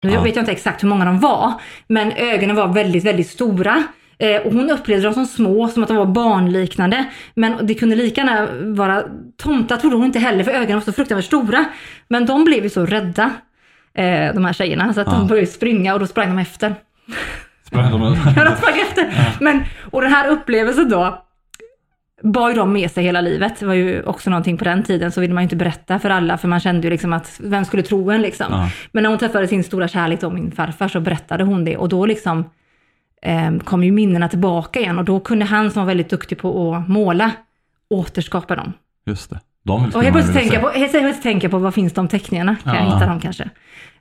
Nu 0.08 0.14
Ja. 0.14 0.22
vet 0.22 0.36
jag 0.36 0.42
inte 0.42 0.52
exakt 0.52 0.82
hur 0.82 0.88
många 0.88 1.04
de 1.04 1.20
var, 1.20 1.52
men 1.88 2.12
ögonen 2.12 2.56
var 2.56 2.68
väldigt, 2.68 3.04
väldigt 3.04 3.28
stora. 3.30 3.82
Eh, 4.18 4.40
och 4.40 4.52
hon 4.52 4.70
upplevde 4.70 5.04
dem 5.04 5.14
som 5.14 5.26
små, 5.26 5.68
som 5.68 5.82
att 5.82 5.88
de 5.88 5.96
var 5.96 6.06
barnliknande. 6.06 7.04
Men 7.34 7.66
det 7.66 7.74
kunde 7.74 7.96
lika 7.96 8.20
gärna 8.20 8.48
vara 8.74 9.02
tomtar, 9.42 9.76
trodde 9.76 9.96
hon 9.96 10.04
inte 10.06 10.18
heller, 10.18 10.44
för 10.44 10.50
ögonen 10.52 10.74
var 10.74 10.80
så 10.80 10.92
fruktansvärt 10.92 11.24
stora. 11.26 11.64
Men 12.08 12.26
de 12.26 12.44
blev 12.44 12.62
ju 12.64 12.70
så 12.70 12.86
rädda, 12.86 13.30
eh, 13.94 14.34
de 14.34 14.44
här 14.44 14.52
tjejerna, 14.52 14.94
så 14.94 15.00
att 15.00 15.06
Ja. 15.06 15.12
de 15.12 15.26
började 15.26 15.46
springa 15.46 15.94
och 15.94 16.00
då 16.00 16.06
sprang 16.06 16.28
de 16.28 16.38
efter. 16.38 16.74
Sprang 17.66 17.90
de 17.90 18.02
Ja, 18.36 18.44
de 18.44 18.56
sprang 18.56 18.80
efter. 18.80 19.14
Men, 19.40 19.62
och 19.90 20.00
den 20.02 20.12
här 20.12 20.28
upplevelsen 20.28 20.88
då, 20.88 21.22
bar 22.32 22.48
ju 22.48 22.54
de 22.54 22.72
med 22.72 22.90
sig 22.90 23.04
hela 23.04 23.20
livet. 23.20 23.60
Det 23.60 23.66
var 23.66 23.74
ju 23.74 24.02
också 24.02 24.30
någonting 24.30 24.56
på 24.58 24.64
den 24.64 24.82
tiden, 24.82 25.12
så 25.12 25.20
ville 25.20 25.34
man 25.34 25.42
ju 25.42 25.44
inte 25.44 25.56
berätta 25.56 25.98
för 25.98 26.10
alla, 26.10 26.38
för 26.38 26.48
man 26.48 26.60
kände 26.60 26.86
ju 26.86 26.90
liksom 26.90 27.12
att, 27.12 27.40
vem 27.44 27.64
skulle 27.64 27.82
tro 27.82 28.10
en 28.10 28.22
liksom? 28.22 28.46
Ja. 28.50 28.68
Men 28.92 29.02
när 29.02 29.10
hon 29.10 29.18
träffade 29.18 29.48
sin 29.48 29.64
stora 29.64 29.88
kärlek 29.88 30.20
då, 30.20 30.30
min 30.30 30.50
farfar, 30.52 30.88
så 30.88 31.00
berättade 31.00 31.44
hon 31.44 31.64
det 31.64 31.76
och 31.76 31.88
då 31.88 32.06
liksom 32.06 32.44
eh, 33.22 33.56
kom 33.64 33.84
ju 33.84 33.92
minnena 33.92 34.28
tillbaka 34.28 34.80
igen 34.80 34.98
och 34.98 35.04
då 35.04 35.20
kunde 35.20 35.44
han 35.44 35.70
som 35.70 35.82
var 35.82 35.86
väldigt 35.86 36.10
duktig 36.10 36.38
på 36.38 36.74
att 36.74 36.88
måla 36.88 37.30
återskapa 37.90 38.56
dem. 38.56 38.72
Just 39.06 39.30
det. 39.30 39.40
De 39.64 39.84
Och 39.94 40.02
helt 40.02 40.12
plötsligt 40.14 40.36
tänka 40.38 40.60
på, 40.60 40.68
helt 40.68 41.22
tänka 41.22 41.48
på 41.48 41.58
vad 41.58 41.74
finns 41.74 41.92
de 41.92 42.08
teckningarna? 42.08 42.56
Kan 42.64 42.74
jag 42.74 42.84
Ja. 42.86 42.94
hitta 42.94 43.06
dem 43.06 43.20
kanske? 43.20 43.48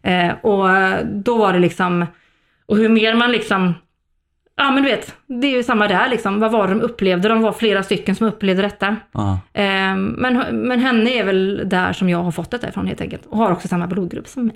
Eh, 0.01 0.31
och 0.41 0.69
då 1.05 1.37
var 1.37 1.53
det 1.53 1.59
liksom, 1.59 2.05
och 2.65 2.77
hur 2.77 2.89
mer 2.89 3.15
man 3.15 3.31
liksom, 3.31 3.73
ja 4.57 4.71
men 4.71 4.83
du 4.83 4.89
vet, 4.89 5.15
det 5.27 5.47
är 5.47 5.57
ju 5.57 5.63
samma 5.63 5.87
där 5.87 6.09
liksom. 6.09 6.39
Vad 6.39 6.51
var 6.51 6.67
det 6.67 6.73
de 6.73 6.81
upplevde? 6.81 7.29
De 7.29 7.41
var 7.41 7.51
flera 7.53 7.83
stycken 7.83 8.15
som 8.15 8.27
upplevde 8.27 8.61
detta. 8.61 8.95
Ja. 9.11 9.39
Eh, 9.53 9.95
men, 9.95 10.43
men 10.51 10.79
henne 10.79 11.09
är 11.09 11.23
väl 11.23 11.61
där 11.65 11.93
som 11.93 12.09
jag 12.09 12.23
har 12.23 12.31
fått 12.31 12.51
det 12.51 12.67
ifrån 12.69 12.87
helt 12.87 13.01
enkelt. 13.01 13.25
Och 13.25 13.37
har 13.37 13.51
också 13.51 13.67
samma 13.67 13.87
blodgrupp 13.87 14.27
som 14.27 14.45
mig. 14.45 14.55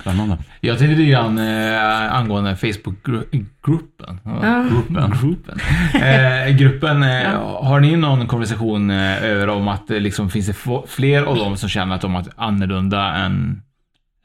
Spännande. 0.00 0.38
Jag 0.60 0.78
tänkte 0.78 0.96
lite 0.96 1.10
grann 1.10 1.38
eh, 1.38 2.14
angående 2.14 2.56
Facebook-gruppen. 2.56 4.20
Ja. 4.24 4.64
Gruppen. 4.70 5.12
Gruppen. 5.22 5.58
Eh, 5.94 6.56
gruppen 6.56 7.02
eh, 7.02 7.30
Har 7.62 7.80
ni 7.80 7.96
någon 7.96 8.26
konversation 8.26 8.90
eh, 8.90 9.24
över 9.24 9.48
om 9.48 9.68
att 9.68 9.88
det 9.88 10.00
liksom 10.00 10.30
finns 10.30 10.46
det 10.46 10.56
fler 10.88 11.22
av 11.22 11.36
dem 11.36 11.56
som 11.56 11.68
känner 11.68 11.94
att 11.94 12.00
de 12.00 12.14
är 12.16 12.24
annorlunda 12.36 13.14
än, 13.14 13.62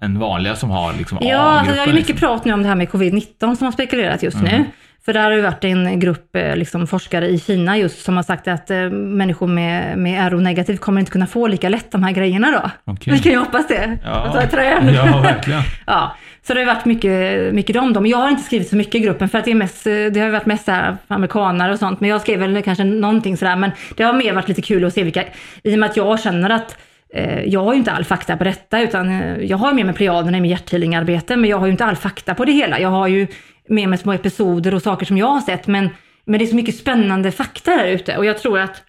än 0.01 0.19
vanliga 0.19 0.55
som 0.55 0.69
har 0.69 0.93
liksom 0.93 1.17
Ja, 1.21 1.37
alltså 1.37 1.73
det 1.73 1.81
är 1.81 1.87
ju 1.87 1.93
mycket 1.93 2.09
liksom? 2.09 2.27
prat 2.27 2.45
nu 2.45 2.53
om 2.53 2.61
det 2.61 2.67
här 2.67 2.75
med 2.75 2.89
covid-19 2.89 3.55
som 3.55 3.65
har 3.65 3.71
spekulerat 3.71 4.23
just 4.23 4.41
nu. 4.41 4.65
För 5.05 5.13
där 5.13 5.23
har 5.23 5.31
ju 5.31 5.41
varit 5.41 5.63
en 5.63 5.99
grupp 5.99 6.35
eh, 6.35 6.55
liksom, 6.55 6.87
forskare 6.87 7.27
i 7.27 7.39
Kina 7.39 7.77
just 7.77 8.05
som 8.05 8.15
har 8.15 8.23
sagt 8.23 8.47
att 8.47 8.71
eh, 8.71 8.89
människor 8.89 9.47
med, 9.47 9.97
med 9.97 10.31
RO-negativ 10.31 10.77
kommer 10.77 10.99
inte 10.99 11.11
kunna 11.11 11.27
få 11.27 11.47
lika 11.47 11.69
lätt 11.69 11.91
de 11.91 12.03
här 12.03 12.11
grejerna 12.11 12.51
då. 12.51 12.91
Okej. 12.91 13.13
Vi 13.13 13.19
kan 13.19 13.31
ju 13.31 13.37
hoppas 13.37 13.67
det. 13.67 13.97
Ja. 14.03 14.41
Trän. 14.51 14.93
Ja, 14.93 15.21
verkligen. 15.21 15.61
ja. 15.85 16.15
Så 16.47 16.53
det 16.53 16.59
har 16.59 16.65
varit 16.65 16.85
mycket, 16.85 17.53
mycket 17.53 17.75
om 17.75 17.93
dem. 17.93 18.05
Jag 18.05 18.17
har 18.17 18.29
inte 18.29 18.43
skrivit 18.43 18.69
så 18.69 18.75
mycket 18.75 18.95
i 18.95 18.99
gruppen 18.99 19.29
för 19.29 19.37
att 19.37 19.45
det, 19.45 19.51
är 19.51 19.55
mest, 19.55 19.87
eh, 19.87 19.93
det 19.93 20.19
har 20.19 20.29
varit 20.29 20.45
mest 20.45 20.67
här 20.67 20.97
amerikanare 21.07 21.73
och 21.73 21.79
sånt. 21.79 21.99
Men 21.99 22.09
jag 22.09 22.21
skrev 22.21 22.39
väl 22.39 22.61
kanske 22.61 22.83
någonting 22.83 23.37
sådär. 23.37 23.55
Men 23.55 23.71
det 23.97 24.03
har 24.03 24.13
mer 24.13 24.33
varit 24.33 24.47
lite 24.47 24.61
kul 24.61 24.85
att 24.85 24.93
se 24.93 25.03
vilka, 25.03 25.23
i 25.63 25.75
och 25.75 25.79
med 25.79 25.89
att 25.89 25.97
jag 25.97 26.19
känner 26.19 26.49
att 26.49 26.77
eh, 27.13 27.43
jag 27.43 27.63
har 27.63 27.73
ju 27.73 27.79
inte 27.79 27.91
all 27.91 28.03
fakta 28.03 28.37
på 28.37 28.43
detta, 28.43 28.81
utan 28.81 29.35
jag 29.47 29.57
har 29.57 29.73
med 29.73 29.85
mig 29.85 29.95
Plejaderna 29.95 30.37
i 30.37 30.41
min 30.41 30.51
hjärthealingarbete, 30.51 31.35
men 31.35 31.49
jag 31.49 31.57
har 31.57 31.65
ju 31.65 31.71
inte 31.71 31.85
all 31.85 31.95
fakta 31.95 32.35
på 32.35 32.45
det 32.45 32.51
hela. 32.51 32.79
Jag 32.79 32.89
har 32.89 33.07
ju 33.07 33.27
med 33.69 33.89
mig 33.89 33.99
små 33.99 34.13
episoder 34.13 34.73
och 34.73 34.81
saker 34.81 35.05
som 35.05 35.17
jag 35.17 35.27
har 35.27 35.41
sett, 35.41 35.67
men, 35.67 35.89
men 36.25 36.39
det 36.39 36.45
är 36.45 36.47
så 36.47 36.55
mycket 36.55 36.75
spännande 36.75 37.31
fakta 37.31 37.71
där 37.71 37.87
ute 37.87 38.17
och 38.17 38.25
jag 38.25 38.37
tror 38.37 38.59
att 38.59 38.83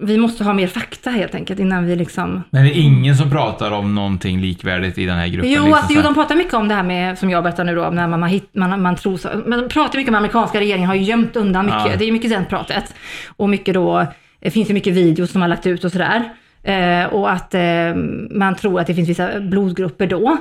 vi 0.00 0.18
måste 0.18 0.44
ha 0.44 0.52
mer 0.52 0.66
fakta 0.66 1.10
helt 1.10 1.34
enkelt 1.34 1.60
innan 1.60 1.86
vi 1.86 1.96
liksom 1.96 2.42
Men 2.50 2.64
det 2.64 2.70
är 2.70 2.80
ingen 2.80 3.16
som 3.16 3.30
pratar 3.30 3.70
om 3.70 3.94
någonting 3.94 4.40
likvärdigt 4.40 4.98
i 4.98 5.06
den 5.06 5.16
här 5.16 5.28
gruppen? 5.28 5.50
Jo, 5.50 5.54
liksom, 5.54 5.72
alltså, 5.72 5.88
så 5.88 5.94
jo, 5.94 6.02
de 6.02 6.14
pratar 6.14 6.36
mycket 6.36 6.54
om 6.54 6.68
det 6.68 6.74
här 6.74 6.82
med, 6.82 7.18
som 7.18 7.30
jag 7.30 7.42
berättar 7.42 7.64
nu 7.64 7.74
då, 7.74 7.90
när 7.90 8.08
man, 8.08 8.20
man, 8.20 8.40
man, 8.52 8.82
man 8.82 8.96
tror 8.96 9.16
så, 9.16 9.28
men 9.46 9.60
de 9.60 9.68
pratar 9.68 9.98
mycket 9.98 10.08
om 10.08 10.14
amerikanska 10.14 10.60
regeringen 10.60 10.88
har 10.88 10.94
gömt 10.94 11.36
undan 11.36 11.64
mycket, 11.66 11.86
Ja. 11.86 11.96
det 11.98 12.04
är 12.04 12.12
mycket 12.12 12.30
den 12.30 12.44
pratet. 12.44 12.94
Och 13.36 13.48
mycket 13.48 13.74
då, 13.74 14.06
det 14.40 14.50
finns 14.50 14.70
ju 14.70 14.74
mycket 14.74 14.94
videos 14.94 15.32
som 15.32 15.40
har 15.40 15.48
lagt 15.48 15.66
ut 15.66 15.84
och 15.84 15.92
sådär. 15.92 16.28
Eh, 16.62 17.04
och 17.04 17.32
att 17.32 17.54
eh, 17.54 17.94
man 18.30 18.54
tror 18.54 18.80
att 18.80 18.86
det 18.86 18.94
finns 18.94 19.08
vissa 19.08 19.40
blodgrupper 19.40 20.06
då, 20.06 20.36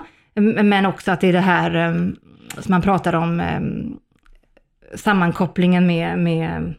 men 0.64 0.86
också 0.86 1.12
att 1.12 1.22
det 1.22 1.28
är 1.28 1.34
det 1.34 1.40
här 1.40 1.94
som 2.60 2.72
man 2.72 2.82
pratar 2.82 3.16
om, 3.16 3.40
eh, 3.40 3.62
sammankopplingen 4.98 5.88
med, 5.88 6.20
med 6.20 6.74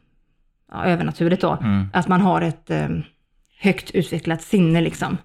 ja, 0.72 0.84
övernaturligt 0.84 1.42
då. 1.42 1.58
Mm. 1.62 1.86
Att 1.92 2.08
man 2.08 2.20
har 2.20 2.42
ett 2.42 2.70
eh, 2.70 2.88
högt 3.60 3.90
utvecklat 3.90 4.42
sinne 4.42 4.80
liksom. 4.80 5.18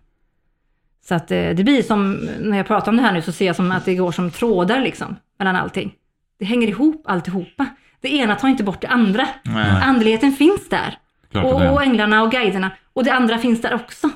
Så 1.06 1.16
att 1.16 1.32
eh, 1.32 1.50
det 1.50 1.64
blir 1.64 1.84
som, 1.84 2.30
när 2.40 2.58
jag 2.58 2.68
pratar 2.68 2.92
om 2.92 2.98
det 2.98 3.04
här 3.04 3.14
nu 3.14 3.22
så 3.22 3.32
ser 3.32 3.46
jag 3.46 3.56
som 3.56 3.72
att 3.72 3.86
det 3.86 3.96
går 3.96 4.12
som 4.12 4.32
trådar 4.32 4.82
liksom, 4.82 5.16
mellan 5.40 5.56
allting. 5.56 5.94
det 6.40 6.46
hänger 6.46 6.68
ihop 6.68 7.04
alltihopa. 7.06 7.66
Det 8.02 8.16
ena 8.16 8.36
tar 8.36 8.48
inte 8.48 8.64
bort 8.64 8.82
det 8.82 8.88
andra. 8.88 9.28
Nej. 9.44 9.82
Andligheten 9.84 10.32
finns 10.32 10.70
där. 10.70 10.98
Och, 11.34 11.72
och 11.72 11.84
änglarna 11.84 12.24
och 12.24 12.32
guiderna. 12.32 12.72
Och 12.94 13.04
det 13.04 13.14
andra 13.14 13.38
finns 13.38 13.62
där 13.62 13.74
också. 13.74 14.10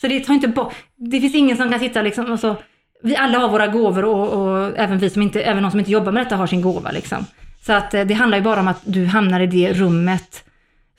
Så 0.00 0.08
det 0.08 0.20
tar 0.20 0.34
inte 0.34 0.48
bort, 0.48 0.74
det 0.96 1.20
finns 1.20 1.34
ingen 1.34 1.56
som 1.56 1.70
kan 1.70 1.80
sitta 1.80 2.02
liksom 2.02 2.30
och 2.32 2.40
så, 2.40 2.56
vi 3.02 3.16
alla 3.16 3.38
har 3.38 3.48
våra 3.48 3.66
gåvor 3.66 4.04
och, 4.04 4.28
och 4.28 4.78
även 4.78 4.98
vi 4.98 5.10
som 5.10 5.22
inte, 5.22 5.42
även 5.42 5.62
de 5.62 5.70
som 5.70 5.80
inte 5.80 5.92
jobbar 5.92 6.12
med 6.12 6.24
detta 6.24 6.36
har 6.36 6.46
sin 6.46 6.62
gåva 6.62 6.90
liksom. 6.90 7.26
Så 7.60 7.72
att 7.72 7.94
eh, 7.94 8.04
det 8.04 8.14
handlar 8.14 8.38
ju 8.38 8.44
bara 8.44 8.60
om 8.60 8.68
att 8.68 8.80
du 8.84 9.06
hamnar 9.06 9.40
i 9.40 9.46
det 9.46 9.72
rummet 9.72 10.44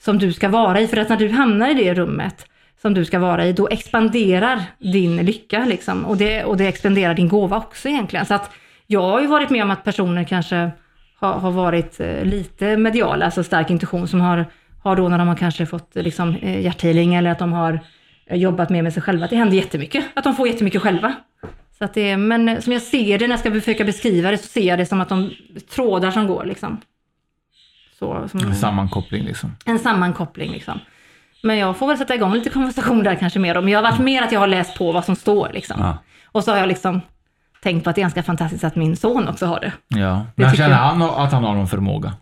som 0.02 0.18
du 0.18 0.32
ska 0.32 0.48
vara 0.48 0.80
i. 0.80 0.86
För 0.86 0.96
att 0.96 1.08
när 1.08 1.16
du 1.16 1.28
hamnar 1.28 1.70
i 1.70 1.74
det 1.74 1.94
rummet 1.94 2.46
som 2.82 2.94
du 2.94 3.04
ska 3.04 3.18
vara 3.18 3.46
i, 3.46 3.52
då 3.52 3.68
expanderar 3.68 4.62
din 4.78 5.16
lycka 5.16 5.64
liksom. 5.64 6.04
Och 6.04 6.16
det, 6.16 6.44
och 6.44 6.56
det 6.56 6.68
expanderar 6.68 7.14
din 7.14 7.28
gåva 7.28 7.56
också 7.56 7.88
egentligen. 7.88 8.26
Så 8.26 8.34
att 8.34 8.50
jag 8.86 9.02
har 9.02 9.20
ju 9.20 9.26
varit 9.26 9.50
med 9.50 9.62
om 9.62 9.70
att 9.70 9.84
personer 9.84 10.24
kanske 10.24 10.70
har, 11.20 11.32
har 11.32 11.50
varit 11.50 12.00
eh, 12.00 12.24
lite 12.24 12.76
mediala, 12.76 13.24
alltså 13.24 13.44
stark 13.44 13.70
intuition, 13.70 14.08
som 14.08 14.20
har, 14.20 14.46
har 14.82 14.96
då 14.96 15.08
när 15.08 15.18
de 15.18 15.28
har 15.28 15.36
kanske 15.36 15.66
fått 15.66 15.96
eh, 15.96 16.02
liksom, 16.02 16.36
hjärthealing 16.42 17.14
eller 17.14 17.30
att 17.30 17.38
de 17.38 17.52
har 17.52 17.80
jobbat 18.30 18.70
mer 18.70 18.82
med 18.82 18.92
sig 18.92 19.02
själva. 19.02 19.26
Det 19.26 19.36
händer 19.36 19.56
jättemycket, 19.56 20.04
att 20.14 20.24
de 20.24 20.34
får 20.34 20.48
jättemycket 20.48 20.82
själva. 20.82 21.14
Så 21.82 21.86
att 21.86 21.94
det, 21.94 22.16
men 22.16 22.48
eh, 22.48 22.60
som 22.60 22.72
jag 22.72 22.82
ser 22.82 23.18
det 23.18 23.26
när 23.26 23.32
jag 23.32 23.40
ska 23.40 23.50
försöka 23.52 23.84
beskriva 23.84 24.30
det 24.30 24.38
så 24.38 24.46
ser 24.46 24.60
jag 24.62 24.78
det 24.78 24.86
som 24.86 25.00
att 25.00 25.08
de 25.08 25.30
trådar 25.74 26.10
som 26.10 26.26
går 26.26 26.44
liksom. 26.44 26.80
Så, 27.98 28.28
som, 28.28 28.40
En 28.40 28.54
sammankoppling 28.54 29.24
liksom. 29.24 29.56
en 29.64 29.78
sammankoppling 29.78 30.52
liksom. 30.52 30.78
Men 31.42 31.58
jag 31.58 31.76
får 31.76 31.86
väl 31.86 31.98
sätta 31.98 32.14
igång 32.14 32.32
lite 32.34 32.50
konversation 32.50 33.02
där 33.02 33.14
kanske 33.14 33.38
mer. 33.38 33.54
Men 33.54 33.68
jag 33.68 33.82
har 33.82 33.90
varit 33.90 34.00
mer 34.00 34.22
att 34.22 34.32
jag 34.32 34.40
har 34.40 34.46
läst 34.46 34.78
på 34.78 34.92
vad 34.92 35.04
som 35.04 35.16
står 35.16 35.50
liksom. 35.54 35.76
Ja. 35.80 35.98
Och 36.26 36.44
så 36.44 36.50
har 36.50 36.58
jag 36.58 36.68
liksom 36.68 37.00
tänkt 37.62 37.84
på 37.84 37.90
att 37.90 37.96
det 37.96 38.00
är 38.00 38.02
ganska 38.04 38.22
fantastiskt 38.22 38.64
att 38.64 38.76
min 38.76 38.96
son 38.96 39.28
också 39.28 39.46
har 39.46 39.60
det. 39.60 39.72
Ja. 39.88 40.26
Det 40.36 40.42
Men 40.44 40.56
känner 40.56 40.74
han 40.76 41.02
att 41.02 41.32
han 41.32 41.44
har 41.44 41.54
någon 41.54 41.68
förmåga? 41.68 42.12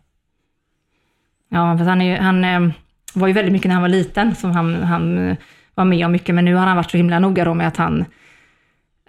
Ja, 1.48 1.78
för 1.78 1.84
han, 1.84 2.00
är, 2.00 2.16
ju- 2.16 2.22
han 2.22 2.44
eh, 2.44 2.74
var 3.14 3.26
ju 3.28 3.32
väldigt 3.34 3.52
mycket 3.52 3.68
när 3.68 3.74
han 3.74 3.82
var 3.82 3.88
liten 3.88 4.34
som 4.34 4.50
han, 4.50 4.82
han 4.82 5.28
eh, 5.28 5.36
var 5.74 5.84
med 5.84 6.06
om 6.06 6.12
mycket. 6.12 6.34
Men 6.34 6.44
nu 6.44 6.54
har 6.54 6.66
han 6.66 6.76
varit 6.76 6.90
så 6.90 6.96
himla 6.96 7.18
noga 7.18 7.44
då 7.44 7.54
med 7.54 7.68
att 7.68 7.76
han 7.76 8.04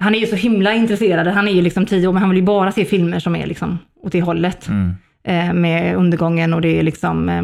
han 0.01 0.15
är 0.15 0.19
ju 0.19 0.25
så 0.25 0.35
himla 0.35 0.73
intresserad. 0.73 1.27
Han 1.27 1.47
är 1.47 1.51
ju 1.51 1.61
liksom 1.61 1.85
tio 1.85 2.07
år, 2.07 2.13
men 2.13 2.21
han 2.21 2.29
vill 2.29 2.39
ju 2.39 2.45
bara 2.45 2.71
se 2.71 2.85
filmer 2.85 3.19
som 3.19 3.35
är 3.35 3.45
liksom 3.47 3.79
åt 4.03 4.11
det 4.11 4.21
hållet. 4.21 4.67
Mm. 4.67 4.91
Eh, 5.23 5.53
med 5.53 5.95
undergången 5.95 6.53
och 6.53 6.61
det 6.61 6.79
är 6.79 6.83
liksom, 6.83 7.29
eh, 7.29 7.43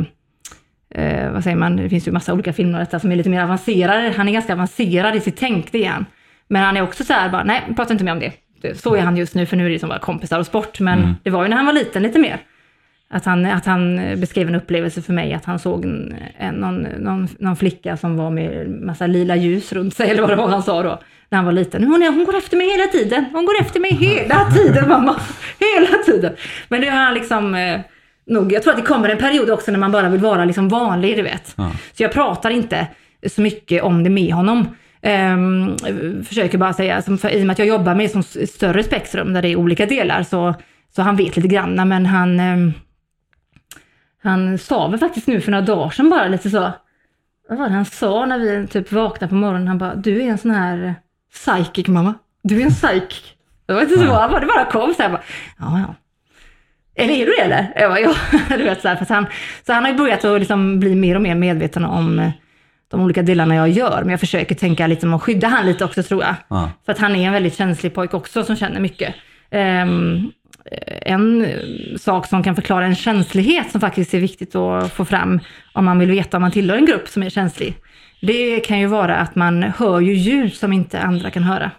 eh, 1.04 1.32
vad 1.32 1.44
säger 1.44 1.58
man, 1.58 1.76
det 1.76 1.90
finns 1.90 2.08
ju 2.08 2.12
massa 2.12 2.34
olika 2.34 2.54
filmer 2.54 2.80
detta 2.80 3.00
som 3.00 3.12
är 3.12 3.16
lite 3.16 3.30
mer 3.30 3.44
avancerade. 3.44 4.14
Han 4.18 4.28
är 4.28 4.34
ganska 4.34 4.54
avancerad 4.54 5.16
i 5.16 5.20
sitt 5.20 5.38
tänk, 5.38 5.72
det 5.72 5.86
är 5.86 5.90
han. 5.90 6.06
Men 6.48 6.64
han 6.64 6.78
är 6.78 6.82
också 6.82 7.04
så 7.04 7.14
här 7.14 7.30
bara, 7.30 7.44
nej, 7.44 7.62
prata 7.76 7.94
inte 7.94 8.04
mer 8.06 8.12
om 8.12 8.20
det. 8.20 8.32
Det- 8.62 8.80
Så 8.82 8.96
är 8.96 9.02
han 9.02 9.18
just 9.18 9.36
nu, 9.36 9.46
för 9.46 9.58
nu 9.58 9.66
är 9.66 9.70
det 9.70 9.80
som 9.80 9.90
bara 9.90 10.00
kompisar 10.00 10.40
och 10.40 10.46
sport. 10.46 10.80
Men 10.80 11.00
Mm. 11.00 11.16
det 11.24 11.30
var 11.30 11.44
ju 11.44 11.50
när 11.50 11.58
han 11.58 11.66
var 11.66 11.74
liten 11.74 12.04
lite 12.04 12.20
mer. 12.20 12.38
Att 13.10 13.26
han, 13.26 13.46
att 13.46 13.66
han 13.66 13.96
beskrev 14.20 14.48
en 14.48 14.56
upplevelse 14.56 15.02
för 15.02 15.14
mig, 15.14 15.34
att 15.34 15.46
han 15.46 15.60
såg 15.60 15.86
en, 15.86 16.16
en, 16.38 16.56
någon, 16.56 16.82
någon, 16.82 17.28
någon 17.40 17.56
flicka 17.56 17.98
som 17.98 18.18
var 18.18 18.30
med 18.30 18.70
massa 18.70 19.08
lila 19.08 19.36
ljus 19.36 19.74
runt 19.74 19.94
sig, 19.96 20.10
eller 20.10 20.22
vad 20.22 20.30
det 20.32 20.36
var 20.36 20.48
han 20.48 20.64
sa 20.64 20.84
då, 20.84 21.00
när 21.30 21.38
han 21.38 21.46
var 21.46 21.52
liten. 21.52 21.84
Hon, 21.84 22.04
hon 22.04 22.26
går 22.26 22.38
efter 22.38 22.58
mig 22.58 22.70
hela 22.72 22.88
tiden, 22.88 23.26
hon 23.34 23.46
går 23.46 23.62
efter 23.62 23.80
mig 23.80 23.92
hela 23.92 24.52
tiden 24.52 24.90
mamma, 24.90 25.16
hela 25.60 26.04
tiden. 26.06 26.36
Men 26.70 26.82
det 26.82 26.88
har 26.88 26.98
han 26.98 27.14
liksom, 27.14 27.56
eh, 27.56 27.80
nog, 28.26 28.52
jag 28.52 28.64
tror 28.64 28.74
att 28.74 28.80
det 28.80 28.86
kommer 28.86 29.10
en 29.10 29.18
period 29.18 29.50
också 29.50 29.72
när 29.72 29.80
man 29.80 29.92
bara 29.92 30.10
vill 30.10 30.22
vara 30.22 30.46
liksom 30.46 30.70
vanlig, 30.70 31.18
du 31.18 31.22
vet. 31.22 31.54
Ja. 31.58 31.72
Så 31.94 32.04
jag 32.04 32.12
pratar 32.12 32.50
inte 32.50 32.88
så 33.28 33.42
mycket 33.42 33.84
om 33.84 34.04
det 34.04 34.10
med 34.10 34.34
honom. 34.34 34.76
Ehm, 35.02 35.78
försöker 36.24 36.58
bara 36.58 36.74
säga, 36.74 37.02
som 37.02 37.18
för, 37.18 37.30
i 37.30 37.42
och 37.42 37.46
med 37.48 37.54
att 37.54 37.60
jag 37.60 37.68
jobbar 37.68 37.96
med 37.96 38.12
som 38.12 38.24
större 38.24 38.84
spektrum 38.84 39.34
där 39.34 39.42
det 39.42 39.48
är 39.48 39.56
olika 39.56 39.86
delar, 39.86 40.24
så, 40.24 40.54
så 40.96 41.02
han 41.02 41.16
vet 41.16 41.36
lite 41.36 41.48
grann, 41.48 41.88
men 41.90 42.06
han, 42.06 42.40
ehm, 42.40 42.74
han 44.24 44.58
sa 44.58 44.88
väl 44.88 45.00
faktiskt 45.00 45.28
nu 45.28 45.42
för 45.42 45.52
några 45.52 45.66
dagar 45.66 45.90
sedan 45.90 46.10
bara 46.10 46.28
lite 46.28 46.50
så, 46.50 46.72
vad 47.50 47.58
var 47.58 47.68
det 47.68 47.76
han 47.76 47.86
sa 47.86 48.26
när 48.26 48.40
vi 48.40 48.68
typ 48.68 48.92
vaknade 48.92 49.30
på 49.30 49.36
morgonen? 49.36 49.68
Han 49.68 49.78
bara, 49.78 49.96
du 49.96 50.22
är 50.22 50.26
en 50.26 50.38
sån 50.38 50.52
här 50.52 50.96
psychic 51.34 51.88
mamma. 51.88 52.14
Du 52.44 52.62
är 52.62 52.66
en 52.66 52.72
psychic. 52.72 53.24
Det 53.66 53.74
var 53.74 53.82
inte 53.82 53.96
så, 53.96 54.14
han 54.14 54.32
bara, 54.32 54.40
det 54.40 54.46
bara 54.46 54.66
kom 54.66 54.94
så 54.94 55.02
här, 55.02 55.10
bara, 55.10 55.22
ja 55.60 55.80
ja. 55.88 55.96
Eller 56.96 57.14
är 57.14 57.26
du 57.26 57.32
det 57.32 57.42
eller? 57.42 57.74
Jag 57.76 57.92
bara, 57.92 58.00
ja, 58.00 58.14
du 58.58 58.64
vet 58.64 58.82
så 58.82 58.88
här, 58.88 58.96
för 58.96 59.14
han, 59.14 59.26
så 59.66 59.74
han 59.74 59.84
har 59.84 59.92
ju 59.92 59.98
börjat 59.98 60.26
att 60.26 60.40
liksom 60.40 60.80
bli 60.80 60.96
mer 60.96 61.16
och 61.16 61.22
mer 61.22 61.36
medveten 61.36 61.86
om 61.86 62.20
eh, 62.20 62.32
de 62.92 63.02
olika 63.02 63.22
delarna 63.22 63.56
jag 63.56 63.70
gör, 63.70 64.00
men 64.02 64.10
jag 64.10 64.20
försöker 64.20 64.56
tänka 64.56 64.88
lite 64.88 65.06
om 65.06 65.14
att 65.14 65.24
skydda 65.24 65.48
han 65.48 65.66
lite 65.66 65.86
också 65.86 66.04
tror 66.04 66.24
jag. 66.24 66.36
Ja. 66.48 66.72
För 66.86 66.92
att 66.92 67.00
han 67.00 67.16
är 67.16 67.28
en 67.28 67.34
väldigt 67.34 67.58
känslig 67.58 67.94
pojk 67.94 68.14
också 68.14 68.44
som 68.44 68.56
känner 68.56 68.80
mycket. 68.80 69.16
Ehm, 69.52 70.32
en 71.02 71.46
eh, 71.46 71.98
sak 71.98 72.28
som 72.28 72.44
kan 72.44 72.56
förklara 72.56 72.86
en 72.86 72.96
känslighet 72.96 73.72
som 73.72 73.82
faktiskt 73.82 74.14
är 74.14 74.20
viktigt 74.20 74.56
att 74.56 74.94
få 74.94 75.06
fram 75.06 75.40
om 75.74 75.86
man 75.86 76.00
vill 76.00 76.12
veta 76.12 76.38
om 76.38 76.42
man 76.42 76.52
tillhör 76.52 76.78
en 76.78 76.86
grupp 76.86 77.08
som 77.08 77.24
är 77.24 77.30
känslig. 77.30 77.76
Det 78.22 78.60
kan 78.60 78.80
ju 78.80 78.88
vara 78.88 79.16
att 79.18 79.36
man 79.36 79.64
hör 79.64 80.00
ju 80.00 80.14
ljud 80.14 80.54
som 80.54 80.74
inte 80.74 81.02
andra 81.02 81.30
kan 81.30 81.44
höra. 81.44 81.72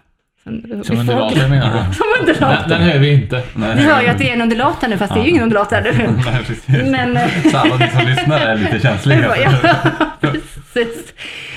Som 0.83 0.97
undulater 0.99 1.49
menar 1.49 1.87
du? 1.87 1.93
Som 1.93 2.05
undulater. 2.19 2.69
Den, 2.69 2.79
den 2.81 2.89
hör 2.89 2.99
vi 2.99 3.13
inte. 3.13 3.43
Vi 3.55 3.83
hör 3.83 4.01
ju 4.01 4.07
att 4.07 4.17
det 4.17 4.29
är 4.29 4.33
en 4.33 4.41
undulater 4.41 4.81
här 4.81 4.89
nu, 4.89 4.97
fast 4.97 5.13
det 5.13 5.19
är 5.19 5.23
ju 5.23 5.29
ingen 5.29 5.43
undulater. 5.43 5.81
Nej, 6.25 6.43
precis. 6.45 6.67
Men... 6.67 7.17
eh, 7.17 7.29
Så 7.51 7.57
alla 7.57 7.75
ni 7.77 7.87
som 7.87 8.05
lyssnar 8.07 8.39
är 8.39 8.55
lite 8.57 8.79
känsliga. 8.79 9.35
Ja, 10.21 10.29
precis. 10.73 11.13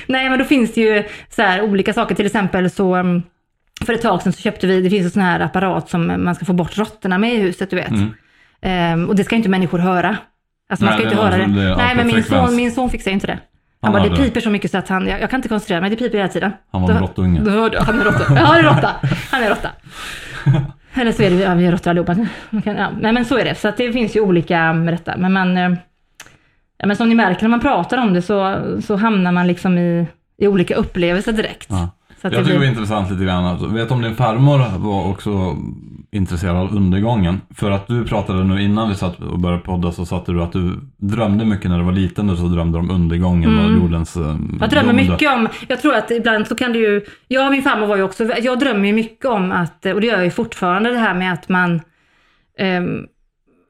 Nej, 0.07 0.29
men 0.29 0.39
då 0.39 0.45
finns 0.45 0.73
det 0.73 0.81
ju 0.81 1.03
så 1.35 1.41
här 1.41 1.61
olika 1.61 1.93
saker. 1.93 2.15
Till 2.15 2.25
exempel 2.25 2.69
så 2.69 2.95
um, 2.97 3.23
för 3.85 3.93
ett 3.93 4.01
tag 4.01 4.21
sedan 4.21 4.33
så 4.33 4.41
köpte 4.41 4.67
vi, 4.67 4.81
det 4.81 4.89
finns 4.89 5.05
en 5.05 5.11
sån 5.11 5.21
här 5.21 5.39
apparat 5.39 5.89
som 5.89 6.23
man 6.23 6.35
ska 6.35 6.45
få 6.45 6.53
bort 6.53 6.77
råttorna 6.77 7.17
med 7.17 7.33
i 7.33 7.37
huset, 7.37 7.69
du 7.69 7.75
vet. 7.75 7.89
Mm. 7.91 8.13
Ehm, 8.61 9.09
och 9.09 9.15
det 9.15 9.23
ska 9.23 9.35
inte 9.35 9.49
människor 9.49 9.79
höra. 9.79 10.17
Alltså 10.69 10.85
man 10.85 10.91
Nej, 10.93 11.01
ska 11.01 11.09
inte 11.09 11.23
höra 11.23 11.37
det. 11.37 11.61
det 11.61 11.75
Nej, 11.75 11.95
men 11.95 12.07
min 12.07 12.23
son, 12.23 12.55
min 12.55 12.71
son 12.71 12.89
fixar 12.89 13.11
ju 13.11 13.15
inte 13.15 13.27
det. 13.27 13.39
Han 13.83 13.93
bara, 13.93 14.03
det 14.03 14.15
piper 14.15 14.41
så 14.41 14.49
mycket 14.49 14.71
så 14.71 14.77
att 14.77 14.89
han, 14.89 15.07
jag, 15.07 15.21
jag 15.21 15.29
kan 15.29 15.37
inte 15.37 15.49
koncentrera 15.49 15.81
mig, 15.81 15.89
det 15.89 15.95
piper 15.95 16.17
hela 16.17 16.29
tiden. 16.29 16.51
Han 16.71 16.81
var 16.81 16.89
en 16.89 16.99
råttunge. 16.99 17.39
Han 17.79 17.99
är 17.99 18.03
råtta. 18.03 18.25
Ja, 18.29 18.35
han 18.45 18.59
är 18.59 18.63
råtta. 18.63 18.89
Han 19.31 19.43
är 19.43 19.49
råtta. 19.49 19.69
Eller 20.93 21.11
så 21.11 21.23
är 21.23 21.29
det, 21.29 21.35
ja, 21.35 21.53
vi 21.53 21.65
är 21.65 21.71
råttor 21.71 21.89
allihopa. 21.91 22.15
Kan, 22.63 22.75
ja, 22.75 22.89
nej 22.99 23.13
men 23.13 23.25
så 23.25 23.37
är 23.37 23.45
det. 23.45 23.55
Så 23.55 23.67
att 23.67 23.77
det 23.77 23.91
finns 23.93 24.15
ju 24.15 24.19
olika 24.21 24.73
med 24.73 24.93
detta. 24.93 25.17
Men 25.17 25.33
man, 25.33 25.57
eh, 25.57 25.69
ja, 26.77 26.87
men 26.87 26.95
som 26.95 27.09
ni 27.09 27.15
märker 27.15 27.41
när 27.41 27.49
man 27.49 27.59
pratar 27.59 27.97
om 27.97 28.13
det 28.13 28.21
så, 28.21 28.59
så 28.85 28.95
hamnar 28.95 29.31
man 29.31 29.47
liksom 29.47 29.77
i, 29.77 30.07
i 30.37 30.47
olika 30.47 30.75
upplevelser 30.75 31.31
direkt. 31.33 31.67
Ja. 31.69 31.89
Så 32.21 32.27
Jag 32.27 32.31
det 32.31 32.37
tycker 32.37 32.53
det 32.53 32.59
blir- 32.59 32.69
intressant 32.69 33.11
lite 33.11 33.23
grann. 33.23 33.45
Alltså, 33.45 33.67
vet 33.67 33.91
om 33.91 34.01
din 34.01 34.15
farmor 34.15 34.77
var 34.77 35.07
också 35.09 35.57
intresserad 36.13 36.55
av 36.57 36.75
undergången? 36.75 37.41
För 37.55 37.71
att 37.71 37.87
du 37.87 38.03
pratade 38.05 38.43
nu 38.43 38.61
innan 38.63 38.89
vi 38.89 38.95
satt 38.95 39.19
och 39.19 39.39
började 39.39 39.61
podda 39.63 39.91
så 39.91 40.05
satte 40.05 40.31
du 40.31 40.41
att 40.41 40.51
du 40.51 40.79
drömde 40.97 41.45
mycket 41.45 41.69
när 41.71 41.77
du 41.77 41.83
var 41.83 41.91
liten 41.91 42.29
och 42.29 42.37
så 42.37 42.43
drömde 42.47 42.77
om 42.77 42.91
undergången 42.91 43.57
och 43.59 43.63
Mm. 43.65 43.81
jordens... 43.81 44.17
eh, 44.17 44.35
Jag 44.59 44.69
drömmer 44.69 44.93
mycket 44.93 45.33
om, 45.33 45.47
jag 45.67 45.81
tror 45.81 45.95
att 45.95 46.11
ibland 46.11 46.47
så 46.47 46.55
kan 46.55 46.73
det 46.73 46.79
ju, 46.79 47.01
jag 47.27 47.45
och 47.45 47.51
min 47.51 47.63
farmor 47.63 47.87
var 47.87 47.97
ju 47.97 48.03
också, 48.03 48.23
jag 48.23 48.59
drömmer 48.59 48.87
ju 48.87 48.93
mycket 48.93 49.25
om 49.25 49.51
att, 49.51 49.85
och 49.85 50.01
det 50.01 50.07
gör 50.07 50.15
jag 50.15 50.23
ju 50.23 50.31
fortfarande 50.31 50.89
det 50.89 50.97
här 50.99 51.13
med 51.13 51.33
att 51.33 51.49
man, 51.49 51.81
ehm, 52.59 52.99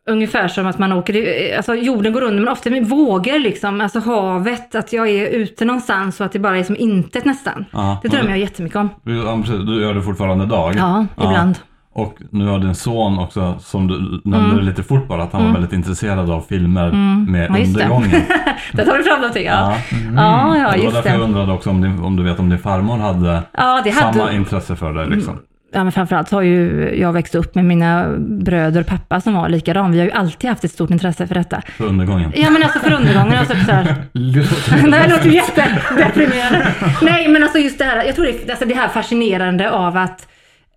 ungefär 0.09 0.47
som 0.47 0.67
att 0.67 0.79
man 0.79 0.91
åker, 0.91 1.55
alltså 1.57 1.75
jorden 1.75 2.13
går 2.13 2.21
under 2.21 2.39
men 2.43 2.47
ofta 2.53 2.69
med 2.69 2.89
vågor 2.89 3.39
liksom, 3.39 3.81
alltså 3.81 3.99
havet, 3.99 4.75
att 4.75 4.93
jag 4.93 5.09
är 5.09 5.27
ute 5.29 5.65
någonstans 5.65 6.19
och 6.19 6.25
att 6.25 6.31
det 6.31 6.39
bara 6.39 6.57
är 6.57 6.63
som 6.63 6.75
intet 6.79 7.25
nästan. 7.25 7.65
Ja, 7.71 7.99
Det 8.03 8.07
drömmer 8.09 8.29
jag 8.29 8.39
jättemycket 8.39 8.75
om. 8.77 8.89
Du, 9.03 9.15
ja, 9.17 9.37
precis. 9.37 9.65
du 9.65 9.81
gör 9.81 9.93
det 9.93 10.01
fortfarande 10.01 10.43
idag? 10.45 10.73
Ja, 10.77 11.05
ibland. 11.17 11.55
Och 11.95 12.15
nu 12.29 12.45
har 12.47 12.59
din 12.59 12.75
son 12.75 13.19
också, 13.19 13.55
som 13.59 13.87
du 13.87 14.21
nämnde 14.23 14.51
Mm. 14.53 14.65
lite 14.65 14.83
fort 14.83 15.07
bara, 15.07 15.23
att 15.23 15.31
han 15.31 15.41
Mm. 15.41 15.53
var 15.53 15.59
väldigt 15.59 15.77
intresserad 15.77 16.29
av 16.29 16.41
filmer 16.49 16.87
Mm. 16.87 17.25
med 17.31 17.49
Ja, 17.49 17.57
just 17.57 17.73
det. 17.77 17.83
undergången. 17.83 18.11
Där 18.73 18.85
tar 18.85 18.97
du 18.97 19.03
fram 19.03 19.19
någonting, 19.19 19.45
ja. 19.45 19.75
Mm. 19.91 20.15
Ja, 20.15 20.57
ja, 20.57 20.67
Och 20.67 20.71
det 20.73 20.77
var 20.77 20.83
just 20.83 20.93
därför 20.95 21.09
jag 21.09 21.19
undrade 21.21 21.51
också 21.53 21.69
om, 21.69 21.81
din, 21.81 21.99
om 21.99 22.15
du 22.15 22.23
vet 22.23 22.39
om 22.39 22.49
din 22.49 22.59
farmor 22.59 22.97
hade, 22.97 23.41
Ja, 23.57 23.81
det 23.83 23.89
hade- 23.89 24.13
samma 24.17 24.31
intresse 24.31 24.75
för 24.75 24.93
det 24.93 25.05
liksom. 25.05 25.39
Ja, 25.75 25.83
men 25.83 25.91
framförallt 25.91 26.31
har 26.31 26.41
ju 26.41 26.89
jag 26.99 27.13
växt 27.13 27.35
upp 27.35 27.55
med 27.55 27.65
mina 27.65 28.05
bröder 28.19 28.81
och 28.81 28.87
pappa 28.87 29.21
som 29.21 29.33
var 29.33 29.49
likadan. 29.49 29.91
Vi 29.91 29.97
har 29.99 30.05
ju 30.05 30.11
alltid 30.11 30.49
haft 30.49 30.63
ett 30.63 30.71
stort 30.71 30.89
intresse 30.89 31.27
för 31.27 31.35
detta. 31.35 31.61
För 31.77 31.85
undergången. 31.85 32.31
Ja 32.35 32.49
men 32.49 32.63
alltså 32.63 32.79
för 32.79 32.93
undergången, 32.93 33.37
alltså 33.37 33.53
så 33.65 33.71
här. 33.71 33.95
Nej, 34.13 35.01
det 35.07 35.09
låter 35.09 35.29
jättedeprimerande. 35.29 36.67
Nej, 37.01 37.27
men 37.27 37.43
alltså 37.43 37.59
just 37.59 37.77
det 37.77 37.85
här, 37.85 38.03
jag 38.05 38.15
tror 38.15 38.25
det, 38.25 38.49
alltså 38.51 38.65
det 38.65 38.73
här 38.75 38.87
fascinerande 38.87 39.71
av 39.71 39.97
att 39.97 40.27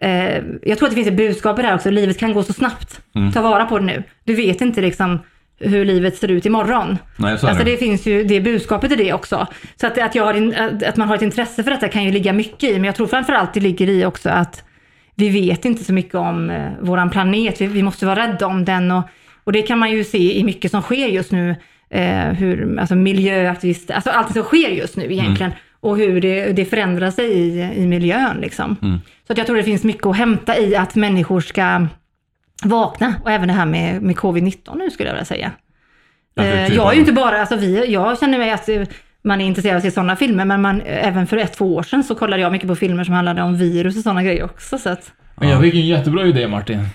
eh, 0.00 0.42
jag 0.62 0.78
tror 0.78 0.88
att 0.88 0.90
det 0.90 0.94
finns 0.94 1.08
ett 1.08 1.16
budskap 1.16 1.58
i 1.58 1.62
det 1.62 1.68
här 1.68 1.74
också. 1.74 1.90
Livet 1.90 2.18
kan 2.18 2.32
gå 2.32 2.42
så 2.42 2.52
snabbt. 2.52 3.00
Mm. 3.14 3.32
Ta 3.32 3.42
vara 3.42 3.64
på 3.64 3.78
det 3.78 3.84
nu. 3.84 4.02
Du 4.24 4.34
vet 4.34 4.60
inte 4.60 4.80
liksom 4.80 5.18
hur 5.58 5.84
livet 5.84 6.16
ser 6.16 6.30
ut 6.30 6.46
imorgon. 6.46 6.98
Nej, 7.16 7.32
Alltså 7.32 7.64
det. 7.64 7.76
finns 7.76 8.06
ju 8.06 8.24
det 8.24 8.40
budskapet 8.40 8.92
i 8.92 8.96
det 8.96 9.12
också. 9.12 9.46
Så 9.80 9.86
att, 9.86 9.98
att, 9.98 10.14
jag 10.14 10.24
har 10.24 10.54
att- 10.86 10.96
man 10.96 11.08
har 11.08 11.14
ett 11.16 11.22
intresse 11.22 11.62
för 11.62 11.70
detta 11.70 11.88
kan 11.88 12.04
ju 12.04 12.10
ligga 12.10 12.32
mycket 12.32 12.70
i. 12.70 12.72
Men 12.72 12.84
jag 12.84 12.94
tror 12.94 13.06
framförallt 13.06 13.54
det 13.54 13.60
ligger 13.60 13.88
i 13.88 14.04
också 14.04 14.30
att 14.30 14.64
vi 15.14 15.28
vet 15.28 15.64
inte 15.64 15.84
så 15.84 15.92
mycket 15.92 16.14
om 16.14 16.50
eh, 16.50 16.70
våran 16.80 17.10
planet. 17.10 17.60
Vi, 17.60 17.66
vi 17.66 17.82
måste 17.82 18.06
vara 18.06 18.20
rädda 18.28 18.46
om 18.46 18.64
den. 18.64 18.90
Och, 18.90 19.02
och 19.44 19.52
det 19.52 19.62
kan 19.62 19.78
man 19.78 19.90
ju 19.90 20.04
se 20.04 20.38
i 20.38 20.44
mycket 20.44 20.70
som 20.70 20.82
sker 20.82 21.06
just 21.08 21.32
nu. 21.32 21.56
Eh, 21.90 22.18
hur, 22.28 22.78
alltså 22.80 22.94
miljöaktivister, 22.94 23.94
alltså 23.94 24.10
allt 24.10 24.32
som 24.32 24.42
sker 24.42 24.68
just 24.68 24.96
nu 24.96 25.12
egentligen. 25.12 25.52
Och 25.80 25.96
hur 25.98 26.20
det, 26.20 26.52
det 26.52 26.64
förändrar 26.64 27.10
sig 27.10 27.32
i, 27.32 27.70
i 27.76 27.86
miljön 27.86 28.36
liksom. 28.40 28.76
Mm. 28.82 28.98
Så 29.26 29.32
att 29.32 29.38
jag 29.38 29.46
tror 29.46 29.56
det 29.56 29.62
finns 29.64 29.84
mycket 29.84 30.06
att 30.06 30.16
hämta 30.16 30.58
i 30.58 30.76
att 30.76 30.94
människor 30.94 31.40
ska 31.40 31.86
vakna. 32.64 33.14
Och 33.24 33.30
även 33.30 33.48
det 33.48 33.54
här 33.54 33.66
med, 33.66 34.02
med 34.02 34.16
covid-19 34.16 34.78
nu 34.78 34.90
skulle 34.90 35.08
jag 35.08 35.14
vilja 35.14 35.24
säga. 35.24 35.50
Eh, 36.40 36.66
typ 36.66 36.76
jag 36.76 36.88
är 36.90 36.94
ju 36.94 37.00
inte 37.00 37.12
bara, 37.12 37.40
alltså 37.40 37.56
vi, 37.56 37.92
jag 37.92 38.18
känner 38.20 38.38
mig 38.38 38.50
att 38.50 38.68
eh, 38.68 38.82
man 39.22 39.40
är 39.40 39.44
intresserad 39.46 39.72
av 39.74 39.76
att 39.76 39.82
se 39.82 39.90
sådana 39.90 40.16
filmer, 40.16 40.44
men 40.44 40.62
man, 40.62 40.80
även 40.86 41.26
för 41.26 41.36
ett, 41.36 41.52
två 41.52 41.74
år 41.74 41.82
sedan 41.82 42.04
så 42.04 42.14
kollade 42.14 42.42
jag 42.42 42.52
mycket 42.52 42.68
på 42.68 42.76
filmer 42.76 43.04
som 43.04 43.14
handlade 43.14 43.42
om 43.42 43.56
virus 43.56 43.96
och 43.96 44.02
sådana 44.02 44.22
grejer 44.22 44.44
också. 44.44 44.78
Så 44.78 44.88
att, 44.90 45.12
Men 45.34 45.48
jag 45.48 45.60
fick 45.60 45.74
en 45.74 45.86
jättebra 45.86 46.26
idé 46.26 46.48
Martin. 46.48 46.88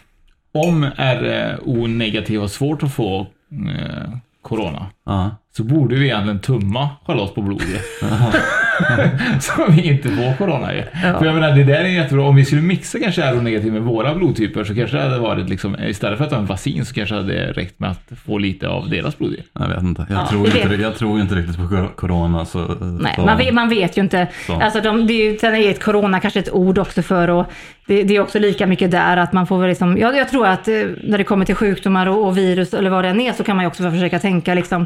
Om 0.54 0.86
RO 0.98 1.88
negativ 1.88 2.42
och 2.44 2.52
svårt 2.52 2.84
att 2.84 2.94
få 2.94 3.20
eh, 3.52 4.10
corona, 4.42 4.86
Ja. 5.06 5.36
så 5.58 5.64
borde 5.64 5.96
vi 5.96 6.06
egentligen 6.06 6.40
tumma 6.40 6.90
Charlotte 7.06 7.36
på 7.36 7.42
blodet. 7.42 7.82
så 9.40 9.66
vi 9.72 9.82
inte 9.88 10.10
får 10.10 10.38
corona 10.38 10.74
ju. 10.74 10.84
Ja. 11.04 11.20
För 11.20 11.26
jag 11.26 11.36
menar, 11.36 11.52
det 11.56 11.64
där 11.64 11.80
är 11.80 11.86
jättebra. 11.86 12.24
Om 12.24 12.36
vi 12.36 12.46
skulle 12.46 12.62
mixa 12.62 13.00
kanske 13.00 13.32
RO 13.32 13.42
negativ 13.42 13.74
med 13.74 13.82
våra 13.82 14.16
blodtyper 14.16 14.64
så 14.64 14.76
kanske 14.76 14.98
det 14.98 15.04
hade 15.04 15.20
varit 15.20 15.50
liksom, 15.50 15.76
istället 15.84 16.18
för 16.18 16.26
att 16.26 16.32
ha 16.32 16.40
en 16.40 16.46
vaccin 16.46 16.86
så 16.86 16.94
kanske 16.94 17.16
det 17.16 17.22
hade 17.22 17.34
räckt 17.54 17.80
med 17.80 17.92
att 17.92 18.12
få 18.26 18.38
lite 18.38 18.68
av 18.68 18.90
deras 18.90 19.18
blod 19.18 19.32
ju. 19.32 19.38
Jag 19.60 19.68
vet 19.68 19.82
inte. 19.84 20.06
Jag, 20.10 20.18
Ja, 20.20 20.28
tror, 20.28 20.46
inte, 20.46 20.68
vet- 20.68 20.80
jag 20.82 20.96
tror 20.96 21.20
inte 21.20 21.36
riktigt 21.36 21.58
på 21.58 21.88
corona. 21.96 22.46
Så, 22.46 22.60
nej, 22.82 23.14
så, 23.16 23.22
man, 23.26 23.38
vet, 23.38 23.54
man 23.54 23.70
vet 23.70 23.98
ju 23.98 24.02
inte. 24.02 24.28
Så. 24.48 24.54
Alltså 24.54 24.82
de, 24.82 25.08
det 25.08 25.14
är 25.14 25.32
ju, 25.32 25.38
sen 25.38 25.56
är 25.56 25.70
ett 25.72 25.84
corona 25.84 26.20
kanske 26.20 26.40
ett 26.40 26.52
ord 26.52 26.78
också 26.78 27.02
för 27.02 27.28
och 27.30 27.46
det, 27.88 28.04
det 28.04 28.16
är 28.16 28.20
också 28.22 28.40
lika 28.40 28.68
mycket 28.68 28.92
där 28.92 29.18
att 29.18 29.34
man 29.34 29.48
får 29.48 29.60
väl 29.60 29.70
liksom, 29.70 29.98
jag, 29.98 30.18
jag 30.18 30.30
tror 30.30 30.48
att 30.48 30.68
eh, 30.68 30.74
när 31.04 31.18
det 31.18 31.24
kommer 31.24 31.46
till 31.46 31.56
sjukdomar 31.56 32.08
och, 32.08 32.28
och 32.28 32.38
virus 32.38 32.74
eller 32.74 32.90
vad 32.90 33.04
det 33.04 33.10
än 33.10 33.22
är 33.22 33.34
så 33.34 33.44
kan 33.44 33.56
man 33.56 33.64
ju 33.64 33.68
också 33.68 33.92
försöka 33.92 34.20
tänka 34.20 34.54
liksom 34.54 34.86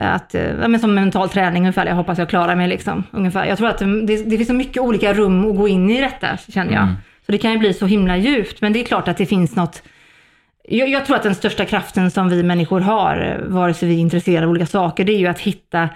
att, 0.00 0.34
eh, 0.34 0.42
ja, 0.42 0.68
men 0.68 0.80
som 0.80 0.94
mental 0.94 1.28
träning 1.28 1.62
ungefär, 1.62 1.86
jag 1.86 1.94
hoppas 1.94 2.18
jag 2.18 2.28
klarar 2.28 2.56
mig 2.56 2.68
liksom. 2.68 3.04
Ungefär. 3.10 3.44
Jag 3.44 3.58
tror 3.58 3.68
att 3.68 3.78
det, 3.78 4.06
det, 4.06 4.16
det 4.22 4.36
finns 4.36 4.48
så 4.48 4.54
mycket 4.54 4.82
olika 4.82 5.14
rum 5.14 5.50
att 5.50 5.56
gå 5.56 5.68
in 5.68 5.90
i 5.90 6.00
detta, 6.00 6.36
känner 6.48 6.72
jag. 6.72 6.82
Mm. 6.82 6.94
Så 7.26 7.32
det 7.32 7.38
kan 7.38 7.52
ju 7.52 7.58
bli 7.58 7.74
så 7.74 7.86
himla 7.86 8.16
djupt, 8.16 8.60
men 8.60 8.72
det 8.72 8.80
är 8.80 8.84
klart 8.84 9.08
att 9.08 9.16
det 9.16 9.26
finns 9.26 9.56
något 9.56 9.82
jag, 10.70 10.88
jag 10.88 11.06
tror 11.06 11.16
att 11.16 11.22
den 11.22 11.34
största 11.34 11.64
kraften 11.64 12.10
som 12.10 12.28
vi 12.28 12.42
människor 12.42 12.80
har, 12.80 13.20
eh, 13.20 13.48
vare 13.48 13.74
sig 13.74 13.88
vi 13.88 13.94
är 13.94 13.98
intresserade 13.98 14.46
av 14.46 14.50
olika 14.50 14.66
saker, 14.66 15.04
det 15.04 15.12
är 15.12 15.18
ju 15.18 15.26
att 15.26 15.40
hitta 15.40 15.88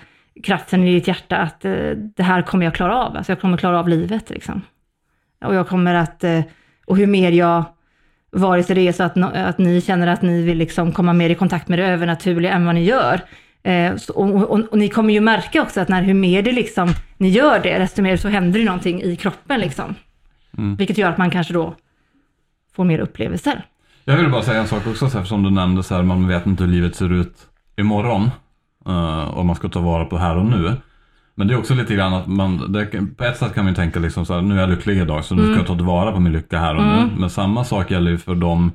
kraften 0.43 0.89
i 0.89 0.95
ditt 0.95 1.09
hjärta 1.09 1.37
att 1.37 1.65
eh, 1.65 1.91
det 2.17 2.23
här 2.23 2.43
kommer 2.43 2.65
jag 2.65 2.75
klara 2.75 2.97
av. 2.97 3.17
Alltså 3.17 3.33
jag 3.33 3.41
kommer 3.41 3.57
klara 3.57 3.79
av 3.79 3.89
livet 3.89 4.31
liksom. 4.31 4.63
Och 5.45 5.55
jag 5.55 5.69
kommer 5.69 5.95
att, 5.95 6.25
eh, 6.25 6.41
och 6.87 6.97
hur 6.97 7.07
mer 7.07 7.33
jag, 7.33 7.65
vare 8.31 8.63
sig 8.63 8.75
det 8.75 8.89
är 8.89 8.93
så 8.93 9.03
att, 9.03 9.15
no, 9.15 9.27
att 9.35 9.59
ni 9.59 9.81
känner 9.81 10.07
att 10.07 10.23
ni 10.23 10.43
vill 10.43 10.59
liksom 10.59 10.93
komma 10.93 11.13
mer 11.13 11.31
i 11.31 11.35
kontakt 11.35 11.69
med 11.69 11.79
det 11.79 11.87
övernaturliga 11.87 12.53
än 12.53 12.67
vad 12.67 12.75
ni 12.75 12.85
gör. 12.85 13.21
Eh, 13.65 13.97
så, 13.97 14.13
och, 14.13 14.51
och, 14.51 14.61
och 14.61 14.79
ni 14.79 14.89
kommer 14.89 15.13
ju 15.15 15.21
märka 15.21 15.63
också 15.63 15.81
att 15.81 15.89
när, 15.89 16.03
hur 16.03 16.15
mer 16.15 16.43
det 16.43 16.53
liksom, 16.53 16.89
ni 17.17 17.29
gör 17.29 17.61
det, 17.63 17.79
desto 17.79 18.03
mer 18.03 18.17
så 18.17 18.29
händer 18.29 18.59
det 18.59 18.65
någonting 18.67 19.03
i 19.03 19.17
kroppen 19.17 19.61
liksom. 19.61 19.95
Mm. 20.59 20.77
Vilket 20.77 20.99
gör 20.99 21.09
att 21.11 21.19
man 21.19 21.31
kanske 21.31 21.53
då 21.53 21.75
får 22.77 22.85
mer 22.85 22.99
upplevelser. 22.99 23.65
Jag 24.05 24.17
vill 24.17 24.31
bara 24.31 24.43
säga 24.43 24.61
en 24.61 24.67
sak 24.69 24.87
också, 24.87 25.11
så 25.11 25.19
här, 25.19 25.25
som 25.25 25.43
du 25.43 25.51
nämnde, 25.51 25.83
så 25.83 25.95
här, 25.95 26.03
man 26.03 26.29
vet 26.29 26.47
inte 26.47 26.65
hur 26.65 26.71
livet 26.71 26.97
ser 26.97 27.13
ut 27.13 27.35
imorgon. 27.77 28.31
Uh, 28.89 29.23
och 29.23 29.47
man 29.47 29.57
ska 29.57 29.69
ta 29.69 29.81
vara 29.81 30.05
på 30.05 30.19
här 30.19 30.37
och 30.37 30.45
nu. 30.45 30.73
Men 31.35 31.47
det 31.49 31.55
är 31.55 31.59
också 31.59 31.75
lite 31.75 31.95
grann 31.95 32.15
att 32.15 32.27
man, 32.27 32.73
det, 32.73 32.87
på 33.17 33.25
ett 33.25 33.37
sätt 33.37 33.55
kan 33.55 33.65
man 33.65 33.73
ju 33.73 33.77
tänka 33.77 34.01
liksom 34.01 34.27
så 34.27 34.35
här, 34.35 34.43
nu 34.43 34.57
är 34.57 34.61
jag 34.61 34.71
lycklig 34.71 34.97
idag 34.99 35.25
så 35.25 35.35
nu 35.35 35.43
ska 35.43 35.55
jag 35.57 35.67
ta 35.67 35.75
tillvara 35.75 36.13
på 36.13 36.21
min 36.21 36.33
lycka 36.33 36.59
här 36.59 36.75
och 36.77 36.83
Mm. 36.83 36.97
nu. 37.09 37.11
Men 37.21 37.31
samma 37.31 37.65
sak 37.65 37.91
gäller 37.91 38.11
ju 38.11 38.19
för 38.19 38.35
dem, 38.35 38.73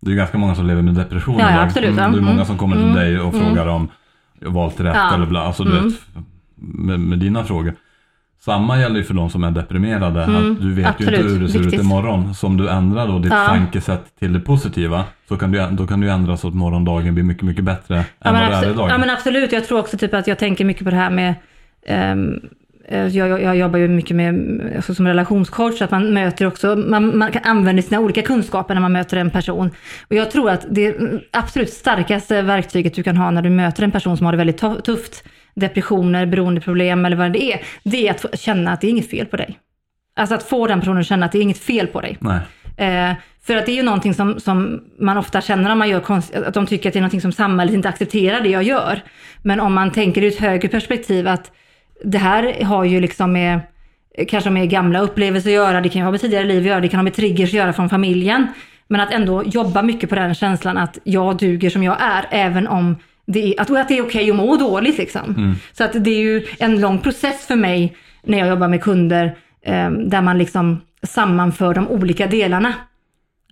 det 0.00 0.08
är 0.08 0.10
ju 0.10 0.16
ganska 0.16 0.38
många 0.38 0.54
som 0.54 0.66
lever 0.66 0.82
med 0.82 0.94
depression 0.94 1.38
Ja, 1.38 1.50
idag. 1.50 1.62
absolut, 1.64 1.96
ja. 1.96 2.08
Det 2.08 2.16
är 2.18 2.20
många 2.20 2.30
Mm. 2.32 2.44
som 2.44 2.58
kommer 2.58 2.76
till 2.76 2.84
Mm. 2.84 2.96
dig 2.96 3.20
och 3.20 3.34
Mm. 3.34 3.46
frågar 3.46 3.66
om 3.66 3.88
valt 4.40 4.80
rätt 4.80 4.96
Ja. 4.96 5.14
eller 5.14 5.26
bla, 5.26 5.40
alltså 5.40 5.64
du 5.64 5.70
Mm. 5.78 5.84
vet, 5.88 5.94
med, 6.56 7.00
med 7.00 7.18
dina 7.18 7.44
frågor. 7.44 7.74
Samma 8.44 8.78
gäller 8.80 8.96
ju 8.96 9.04
för 9.04 9.14
de 9.14 9.30
som 9.30 9.44
är 9.44 9.50
deprimerade, 9.50 10.24
Mm, 10.24 10.52
att 10.52 10.60
du 10.60 10.74
vet 10.74 10.84
ju 10.84 10.88
absolut, 10.88 11.20
inte 11.20 11.32
hur 11.32 11.40
det 11.40 11.48
ser 11.48 11.58
ut 11.58 11.66
viktigt. 11.66 11.80
imorgon. 11.82 12.34
Så 12.34 12.46
om 12.46 12.56
du 12.56 12.68
ändrar 12.68 13.06
då 13.08 13.18
ditt 13.18 13.32
Ja. 13.32 13.46
tankesätt 13.46 14.04
till 14.18 14.32
det 14.32 14.40
positiva, 14.40 15.04
så 15.28 15.36
kan 15.36 15.52
du, 15.52 15.66
då 15.70 15.86
kan 15.86 16.00
du 16.00 16.10
ändra 16.10 16.36
så 16.36 16.48
att 16.48 16.54
morgondagen 16.54 17.14
blir 17.14 17.24
mycket, 17.24 17.42
mycket 17.42 17.64
bättre 17.64 17.96
än 17.96 18.04
Ja 18.18 18.32
vad 18.32 18.40
men, 18.40 18.50
det 18.50 18.56
är 18.66 18.70
idag. 18.70 18.90
ja 18.90 18.98
men 18.98 19.10
absolut, 19.10 19.52
jag 19.52 19.64
tror 19.64 19.78
också 19.78 19.98
typ 19.98 20.14
att 20.14 20.26
jag 20.26 20.38
tänker 20.38 20.64
mycket 20.64 20.84
på 20.84 20.90
det 20.90 20.96
här 20.96 21.10
med 21.10 21.34
eh, 21.82 22.16
jag, 22.90 23.10
jag, 23.10 23.42
jag 23.42 23.56
jobbar 23.56 23.78
ju 23.78 23.88
mycket 23.88 24.16
med, 24.16 24.60
alltså 24.76 24.94
som 24.94 25.06
relationscoach, 25.06 25.82
att 25.82 25.90
man 25.90 26.12
möter 26.12 26.46
också, 26.46 26.76
man, 26.76 27.18
man 27.18 27.32
kan 27.32 27.42
använda 27.44 27.82
sina 27.82 28.00
olika 28.00 28.22
kunskaper 28.22 28.74
när 28.74 28.80
man 28.80 28.92
möter 28.92 29.16
en 29.16 29.30
person. 29.30 29.70
Och 30.08 30.16
jag 30.16 30.30
tror 30.30 30.50
att 30.50 30.66
det 30.70 30.96
absolut 31.30 31.70
starkaste 31.70 32.42
verktyget 32.42 32.94
du 32.94 33.02
kan 33.02 33.16
ha 33.16 33.30
när 33.30 33.42
du 33.42 33.50
möter 33.50 33.82
en 33.82 33.90
person 33.90 34.16
som 34.16 34.26
har 34.26 34.32
det 34.32 34.38
väldigt 34.38 34.60
tu- 34.62 34.80
tufft, 34.80 35.24
depressioner, 35.54 36.26
beroendeproblem 36.26 37.04
eller 37.04 37.16
vad 37.16 37.32
det 37.32 37.52
är, 37.52 37.60
det 37.82 38.08
är 38.08 38.10
att 38.10 38.40
känna 38.40 38.72
att 38.72 38.80
det 38.80 38.86
är 38.86 38.90
inget 38.90 39.10
fel 39.10 39.26
på 39.26 39.36
dig. 39.36 39.58
Alltså 40.16 40.34
att 40.34 40.42
få 40.42 40.66
den 40.66 40.80
personen 40.80 41.00
att 41.00 41.06
känna 41.06 41.26
att 41.26 41.32
det 41.32 41.38
är 41.38 41.42
inget 41.42 41.58
fel 41.58 41.86
på 41.86 42.00
dig. 42.00 42.18
Eh, 42.76 43.12
för 43.42 43.56
att 43.56 43.66
det 43.66 43.72
är 43.72 43.76
ju 43.76 43.82
någonting 43.82 44.14
som, 44.14 44.40
som 44.40 44.80
man 44.98 45.18
ofta 45.18 45.40
känner 45.40 45.72
om 45.72 45.78
man 45.78 45.88
gör 45.88 46.00
konst, 46.00 46.34
att 46.34 46.54
de 46.54 46.66
tycker 46.66 46.88
att 46.88 46.92
det 46.92 46.98
är 46.98 47.00
någonting 47.00 47.20
som 47.20 47.32
samhället 47.32 47.74
inte 47.74 47.88
accepterar 47.88 48.40
det 48.40 48.48
jag 48.48 48.62
gör. 48.62 49.00
Men 49.42 49.60
om 49.60 49.74
man 49.74 49.90
tänker 49.90 50.22
ur 50.22 50.28
ett 50.28 50.38
högre 50.38 50.68
perspektiv 50.68 51.28
att 51.28 51.52
det 52.04 52.18
här 52.18 52.64
har 52.64 52.84
ju 52.84 53.00
liksom 53.00 53.32
med, 53.32 53.60
kanske 54.28 54.50
med 54.50 54.70
gamla 54.70 55.00
upplevelser 55.00 55.50
att 55.50 55.54
göra, 55.54 55.80
det 55.80 55.88
kan 55.88 56.00
ju 56.00 56.04
ha 56.04 56.10
med 56.10 56.20
tidigare 56.20 56.44
liv 56.44 56.58
att 56.58 56.66
göra, 56.66 56.80
det 56.80 56.88
kan 56.88 56.98
ha 56.98 57.04
med 57.04 57.14
triggers 57.14 57.48
att 57.48 57.54
göra 57.54 57.72
från 57.72 57.88
familjen. 57.88 58.46
Men 58.88 59.00
att 59.00 59.12
ändå 59.12 59.42
jobba 59.42 59.82
mycket 59.82 60.08
på 60.08 60.14
den 60.14 60.34
känslan 60.34 60.78
att 60.78 60.98
jag 61.04 61.36
duger 61.36 61.70
som 61.70 61.82
jag 61.82 61.96
är, 62.00 62.26
även 62.30 62.66
om 62.66 62.96
det 63.26 63.54
är, 63.54 63.60
att, 63.60 63.70
att 63.70 63.88
det 63.88 63.98
är 63.98 64.02
okej 64.02 64.30
att 64.30 64.36
må 64.36 64.56
dåligt 64.56 64.98
liksom. 64.98 65.34
Mm. 65.36 65.54
Så 65.72 65.84
att 65.84 65.92
det 66.04 66.10
är 66.10 66.20
ju 66.20 66.46
en 66.58 66.80
lång 66.80 66.98
process 66.98 67.46
för 67.46 67.56
mig 67.56 67.96
när 68.22 68.38
jag 68.38 68.48
jobbar 68.48 68.68
med 68.68 68.82
kunder, 68.82 69.36
eh, 69.62 69.90
där 69.90 70.22
man 70.22 70.38
liksom 70.38 70.80
sammanför 71.02 71.74
de 71.74 71.88
olika 71.88 72.26
delarna. 72.26 72.74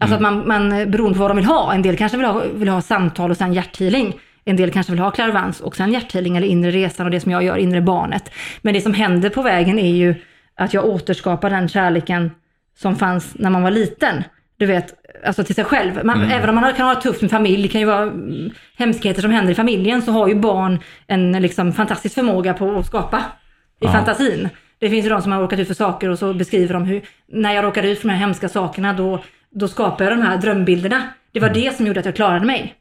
Alltså 0.00 0.14
att 0.14 0.22
man, 0.22 0.48
man, 0.48 0.68
beroende 0.68 1.14
på 1.14 1.22
vad 1.22 1.30
de 1.30 1.36
vill 1.36 1.46
ha, 1.46 1.74
en 1.74 1.82
del 1.82 1.96
kanske 1.96 2.18
vill 2.18 2.26
ha, 2.26 2.42
vill 2.54 2.68
ha 2.68 2.80
samtal 2.80 3.30
och 3.30 3.36
sen 3.36 3.52
hjärthealing. 3.52 4.14
En 4.48 4.56
del 4.56 4.70
kanske 4.70 4.92
vill 4.92 5.00
ha 5.00 5.10
klaravans 5.10 5.60
och 5.60 5.76
sen 5.76 5.92
hjärthealing 5.92 6.36
eller 6.36 6.46
inre 6.46 6.70
resan 6.70 7.06
och 7.06 7.12
det 7.12 7.20
som 7.20 7.32
jag 7.32 7.42
gör, 7.42 7.56
inre 7.56 7.80
barnet. 7.80 8.30
Men 8.62 8.74
det 8.74 8.80
som 8.80 8.94
händer 8.94 9.30
på 9.30 9.42
vägen 9.42 9.78
är 9.78 9.94
ju 9.96 10.14
att 10.56 10.74
jag 10.74 10.84
återskapar 10.84 11.50
den 11.50 11.68
kärleken 11.68 12.30
som 12.78 12.96
fanns 12.96 13.34
när 13.34 13.50
man 13.50 13.62
var 13.62 13.70
liten. 13.70 14.24
Du 14.58 14.66
vet, 14.66 14.94
alltså 15.26 15.44
till 15.44 15.54
sig 15.54 15.64
själv. 15.64 16.04
Man, 16.04 16.18
Mm. 16.18 16.30
Även 16.30 16.48
om 16.48 16.54
man 16.54 16.74
kan 16.74 16.86
ha 16.86 16.94
det 16.94 17.00
tufft 17.00 17.22
med 17.22 17.30
familj, 17.30 17.62
det 17.62 17.68
kan 17.68 17.80
ju 17.80 17.86
vara 17.86 18.02
mm, 18.02 18.50
hemskheter 18.78 19.22
som 19.22 19.30
händer 19.30 19.52
i 19.52 19.54
familjen, 19.54 20.02
så 20.02 20.12
har 20.12 20.28
ju 20.28 20.34
barn 20.34 20.78
en 21.06 21.32
liksom, 21.32 21.72
fantastisk 21.72 22.14
förmåga 22.14 22.54
på 22.54 22.76
att 22.78 22.86
skapa 22.86 23.18
i 23.18 23.84
Ja. 23.84 23.92
fantasin. 23.92 24.48
Det 24.78 24.90
finns 24.90 25.04
ju 25.06 25.08
de 25.08 25.22
som 25.22 25.32
har 25.32 25.40
råkat 25.40 25.58
ut 25.58 25.66
för 25.66 25.74
saker 25.74 26.08
och 26.08 26.18
så 26.18 26.34
beskriver 26.34 26.74
de 26.74 26.84
hur, 26.84 27.02
när 27.28 27.54
jag 27.54 27.64
råkade 27.64 27.90
ut 27.90 27.98
för 27.98 28.08
de 28.08 28.14
här 28.14 28.20
hemska 28.20 28.48
sakerna, 28.48 28.92
då, 28.92 29.22
då 29.50 29.68
skapade 29.68 30.10
jag 30.10 30.18
de 30.18 30.22
här 30.24 30.36
drömbilderna. 30.36 31.02
Det 31.32 31.40
var 31.40 31.50
det 31.50 31.76
som 31.76 31.86
gjorde 31.86 32.00
att 32.00 32.06
jag 32.06 32.16
klarade 32.16 32.46
mig. 32.46 32.74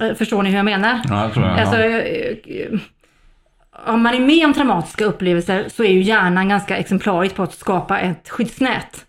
Eh, 0.00 0.14
Förstår 0.14 0.42
ni 0.42 0.50
hur 0.50 0.56
jag 0.56 0.64
menar? 0.64 1.00
Ja, 1.08 1.22
jag 1.22 1.32
tror 1.32 1.44
det. 1.44 1.50
Alltså, 1.50 1.76
eh, 1.80 2.80
om 3.86 4.02
man 4.02 4.14
är 4.14 4.20
med 4.20 4.44
om 4.46 4.52
traumatiska 4.54 5.04
upplevelser 5.04 5.64
så 5.68 5.84
är 5.84 5.90
ju 5.92 6.02
hjärnan 6.02 6.48
ganska 6.48 6.76
exemplariskt 6.76 7.36
på 7.36 7.42
att 7.42 7.54
skapa 7.54 7.98
ett 8.00 8.28
skyddsnät. 8.28 9.04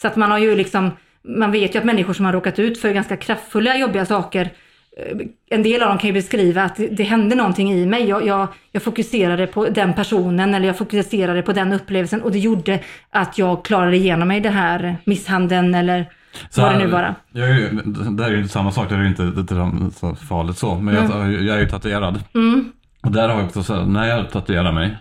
Så 0.00 0.06
att 0.06 0.16
man 0.16 0.30
har 0.30 0.38
ju 0.38 0.56
liksom, 0.56 0.90
man 1.22 1.52
vet 1.52 1.74
ju 1.74 1.78
att 1.78 1.84
människor 1.84 2.12
som 2.12 2.24
har 2.24 2.32
råkat 2.32 2.58
ut 2.58 2.80
för 2.80 2.92
ganska 2.92 3.16
kraftfulla, 3.16 3.76
jobbiga 3.76 4.06
saker, 4.06 4.50
eh, 4.96 5.16
en 5.50 5.62
del 5.62 5.82
av 5.82 5.88
dem 5.88 5.98
kan 5.98 6.08
ju 6.08 6.14
beskriva 6.14 6.62
att 6.62 6.76
det, 6.76 6.86
det 6.86 7.02
hände 7.02 7.34
någonting 7.36 7.72
i 7.72 7.86
mig. 7.86 8.08
Jag, 8.08 8.26
jag, 8.26 8.48
jag 8.72 8.82
fokuserade 8.82 9.46
på 9.46 9.66
den 9.66 9.94
personen 9.94 10.54
eller 10.54 10.66
jag 10.66 10.78
fokuserade 10.78 11.42
på 11.42 11.52
den 11.52 11.72
upplevelsen 11.72 12.22
och 12.22 12.32
det 12.32 12.38
gjorde 12.38 12.78
att 13.10 13.38
jag 13.38 13.64
klarade 13.64 13.96
igenom 13.96 14.28
mig 14.28 14.40
det 14.40 14.50
här 14.50 14.96
misshandeln 15.04 15.74
eller 15.74 16.06
Så 16.50 16.62
vad 16.62 16.72
det 16.72 16.78
nu 16.78 16.86
var. 16.86 17.14
Jag 17.32 17.50
är 17.50 17.54
ju, 17.54 17.68
det 18.16 18.22
här 18.24 18.30
är 18.30 18.36
ju 18.36 18.48
samma 18.48 18.72
sak, 18.72 18.88
det 18.88 18.94
är 18.94 18.98
ju 19.02 19.08
inte 19.08 19.22
det 19.24 19.54
är 19.54 19.90
så 19.90 20.14
farligt 20.14 20.56
så. 20.58 20.74
Men 20.74 20.94
jag, 20.94 21.32
jag 21.32 21.56
är 21.56 21.60
ju 21.60 21.68
tatuerad. 21.68 22.22
Mm. 22.34 22.72
Och 23.02 23.10
där 23.12 23.28
har 23.28 23.36
jag 23.36 23.44
också 23.44 23.62
så 23.62 23.74
här, 23.74 23.84
när 23.86 24.04
jag 24.08 24.30
tatuerar 24.30 24.72
mig, 24.72 24.96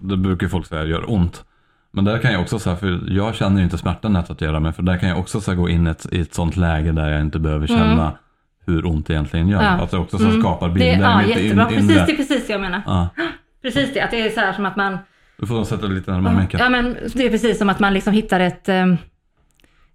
det 0.00 0.16
brukar 0.16 0.48
folk 0.48 0.66
säga 0.66 0.84
gör 0.84 1.10
ont. 1.12 1.44
Men 1.92 2.04
där 2.04 2.18
kan 2.18 2.32
jag 2.32 2.40
också 2.40 2.58
säga, 2.58 2.76
för 2.76 3.00
jag 3.08 3.34
känner 3.34 3.58
ju 3.58 3.64
inte 3.64 3.78
smärtan 3.78 4.12
när 4.12 4.20
jag 4.20 4.26
tatuerar 4.26 4.60
mig, 4.60 4.72
för 4.72 4.82
där 4.82 4.98
kan 4.98 5.08
jag 5.08 5.18
också 5.18 5.40
så 5.40 5.50
här, 5.50 5.58
gå 5.58 5.68
in 5.68 5.86
i 5.86 5.90
ett, 5.90 6.06
i 6.12 6.20
ett 6.20 6.34
sånt 6.34 6.56
läge 6.56 6.92
där 6.92 7.08
jag 7.10 7.20
inte 7.20 7.38
behöver 7.38 7.66
känna 7.66 8.02
Mm. 8.02 8.12
hur 8.66 8.86
ont 8.86 9.06
det 9.06 9.12
egentligen 9.12 9.48
gör. 9.48 9.62
Ja. 9.62 9.68
Att 9.70 9.92
jag 9.92 10.02
också 10.02 10.18
så 10.18 10.24
Mm. 10.28 10.40
skapar 10.40 10.68
Det- 10.68 10.74
bilder. 10.74 11.00
Ja, 11.00 11.18
mitt 11.18 11.28
jättebra. 11.28 11.62
in- 11.62 11.68
Precis, 11.68 11.90
inre. 11.90 12.04
det 12.06 12.12
är 12.12 12.16
precis 12.16 12.46
det 12.46 12.52
jag 12.52 12.60
menar. 12.60 12.82
Ja. 12.86 13.08
Precis 13.62 13.94
det, 13.94 14.00
att 14.00 14.10
det 14.10 14.20
är 14.26 14.30
så 14.30 14.40
här 14.40 14.52
som 14.52 14.66
att 14.66 14.76
man 14.76 14.98
Du 15.40 15.46
får 15.46 15.64
sätta 15.64 15.86
lite 15.86 16.12
närmare 16.12 16.36
micken. 16.36 16.60
Ja, 16.62 16.68
men 16.68 16.96
det 17.14 17.26
är 17.26 17.30
precis 17.30 17.58
som 17.58 17.68
att 17.68 17.78
man 17.80 17.94
liksom 17.94 18.12
hittar 18.12 18.40
ett, 18.40 18.68
eh, 18.68 18.86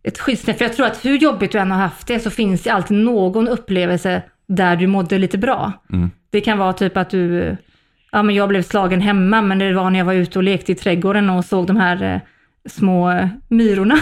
ett 0.04 0.20
skyddsnät. 0.20 0.58
För 0.58 0.66
jag 0.66 0.74
tror 0.74 0.86
att 0.86 1.06
hur 1.06 1.18
jobbigt 1.18 1.52
du 1.52 1.58
än 1.58 1.72
har 1.72 1.80
haft 1.80 2.08
det 2.08 2.20
så 2.20 2.30
finns 2.30 2.64
det 2.64 2.70
alltid 2.70 2.98
någon 2.98 3.48
upplevelse 3.48 4.22
där 4.48 4.76
du 4.76 4.88
mådde 4.88 5.18
lite 5.18 5.38
bra. 5.38 5.72
Mm. 5.94 6.12
Det 6.30 6.42
kan 6.42 6.58
vara 6.58 6.74
typ 6.74 6.98
att 6.98 7.10
du, 7.10 7.58
ja 8.12 8.24
men 8.24 8.36
jag 8.36 8.50
blev 8.50 8.62
slagen 8.62 9.02
hemma, 9.02 9.42
men 9.42 9.60
det 9.60 9.74
var 9.74 9.90
när 9.90 10.00
jag 10.00 10.06
var 10.06 10.14
ute 10.14 10.40
och 10.40 10.44
lekte 10.44 10.72
i 10.72 10.76
trädgården 10.76 11.30
och 11.30 11.46
såg 11.46 11.68
de 11.68 11.78
här 11.78 12.04
eh, 12.04 12.20
små 12.70 13.30
myrorna 13.48 13.98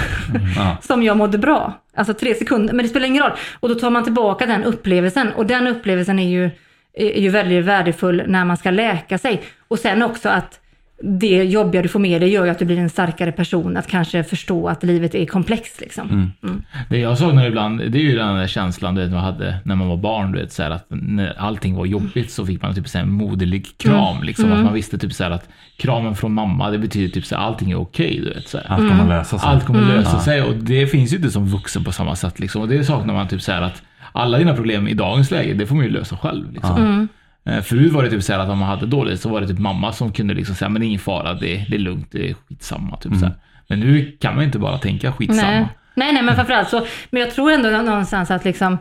Ja. 0.55 0.77
som 0.81 1.03
jag 1.03 1.17
mådde 1.17 1.37
bra. 1.37 1.73
Alltså 1.95 2.13
tre 2.13 2.35
sekunder, 2.35 2.73
men 2.73 2.83
det 2.83 2.89
spelar 2.89 3.07
ingen 3.07 3.23
roll. 3.23 3.31
Och 3.59 3.69
då 3.69 3.75
tar 3.75 3.89
man 3.89 4.03
tillbaka 4.03 4.45
den 4.45 4.63
upplevelsen 4.63 5.31
och 5.31 5.45
den 5.45 5.67
upplevelsen 5.67 6.19
är 6.19 6.29
ju, 6.29 6.49
är 6.93 7.21
ju 7.21 7.29
väldigt 7.29 7.65
värdefull 7.65 8.23
när 8.27 8.45
man 8.45 8.57
ska 8.57 8.71
läka 8.71 9.17
sig. 9.17 9.41
Och 9.67 9.79
sen 9.79 10.03
också 10.03 10.29
att 10.29 10.59
det 11.01 11.43
jobbiga 11.43 11.81
du 11.81 11.87
får 11.89 11.99
med 11.99 12.21
dig 12.21 12.29
gör 12.29 12.45
ju 12.45 12.51
att 12.51 12.59
du 12.59 12.65
blir 12.65 12.77
en 12.79 12.89
starkare 12.89 13.31
person, 13.31 13.77
att 13.77 13.87
kanske 13.87 14.23
förstå 14.23 14.67
att 14.67 14.83
livet 14.83 15.15
är 15.15 15.25
komplext 15.25 15.81
liksom. 15.81 16.33
Mm. 16.43 16.63
Det 16.89 16.97
jag 16.97 17.17
saknar 17.17 17.45
ibland, 17.45 17.77
det 17.79 17.97
är 17.97 18.01
ju 18.01 18.15
den 18.17 18.35
där 18.35 18.47
känslan 18.47 18.95
du 18.95 19.01
vet, 19.01 19.11
man 19.11 19.23
hade 19.23 19.55
när 19.63 19.75
man 19.75 19.87
var 19.87 19.97
barn, 19.97 20.31
du 20.31 20.39
vet, 20.39 20.51
så 20.51 20.63
här, 20.63 20.71
att 20.71 20.85
när 20.89 21.33
allting 21.39 21.75
var 21.75 21.85
jobbigt 21.85 22.31
så 22.31 22.45
fick 22.45 22.61
man 22.61 22.75
typ 22.75 22.87
så 22.87 22.97
här, 22.97 23.05
en 23.05 23.11
moderlig 23.11 23.77
kram. 23.77 24.15
Mm. 24.15 24.23
Liksom, 24.23 24.45
Mm. 24.45 24.57
Att 24.57 24.65
man 24.65 24.73
visste 24.73 24.97
typ 24.97 25.13
så 25.13 25.23
här, 25.23 25.31
att 25.31 25.49
kramen 25.77 26.15
från 26.15 26.33
mamma, 26.33 26.69
det 26.69 26.77
betyder 26.77 27.13
typ 27.13 27.25
så 27.25 27.35
här, 27.35 27.41
allting 27.43 27.71
är 27.71 27.79
okej. 27.79 28.21
du 28.23 28.33
vet, 28.33 28.47
så 28.47 28.57
här. 28.57 28.65
Allt 28.69 28.79
kommer 28.81 28.93
Mm. 29.03 29.07
lösa 29.09 29.39
sig. 29.39 29.49
Allt 29.49 29.65
kommer 29.65 29.81
Mm. 29.81 29.95
lösa 29.95 30.19
sig 30.19 30.41
och 30.41 30.55
det 30.55 30.87
finns 30.87 31.13
ju 31.13 31.17
inte 31.17 31.31
som 31.31 31.45
vuxen 31.45 31.83
på 31.83 31.91
samma 31.91 32.15
sätt. 32.15 32.39
Liksom. 32.39 32.61
Och 32.61 32.67
det 32.67 32.83
saknar 32.83 33.13
man 33.13 33.27
typ 33.27 33.41
så 33.41 33.51
här 33.51 33.61
att 33.61 33.81
alla 34.11 34.37
dina 34.37 34.53
problem 34.55 34.87
i 34.87 34.93
dagens 34.93 35.31
läge, 35.31 35.53
det 35.53 35.65
får 35.67 35.75
man 35.75 35.85
ju 35.85 35.91
lösa 35.91 36.17
själv. 36.17 36.53
Liksom. 36.53 37.07
Mm. 37.49 37.57
Eh, 37.59 37.63
Förut 37.63 37.91
var 37.93 38.03
det 38.03 38.09
typ 38.09 38.23
så 38.23 38.33
att 38.33 38.49
om 38.49 38.57
man 38.57 38.67
hade 38.69 38.85
dåligt 38.85 39.21
så 39.21 39.29
var 39.29 39.41
det 39.41 39.47
typ 39.47 39.59
mamma 39.59 39.93
som 39.93 40.11
kunde 40.11 40.33
liksom 40.33 40.55
säga 40.55 40.69
men 40.69 40.79
det 40.81 40.85
är 40.85 40.87
ingen 40.87 40.99
fara, 40.99 41.33
det, 41.33 41.65
det 41.69 41.75
är 41.75 41.79
lugnt, 41.79 42.07
det 42.11 42.29
är 42.29 42.33
skitsamma. 42.47 42.97
Typ 42.97 43.15
så 43.15 43.25
här. 43.25 43.33
Men 43.67 43.79
nu 43.79 44.17
kan 44.19 44.35
man 44.35 44.43
inte 44.43 44.59
bara 44.59 44.77
tänka 44.77 45.11
skitsamma. 45.11 45.51
Nej. 45.51 45.67
nej, 45.95 46.13
nej, 46.13 46.23
men 46.23 46.35
framförallt 46.35 46.69
så, 46.69 46.85
men 47.09 47.21
jag 47.21 47.31
tror 47.31 47.51
ändå 47.51 47.69
någonstans 47.69 48.31
att 48.31 48.45
liksom 48.45 48.77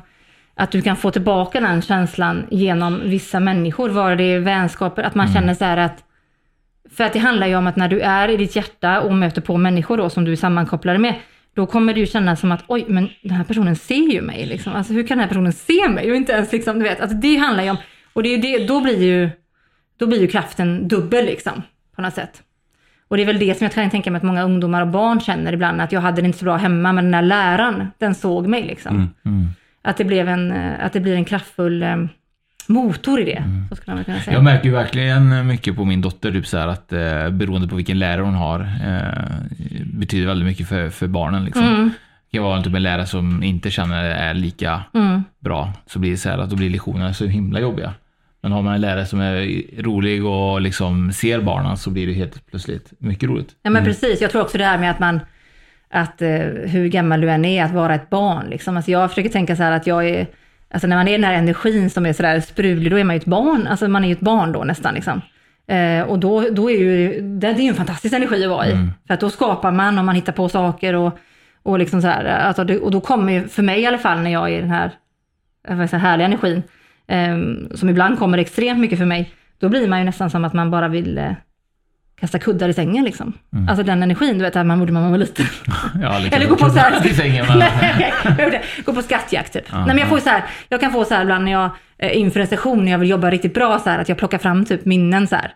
att 0.56 0.70
du 0.70 0.82
kan 0.82 0.96
få 0.96 1.10
tillbaka 1.10 1.60
den 1.60 1.82
känslan 1.82 2.46
genom 2.50 3.00
vissa 3.04 3.40
människor, 3.40 3.88
vare 3.88 4.14
det 4.16 4.24
är 4.24 4.40
vänskaper, 4.40 5.02
att 5.02 5.14
man 5.14 5.26
Mm. 5.26 5.34
känner 5.34 5.54
så 5.54 5.64
här 5.64 5.76
att 5.76 6.04
för 6.96 7.04
att 7.04 7.12
det 7.12 7.18
handlar 7.18 7.46
ju 7.46 7.56
om 7.56 7.66
att 7.66 7.76
när 7.76 7.88
du 7.88 8.00
är 8.00 8.28
i 8.28 8.36
ditt 8.36 8.56
hjärta 8.56 9.00
och 9.00 9.14
möter 9.14 9.40
på 9.40 9.56
människor 9.56 9.96
då 9.96 10.10
som 10.10 10.24
du 10.24 10.32
är 10.32 10.36
sammankopplade 10.36 10.98
med, 10.98 11.14
då 11.56 11.66
kommer 11.66 11.94
det 11.94 12.00
ju 12.00 12.06
kännas 12.06 12.40
som 12.40 12.52
att 12.52 12.64
oj, 12.66 12.84
men 12.88 13.08
den 13.22 13.36
här 13.36 13.44
personen 13.44 13.76
ser 13.76 14.12
ju 14.12 14.22
mig. 14.22 14.46
Liksom. 14.46 14.72
Alltså 14.72 14.92
hur 14.92 15.06
kan 15.06 15.18
den 15.18 15.22
här 15.22 15.28
personen 15.28 15.52
se 15.52 15.88
mig? 15.88 16.10
Och 16.10 16.16
inte 16.16 16.32
ens 16.32 16.52
liksom, 16.52 16.78
du 16.78 16.84
vet, 16.84 17.00
alltså, 17.00 17.16
det 17.16 17.36
handlar 17.36 17.64
ju 17.64 17.70
om, 17.70 17.76
och 18.18 18.24
det 18.24 18.34
är 18.34 18.38
det, 18.38 18.66
då 18.66 18.80
blir 18.80 19.02
ju, 19.02 19.30
då 19.98 20.06
blir 20.06 20.20
ju 20.20 20.26
kraften 20.26 20.88
dubbel 20.88 21.24
liksom, 21.24 21.62
på 21.96 22.02
något 22.02 22.14
sätt. 22.14 22.42
Och 23.08 23.16
det 23.16 23.22
är 23.22 23.26
väl 23.26 23.38
det 23.38 23.58
som 23.58 23.64
jag 23.64 23.74
kan 23.74 23.90
tänka 23.90 24.10
mig 24.10 24.16
att 24.16 24.22
många 24.22 24.42
ungdomar 24.42 24.82
och 24.82 24.88
barn 24.88 25.20
känner 25.20 25.52
ibland, 25.52 25.80
att 25.80 25.92
jag 25.92 26.00
hade 26.00 26.22
det 26.22 26.26
inte 26.26 26.38
så 26.38 26.44
bra 26.44 26.56
hemma, 26.56 26.92
men 26.92 27.04
den 27.04 27.12
där 27.12 27.22
läraren, 27.22 27.88
den 27.98 28.14
såg 28.14 28.46
mig 28.46 28.62
liksom. 28.62 29.10
Mm. 29.24 29.48
Att, 29.82 29.96
det 29.96 30.04
blev 30.04 30.28
en, 30.28 30.52
att 30.80 30.92
det 30.92 31.00
blir 31.00 31.14
en 31.14 31.24
kraftfull 31.24 31.82
eh, 31.82 31.96
motor 32.66 33.20
i 33.20 33.24
det, 33.24 33.42
så 33.70 33.76
skulle 33.76 33.94
man 33.94 34.04
kunna 34.04 34.20
säga. 34.20 34.36
Jag 34.36 34.44
märker 34.44 34.64
ju 34.64 34.74
verkligen 34.74 35.46
mycket 35.46 35.76
på 35.76 35.84
min 35.84 36.00
dotter, 36.00 36.32
typ 36.32 36.46
så 36.46 36.58
här 36.58 36.68
att 36.68 36.92
eh, 36.92 37.30
beroende 37.30 37.68
på 37.68 37.76
vilken 37.76 37.98
lärare 37.98 38.22
hon 38.22 38.34
har, 38.34 38.60
eh, 38.60 39.46
betyder 39.84 40.26
väldigt 40.26 40.46
mycket 40.46 40.68
för, 40.68 40.90
för 40.90 41.06
barnen. 41.06 41.44
Liksom. 41.44 41.64
Mm. 41.64 41.90
Det 42.30 42.36
kan 42.36 42.44
vara 42.44 42.62
typ 42.62 42.74
en 42.74 42.82
lärare 42.82 43.06
som 43.06 43.42
inte 43.42 43.70
känner 43.70 44.04
är 44.04 44.34
lika 44.34 44.82
Mm. 44.94 45.24
bra, 45.38 45.72
så 45.86 45.98
blir 45.98 46.10
det 46.10 46.16
så 46.16 46.28
här 46.28 46.38
att 46.38 46.50
då 46.50 46.56
blir 46.56 46.70
lektionerna 46.70 47.14
så 47.14 47.26
himla 47.26 47.60
jobbiga. 47.60 47.94
Men 48.40 48.52
har 48.52 48.62
man 48.62 48.74
en 48.74 48.80
lärare 48.80 49.06
som 49.06 49.20
är 49.20 49.62
rolig 49.82 50.24
och 50.24 50.60
liksom 50.60 51.12
ser 51.12 51.40
barnen 51.40 51.76
så 51.76 51.90
blir 51.90 52.06
det 52.06 52.12
helt 52.12 52.46
plötsligt 52.46 52.92
mycket 52.98 53.28
roligt. 53.28 53.50
Ja 53.62 53.70
men 53.70 53.84
precis, 53.84 54.20
jag 54.20 54.30
tror 54.30 54.42
också 54.42 54.58
det 54.58 54.64
här 54.64 54.78
med 54.78 54.90
att 54.90 54.98
man, 54.98 55.20
att 55.90 56.22
eh, 56.22 56.28
hur 56.64 56.88
gammal 56.88 57.20
du 57.20 57.30
än 57.30 57.44
är, 57.44 57.64
att 57.64 57.72
vara 57.72 57.94
ett 57.94 58.10
barn 58.10 58.46
liksom. 58.46 58.76
Alltså 58.76 58.90
jag 58.90 59.08
försöker 59.10 59.30
tänka 59.30 59.56
så 59.56 59.62
här 59.62 59.72
att 59.72 59.86
jag 59.86 60.08
är, 60.08 60.26
alltså 60.70 60.88
när 60.88 60.96
man 60.96 61.08
är 61.08 61.12
den 61.12 61.24
här 61.24 61.34
energin 61.34 61.90
som 61.90 62.06
är 62.06 62.12
sådär 62.12 62.40
sprudlig, 62.40 62.92
då 62.92 62.98
är 62.98 63.04
man 63.04 63.16
ju 63.16 63.18
ett 63.18 63.26
barn, 63.26 63.66
alltså 63.66 63.88
man 63.88 64.04
är 64.04 64.08
ju 64.08 64.12
ett 64.12 64.20
barn 64.20 64.52
då 64.52 64.64
nästan 64.64 64.94
liksom. 64.94 65.20
Eh, 65.66 66.02
och 66.02 66.18
då, 66.18 66.50
då 66.50 66.70
är 66.70 66.78
ju, 66.78 67.20
det, 67.20 67.52
det 67.52 67.60
är 67.60 67.62
ju 67.62 67.68
en 67.68 67.74
fantastisk 67.74 68.14
energi 68.14 68.44
att 68.44 68.50
vara 68.50 68.66
i. 68.66 68.72
Mm. 68.72 68.90
För 69.06 69.14
att 69.14 69.20
då 69.20 69.30
skapar 69.30 69.72
man 69.72 69.98
och 69.98 70.04
man 70.04 70.14
hittar 70.14 70.32
på 70.32 70.48
saker 70.48 70.94
och, 70.94 71.18
och 71.62 71.78
liksom 71.78 72.02
så 72.02 72.08
här, 72.08 72.24
alltså 72.24 72.64
det, 72.64 72.78
och 72.78 72.90
då 72.90 73.00
kommer 73.00 73.32
ju, 73.32 73.48
för 73.48 73.62
mig 73.62 73.80
i 73.80 73.86
alla 73.86 73.98
fall 73.98 74.20
när 74.20 74.30
jag 74.30 74.50
är 74.50 74.58
i 74.58 74.60
den 74.60 74.70
här, 74.70 74.90
säga, 75.86 75.98
härliga 75.98 76.26
energin, 76.26 76.62
som 77.74 77.88
ibland 77.88 78.18
kommer 78.18 78.38
extremt 78.38 78.80
mycket 78.80 78.98
för 78.98 79.06
mig, 79.06 79.30
då 79.58 79.68
blir 79.68 79.88
man 79.88 79.98
ju 79.98 80.04
nästan 80.04 80.30
som 80.30 80.44
att 80.44 80.52
man 80.52 80.70
bara 80.70 80.88
vill 80.88 81.18
eh, 81.18 81.32
kasta 82.20 82.38
kuddar 82.38 82.68
i 82.68 82.72
sängen 82.72 83.04
liksom. 83.04 83.32
Mm. 83.52 83.68
Alltså 83.68 83.82
den 83.84 84.02
energin 84.02 84.38
du 84.38 84.44
vet, 84.44 84.56
att 84.56 84.66
man 84.66 84.78
gjorde 84.78 84.92
när 84.92 85.00
man 85.00 85.10
var 85.10 85.18
liten. 85.18 85.46
Ja, 86.02 86.18
liksom. 86.18 86.36
Eller 86.40 86.48
gå 86.50 86.56
på 86.56 86.70
så 86.70 86.78
här... 86.78 87.06
I 87.06 87.14
sängen, 87.14 87.46
men- 87.48 87.58
Nej, 88.38 88.62
gå 88.84 88.92
på 88.94 89.02
skattjakt 89.02 89.52
typ. 89.52 89.64
Ja, 89.70 89.76
Nej 89.78 89.86
men 89.86 89.98
jag 89.98 90.06
ja. 90.06 90.10
får 90.10 90.18
så 90.18 90.30
här, 90.30 90.42
jag 90.68 90.80
kan 90.80 90.92
få 90.92 91.04
så 91.04 91.14
här 91.14 91.22
ibland 91.22 91.44
när 91.44 91.52
jag 91.52 91.70
eh, 91.98 92.18
inför 92.18 92.40
en 92.40 92.46
session, 92.46 92.84
när 92.84 92.92
jag 92.92 92.98
vill 92.98 93.08
jobba 93.10 93.30
riktigt 93.30 93.54
bra 93.54 93.78
så 93.78 93.90
här, 93.90 93.98
att 93.98 94.08
jag 94.08 94.18
plockar 94.18 94.38
fram 94.38 94.64
typ 94.64 94.84
minnen 94.84 95.26
så 95.26 95.36
här. 95.36 95.52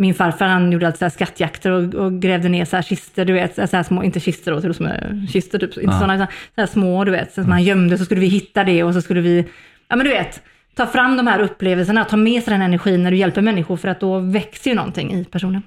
Min 0.00 0.14
farfar 0.14 0.46
han 0.46 0.72
gjorde 0.72 0.86
alltid 0.86 0.98
så 0.98 1.04
här 1.04 1.10
skattjakter 1.10 1.70
och, 1.70 1.94
och 1.94 2.20
grävde 2.22 2.48
ner 2.48 2.64
så 2.64 2.76
här 2.76 2.82
kister, 2.82 3.24
du 3.24 3.32
vet, 3.32 3.54
så 3.70 3.76
här 3.76 3.82
små, 3.82 4.02
inte 4.02 4.20
kister 4.20 4.52
då, 4.52 4.74
som 4.74 4.86
är 4.86 5.26
kister 5.32 5.58
typ, 5.58 5.76
inte 5.76 5.84
Ja. 5.94 6.00
sådana, 6.00 6.26
så 6.26 6.60
här 6.60 6.66
små 6.66 7.04
du 7.04 7.10
vet, 7.10 7.32
så 7.34 7.40
som 7.42 7.50
man 7.50 7.62
gömde 7.62 7.98
så 7.98 8.04
skulle 8.04 8.20
vi 8.20 8.26
hitta 8.26 8.64
det 8.64 8.82
och 8.84 8.94
så 8.94 9.02
skulle 9.02 9.20
vi, 9.20 9.44
ja 9.88 9.96
men 9.96 10.04
du 10.06 10.10
vet, 10.12 10.42
ta 10.78 10.86
fram 10.86 11.16
de 11.16 11.26
här 11.26 11.40
upplevelserna, 11.40 12.04
ta 12.04 12.16
med 12.16 12.42
sig 12.42 12.52
den 12.52 12.62
energin 12.62 13.02
när 13.02 13.10
du 13.10 13.16
hjälper 13.16 13.42
människor 13.42 13.76
för 13.76 13.88
att 13.88 14.00
då 14.00 14.18
växer 14.18 14.70
ju 14.70 14.76
någonting 14.76 15.12
i 15.14 15.24
personen. 15.24 15.62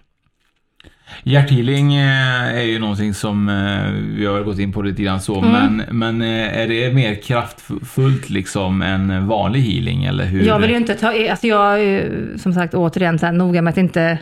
Hjärthealing 1.24 1.95
eh, 1.95 2.57
är 2.57 2.64
ju 2.64 2.80
någonting 2.80 3.14
som 3.14 3.49
eh, 3.49 3.91
vi 4.18 4.26
har 4.26 4.43
gått 4.43 4.59
in 4.59 4.74
på 4.74 4.82
lite 4.82 5.03
grann 5.03 5.22
så, 5.22 5.41
Mm. 5.43 5.51
men, 5.51 5.97
men 5.99 6.22
eh, 6.22 6.59
är 6.62 6.68
det 6.68 6.93
mer 6.93 7.16
kraftfullt 7.16 8.30
liksom 8.30 8.82
än 8.82 9.28
vanlig 9.28 9.59
healing 9.62 10.03
eller 10.05 10.26
hur? 10.26 10.43
Jag 10.43 10.59
vill 10.59 10.70
ju 10.70 10.78
inte 10.78 10.93
ta, 10.95 11.30
alltså 11.30 11.47
jag 11.47 11.74
är 11.74 11.78
ju, 11.78 12.38
som 12.38 12.53
sagt 12.53 12.74
återigen 12.74 13.20
så 13.20 13.26
här, 13.26 13.34
noga 13.34 13.62
med 13.62 13.72
att 13.72 13.78
inte 13.78 14.18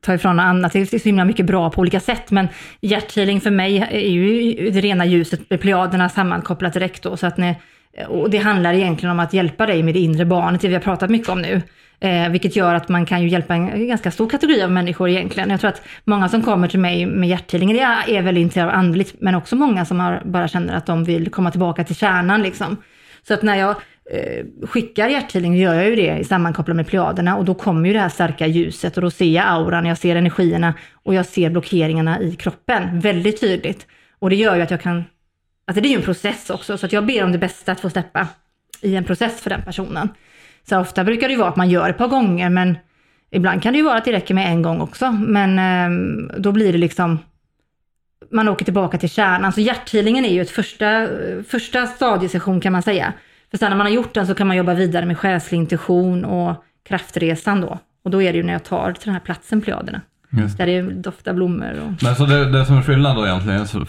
ta 0.00 0.14
ifrån 0.14 0.40
annat. 0.40 0.72
Det 0.72 0.80
är 0.80 0.98
så 0.98 1.08
himla 1.08 1.24
mycket 1.24 1.46
bra 1.46 1.70
på 1.70 1.80
olika 1.80 2.00
sätt, 2.00 2.30
men 2.30 2.48
hjärthealing 2.80 3.40
för 3.40 3.50
mig 3.50 3.78
är 3.90 4.10
ju 4.10 4.52
det 4.70 4.80
rena 4.80 5.06
ljuset 5.06 5.50
med 5.50 5.60
plejaderna 5.60 6.08
sammankopplat 6.08 6.72
direkt 6.72 7.02
då, 7.02 7.16
så 7.16 7.26
att 7.26 7.36
ni, 7.36 7.54
och 8.08 8.30
det 8.30 8.38
handlar 8.38 8.74
egentligen 8.74 9.12
om 9.12 9.20
att 9.20 9.32
hjälpa 9.32 9.66
dig 9.66 9.82
med 9.82 9.94
det 9.94 10.00
inre 10.00 10.24
barnet, 10.24 10.60
det 10.60 10.68
vi 10.68 10.74
har 10.74 10.80
pratat 10.80 11.10
mycket 11.10 11.28
om 11.28 11.42
nu. 11.42 11.62
Eh, 12.00 12.28
vilket 12.28 12.56
gör 12.56 12.74
att 12.74 12.88
man 12.88 13.06
kan 13.06 13.22
ju 13.22 13.28
hjälpa 13.28 13.54
en 13.54 13.88
ganska 13.88 14.10
stor 14.10 14.28
kategori 14.28 14.62
av 14.62 14.70
människor 14.70 15.08
egentligen. 15.08 15.50
Jag 15.50 15.60
tror 15.60 15.70
att 15.70 15.82
många 16.04 16.28
som 16.28 16.42
kommer 16.42 16.68
till 16.68 16.80
mig 16.80 17.06
med 17.06 17.28
hjärttidning 17.28 17.72
det 17.72 17.80
är, 17.80 18.10
är 18.10 18.22
väldigt 18.22 18.42
intresserade 18.42 18.72
av 18.72 18.78
andligt, 18.78 19.14
men 19.20 19.34
också 19.34 19.56
många 19.56 19.84
som 19.84 20.00
har, 20.00 20.22
bara 20.24 20.48
känner 20.48 20.76
att 20.76 20.86
de 20.86 21.04
vill 21.04 21.30
komma 21.30 21.50
tillbaka 21.50 21.84
till 21.84 21.96
kärnan 21.96 22.42
liksom. 22.42 22.76
Så 23.28 23.34
att 23.34 23.42
när 23.42 23.56
jag 23.56 23.70
eh, 24.12 24.66
skickar 24.66 25.08
hjärthealing 25.08 25.56
gör 25.56 25.74
jag 25.74 25.88
ju 25.88 25.96
det 25.96 26.18
i 26.18 26.24
sammankopplat 26.24 26.76
med 26.76 26.86
plejaderna 26.86 27.36
och 27.36 27.44
då 27.44 27.54
kommer 27.54 27.88
ju 27.88 27.92
det 27.92 28.00
här 28.00 28.08
starka 28.08 28.46
ljuset 28.46 28.96
och 28.96 29.02
då 29.02 29.10
ser 29.10 29.30
jag 29.30 29.44
auran, 29.48 29.86
jag 29.86 29.98
ser 29.98 30.16
energierna 30.16 30.74
och 30.92 31.14
jag 31.14 31.26
ser 31.26 31.50
blockeringarna 31.50 32.20
i 32.20 32.36
kroppen 32.36 33.00
väldigt 33.00 33.40
tydligt. 33.40 33.86
Och 34.18 34.30
det 34.30 34.36
gör 34.36 34.56
ju 34.56 34.62
att 34.62 34.70
jag 34.70 34.80
kan, 34.80 35.04
alltså 35.66 35.80
det 35.80 35.88
är 35.88 35.90
ju 35.90 35.96
en 35.96 36.02
process 36.02 36.50
också, 36.50 36.78
så 36.78 36.86
att 36.86 36.92
jag 36.92 37.06
ber 37.06 37.24
om 37.24 37.32
det 37.32 37.38
bästa 37.38 37.72
att 37.72 37.80
få 37.80 37.90
släppa 37.90 38.28
i 38.80 38.96
en 38.96 39.04
process 39.04 39.40
för 39.40 39.50
den 39.50 39.62
personen. 39.62 40.08
Så 40.68 40.80
ofta 40.80 41.04
brukar 41.04 41.28
det 41.28 41.32
ju 41.32 41.38
vara 41.38 41.48
att 41.48 41.56
man 41.56 41.70
gör 41.70 41.90
ett 41.90 41.98
par 41.98 42.08
gånger, 42.08 42.50
men 42.50 42.78
ibland 43.30 43.62
kan 43.62 43.72
det 43.72 43.76
ju 43.76 43.84
vara 43.84 43.98
att 43.98 44.04
det 44.04 44.12
räcker 44.12 44.34
med 44.34 44.50
en 44.50 44.62
gång 44.62 44.80
också. 44.80 45.12
Men 45.12 45.58
eh, 45.58 46.38
då 46.38 46.52
blir 46.52 46.72
det 46.72 46.78
liksom, 46.78 47.18
man 48.30 48.48
åker 48.48 48.64
tillbaka 48.64 48.98
till 48.98 49.10
kärnan. 49.10 49.52
Så 49.52 49.60
hjärthealingen 49.60 50.24
är 50.24 50.32
ju 50.32 50.42
ett 50.42 50.50
första, 50.50 51.08
första 51.48 51.86
stadiesession 51.86 52.60
kan 52.60 52.72
man 52.72 52.82
säga. 52.82 53.12
För 53.50 53.58
sen 53.58 53.70
när 53.70 53.76
man 53.76 53.86
har 53.86 53.92
gjort 53.92 54.14
den 54.14 54.26
så 54.26 54.34
kan 54.34 54.46
man 54.46 54.56
jobba 54.56 54.74
vidare 54.74 55.06
med 55.06 55.18
själslig 55.18 55.58
intuition 55.58 56.24
och 56.24 56.64
kraftresan 56.88 57.60
då. 57.60 57.78
Och 58.04 58.10
då 58.10 58.22
är 58.22 58.32
det 58.32 58.36
ju 58.36 58.42
när 58.44 58.52
jag 58.52 58.64
tar 58.64 58.92
till 58.92 59.04
den 59.04 59.14
här 59.14 59.20
platsen, 59.20 59.62
plejaderna. 59.62 60.00
Just 60.42 60.58
Där 60.58 60.66
det 60.66 60.82
doftar 60.82 61.32
blommor 61.32 61.72
och... 61.86 62.02
Men 62.02 62.14
så 62.16 62.26
det, 62.26 62.50
det 62.52 62.64
som 62.64 62.78
är 62.78 62.82
skillnad 62.82 63.16
då 63.16 63.26
egentligen, 63.26 63.66
så 63.68 63.78
det 63.78 63.84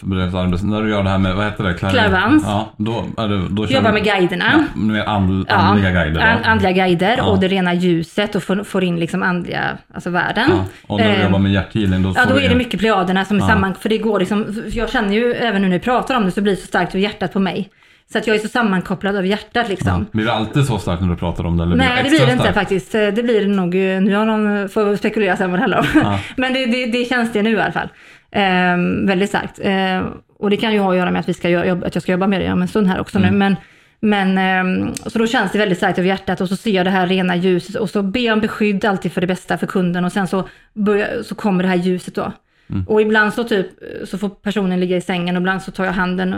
när 0.63 0.81
du 0.81 0.89
gör 0.89 1.03
det 1.03 1.09
här 1.09 1.17
med, 1.17 1.35
vad 1.35 1.45
heter 1.45 1.63
det? 1.63 1.73
Clair- 1.73 1.89
Clairvoyance. 1.91 2.45
Ja, 2.47 2.73
då, 2.77 3.05
det, 3.27 3.47
då 3.49 3.65
Jobbar 3.65 3.91
med 3.93 4.03
guiderna. 4.03 4.45
Ja, 4.75 4.79
med 4.81 5.07
and, 5.07 5.45
andliga 5.51 5.91
guider 5.91 6.19
då. 6.19 6.25
an- 6.25 6.43
andliga 6.43 6.71
guider 6.71 7.15
Ja. 7.17 7.23
och 7.23 7.39
det 7.39 7.47
rena 7.47 7.73
ljuset 7.73 8.35
och 8.35 8.43
får, 8.43 8.63
får 8.63 8.83
in 8.83 8.99
liksom 8.99 9.23
andliga, 9.23 9.77
alltså 9.93 10.09
världen. 10.09 10.49
Ja, 10.49 10.65
och 10.87 10.99
när 10.99 11.07
du 11.07 11.13
Eh, 11.15 11.23
jobbar 11.23 11.39
med 11.39 11.51
hjärthealing 11.51 12.03
då 12.03 12.13
Ja, 12.15 12.25
då 12.29 12.35
är 12.35 12.39
det 12.41 12.51
in- 12.51 12.57
mycket 12.57 12.79
plejaderna 12.79 13.25
som 13.25 13.37
är 13.37 13.41
Ja. 13.41 13.47
samman... 13.47 13.75
För 13.75 13.89
det 13.89 13.97
går 13.97 14.19
liksom... 14.19 14.45
Jag 14.71 14.89
känner 14.89 15.13
ju, 15.13 15.33
även 15.33 15.61
nu 15.61 15.67
när 15.67 15.75
vi 15.77 15.83
pratar 15.83 16.15
om 16.17 16.25
det, 16.25 16.31
så 16.31 16.41
blir 16.41 16.53
det 16.55 16.61
så 16.61 16.67
starkt 16.67 16.95
ur 16.95 16.99
hjärtat 16.99 17.33
på 17.33 17.39
mig. 17.39 17.69
Så 18.11 18.17
att 18.17 18.27
jag 18.27 18.35
är 18.35 18.39
så 18.39 18.47
sammankopplad 18.47 19.15
av 19.15 19.25
hjärtat 19.25 19.69
liksom. 19.69 20.05
Blir 20.11 20.25
det 20.25 20.33
alltid 20.33 20.65
så 20.65 20.77
starkt 20.79 21.01
när 21.01 21.09
du 21.09 21.15
pratar 21.15 21.43
om 21.45 21.57
det? 21.57 21.63
Eller 21.63 21.75
Nej, 21.75 22.03
det 22.03 22.09
blir 22.09 22.25
det 22.25 22.31
inte 22.31 22.53
faktiskt. 22.53 22.91
Det 22.91 23.23
blir 23.23 23.41
det 23.41 23.47
nog, 23.47 23.75
nu 23.75 24.15
har 24.15 24.25
någon, 24.25 24.69
får 24.69 24.87
jag 24.87 24.97
spekulera 24.97 25.37
sen 25.37 25.51
vad 25.51 25.59
det 25.59 25.61
handlar 25.61 25.79
om. 25.79 25.85
Ja. 25.95 26.19
Men 26.37 26.53
det, 26.53 26.65
det, 26.65 26.85
det 26.85 27.05
känns 27.05 27.33
det 27.33 27.41
nu 27.41 27.51
i 27.51 27.59
alla 27.59 27.71
fall. 27.71 27.89
Ehm, 28.31 29.05
väldigt 29.07 29.29
starkt. 29.29 29.59
Ehm, 29.63 30.03
och 30.39 30.49
det 30.49 30.57
kan 30.57 30.73
ju 30.73 30.79
ha 30.79 30.91
att 30.91 30.97
göra 30.97 31.11
med 31.11 31.19
att, 31.19 31.29
vi 31.29 31.33
ska 31.33 31.49
göra, 31.49 31.87
att 31.87 31.95
jag 31.95 32.01
ska 32.01 32.11
jobba 32.11 32.27
med 32.27 32.41
det 32.41 32.51
om 32.51 32.61
en 32.61 32.67
stund 32.67 32.87
här 32.87 32.99
också 32.99 33.17
Mm. 33.17 33.31
nu. 33.31 33.37
Men, 33.37 33.55
men 33.99 34.37
ehm, 34.37 34.93
så 34.95 35.19
då 35.19 35.27
känns 35.27 35.51
det 35.51 35.57
väldigt 35.57 35.77
starkt 35.77 35.99
över 35.99 36.09
hjärtat 36.09 36.41
och 36.41 36.49
så 36.49 36.55
ser 36.55 36.71
jag 36.71 36.85
det 36.85 36.89
här 36.89 37.07
rena 37.07 37.35
ljuset 37.35 37.75
och 37.75 37.89
så 37.89 38.01
ber 38.03 38.19
jag 38.19 38.33
om 38.33 38.39
beskydd 38.41 38.85
alltid 38.85 39.11
för 39.11 39.21
det 39.21 39.27
bästa 39.27 39.57
för 39.57 39.67
kunden 39.67 40.05
och 40.05 40.11
sen 40.11 40.27
så, 40.27 40.47
börjar, 40.73 41.23
så 41.23 41.35
kommer 41.35 41.63
det 41.63 41.69
här 41.69 41.75
ljuset 41.75 42.15
då. 42.15 42.31
Mm. 42.69 42.87
Och 42.87 43.01
ibland 43.01 43.33
så 43.33 43.43
typ 43.43 43.67
så 44.05 44.17
får 44.17 44.29
personen 44.29 44.79
ligga 44.79 44.97
i 44.97 45.01
sängen 45.01 45.35
och 45.35 45.39
ibland 45.41 45.61
så 45.61 45.71
tar 45.71 45.85
jag 45.85 45.93
handen 45.93 46.35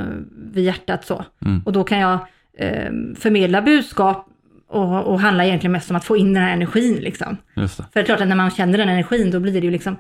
vid 0.53 0.63
hjärtat 0.63 1.05
så. 1.05 1.25
Mm. 1.45 1.61
Och 1.65 1.73
då 1.73 1.84
kan 1.84 1.99
jag 1.99 2.13
eh, 2.57 2.91
förmedla 3.19 3.61
budskap 3.61 4.25
och, 4.69 5.03
och 5.07 5.19
handla 5.19 5.45
egentligen 5.45 5.71
mest 5.71 5.89
om 5.89 5.95
att 5.95 6.05
få 6.05 6.17
in 6.17 6.34
den 6.34 6.43
här 6.43 6.53
energin 6.53 6.95
liksom. 6.95 7.38
Just 7.55 7.77
det. 7.77 7.84
För 7.84 7.89
det 7.93 7.99
är 7.99 8.05
klart 8.05 8.21
att 8.21 8.27
när 8.27 8.36
man 8.36 8.51
känner 8.51 8.77
den 8.77 8.89
energin 8.89 9.32
då 9.32 9.39
blir 9.39 9.53
det 9.53 9.59
ju 9.67 9.71
liksom, 9.71 9.97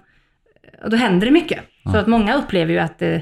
då 0.87 0.97
händer 0.97 1.25
det 1.27 1.31
mycket. 1.33 1.59
Så 1.83 1.91
Ja. 1.93 1.99
att 1.99 2.07
många 2.07 2.35
upplever 2.35 2.73
ju 2.73 2.79
att 2.79 3.01
eh, 3.01 3.17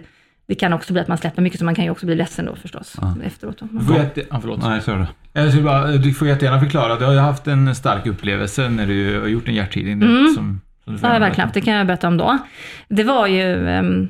det 0.47 0.55
kan 0.55 0.73
också 0.73 0.93
bli 0.93 1.01
att 1.01 1.07
man 1.07 1.17
släpper 1.17 1.41
mycket 1.41 1.59
så 1.59 1.65
man 1.65 1.75
kan 1.75 1.85
ju 1.85 1.91
också 1.91 2.05
bli 2.05 2.15
ledsen 2.15 2.45
då 2.45 2.55
förstås 2.55 2.95
efteråt. 3.23 3.57
Då. 3.59 3.67
Du 3.71 3.85
får 3.85 3.95
jätte... 3.95 4.23
ja, 4.29 4.39
förlåt. 4.41 4.61
Nej, 4.63 4.81
så 4.81 4.91
är 4.91 4.97
det. 4.97 5.07
Jag 5.33 5.49
skulle 5.49 5.63
bara, 5.63 5.87
du 5.91 6.13
får 6.13 6.27
jättegärna 6.27 6.59
förklara. 6.59 6.95
Du 6.95 7.05
har 7.05 7.13
ju 7.13 7.19
haft 7.19 7.47
en 7.47 7.75
stark 7.75 8.05
upplevelse 8.07 8.69
när 8.69 8.87
du 8.87 9.19
har 9.19 9.27
gjort 9.27 9.47
en 9.47 9.53
hjärthealing 9.55 9.93
Mm. 10.01 10.27
som, 10.35 10.61
Mm. 10.87 10.99
Ja, 11.03 11.07
det 11.07 11.13
jag 11.13 11.19
verkligen 11.19 11.49
det 11.53 11.61
kan 11.61 11.73
jag 11.73 11.87
berätta 11.87 12.07
om 12.07 12.17
då. 12.17 12.37
Det 12.87 13.03
var 13.03 13.27
ju 13.27 13.67
um, 13.79 14.09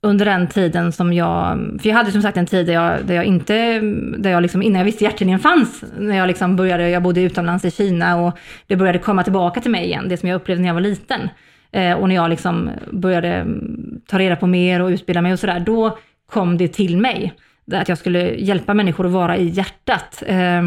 under 0.00 0.24
den 0.24 0.46
tiden 0.46 0.92
som 0.92 1.12
jag, 1.12 1.58
för 1.82 1.88
jag 1.88 1.96
hade 1.96 2.12
som 2.12 2.22
sagt 2.22 2.36
en 2.36 2.46
tid 2.46 2.66
där 2.66 2.72
jag, 2.72 3.04
där 3.04 3.14
jag 3.14 3.24
inte, 3.24 3.80
där 4.18 4.30
jag 4.30 4.42
liksom, 4.42 4.62
innan 4.62 4.78
jag 4.78 4.84
visste 4.84 5.04
hjärtlinjen 5.04 5.38
fanns, 5.38 5.84
när 5.98 6.16
jag 6.16 6.26
liksom 6.26 6.56
började, 6.56 6.90
jag 6.90 7.02
bodde 7.02 7.20
utomlands 7.20 7.64
i 7.64 7.70
Kina 7.70 8.16
och 8.16 8.38
det 8.66 8.76
började 8.76 8.98
komma 8.98 9.22
tillbaka 9.22 9.60
till 9.60 9.70
mig 9.70 9.84
igen, 9.84 10.08
det 10.08 10.16
som 10.16 10.28
jag 10.28 10.36
upplevde 10.36 10.62
när 10.62 10.68
jag 10.68 10.74
var 10.74 10.80
liten. 10.80 11.28
Eh, 11.72 11.92
och 11.92 12.08
när 12.08 12.14
jag 12.14 12.30
liksom 12.30 12.70
började 12.92 13.28
mm, 13.28 14.00
ta 14.06 14.18
reda 14.18 14.36
på 14.36 14.46
mer 14.46 14.82
och 14.82 14.88
utbilda 14.88 15.22
mig 15.22 15.32
och 15.32 15.38
sådär, 15.38 15.60
då 15.60 15.98
kom 16.30 16.58
det 16.58 16.68
till 16.68 16.96
mig. 16.96 17.32
Att 17.72 17.88
jag 17.88 17.98
skulle 17.98 18.34
hjälpa 18.34 18.74
människor 18.74 19.06
att 19.06 19.12
vara 19.12 19.36
i 19.36 19.48
hjärtat. 19.48 20.22
Eh, 20.26 20.62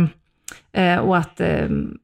eh, 0.84 0.98
och 0.98 1.18
att 1.18 1.42
ehm, 1.42 1.98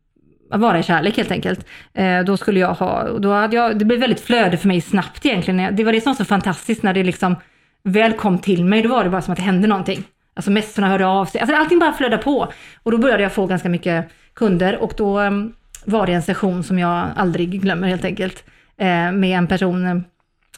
att 0.49 0.61
vara 0.61 0.79
i 0.79 0.83
kärlek 0.83 1.17
helt 1.17 1.31
enkelt. 1.31 1.65
Eh, 1.93 2.23
då 2.23 2.37
skulle 2.37 2.59
jag 2.59 2.73
ha, 2.73 3.19
då 3.19 3.33
hade 3.33 3.55
jag, 3.55 3.79
det 3.79 3.85
blev 3.85 3.99
väldigt 3.99 4.19
flöde 4.19 4.57
för 4.57 4.67
mig 4.67 4.81
snabbt 4.81 5.25
egentligen. 5.25 5.75
Det 5.75 5.83
var 5.83 5.93
det 5.93 6.01
som 6.01 6.09
var 6.09 6.15
så 6.15 6.25
fantastiskt 6.25 6.83
när 6.83 6.93
det 6.93 7.03
liksom 7.03 7.35
väl 7.83 8.13
kom 8.13 8.39
till 8.39 8.65
mig, 8.65 8.81
då 8.81 8.89
var 8.89 9.03
det 9.03 9.09
bara 9.09 9.21
som 9.21 9.31
att 9.31 9.37
det 9.37 9.43
hände 9.43 9.67
någonting. 9.67 10.03
Alltså 10.33 10.51
mässorna 10.51 10.89
hörde 10.89 11.05
av 11.05 11.25
sig, 11.25 11.41
alltså 11.41 11.55
allting 11.55 11.79
bara 11.79 11.93
flödade 11.93 12.23
på. 12.23 12.51
Och 12.83 12.91
då 12.91 12.97
började 12.97 13.23
jag 13.23 13.33
få 13.33 13.45
ganska 13.45 13.69
mycket 13.69 14.09
kunder 14.33 14.77
och 14.77 14.93
då 14.97 15.19
um, 15.19 15.53
var 15.85 16.05
det 16.05 16.13
en 16.13 16.21
session 16.21 16.63
som 16.63 16.79
jag 16.79 17.07
aldrig 17.15 17.61
glömmer 17.61 17.87
helt 17.87 18.05
enkelt. 18.05 18.43
Eh, 18.77 19.11
med 19.11 19.37
en 19.37 19.47
person 19.47 19.85
eh, 19.85 19.95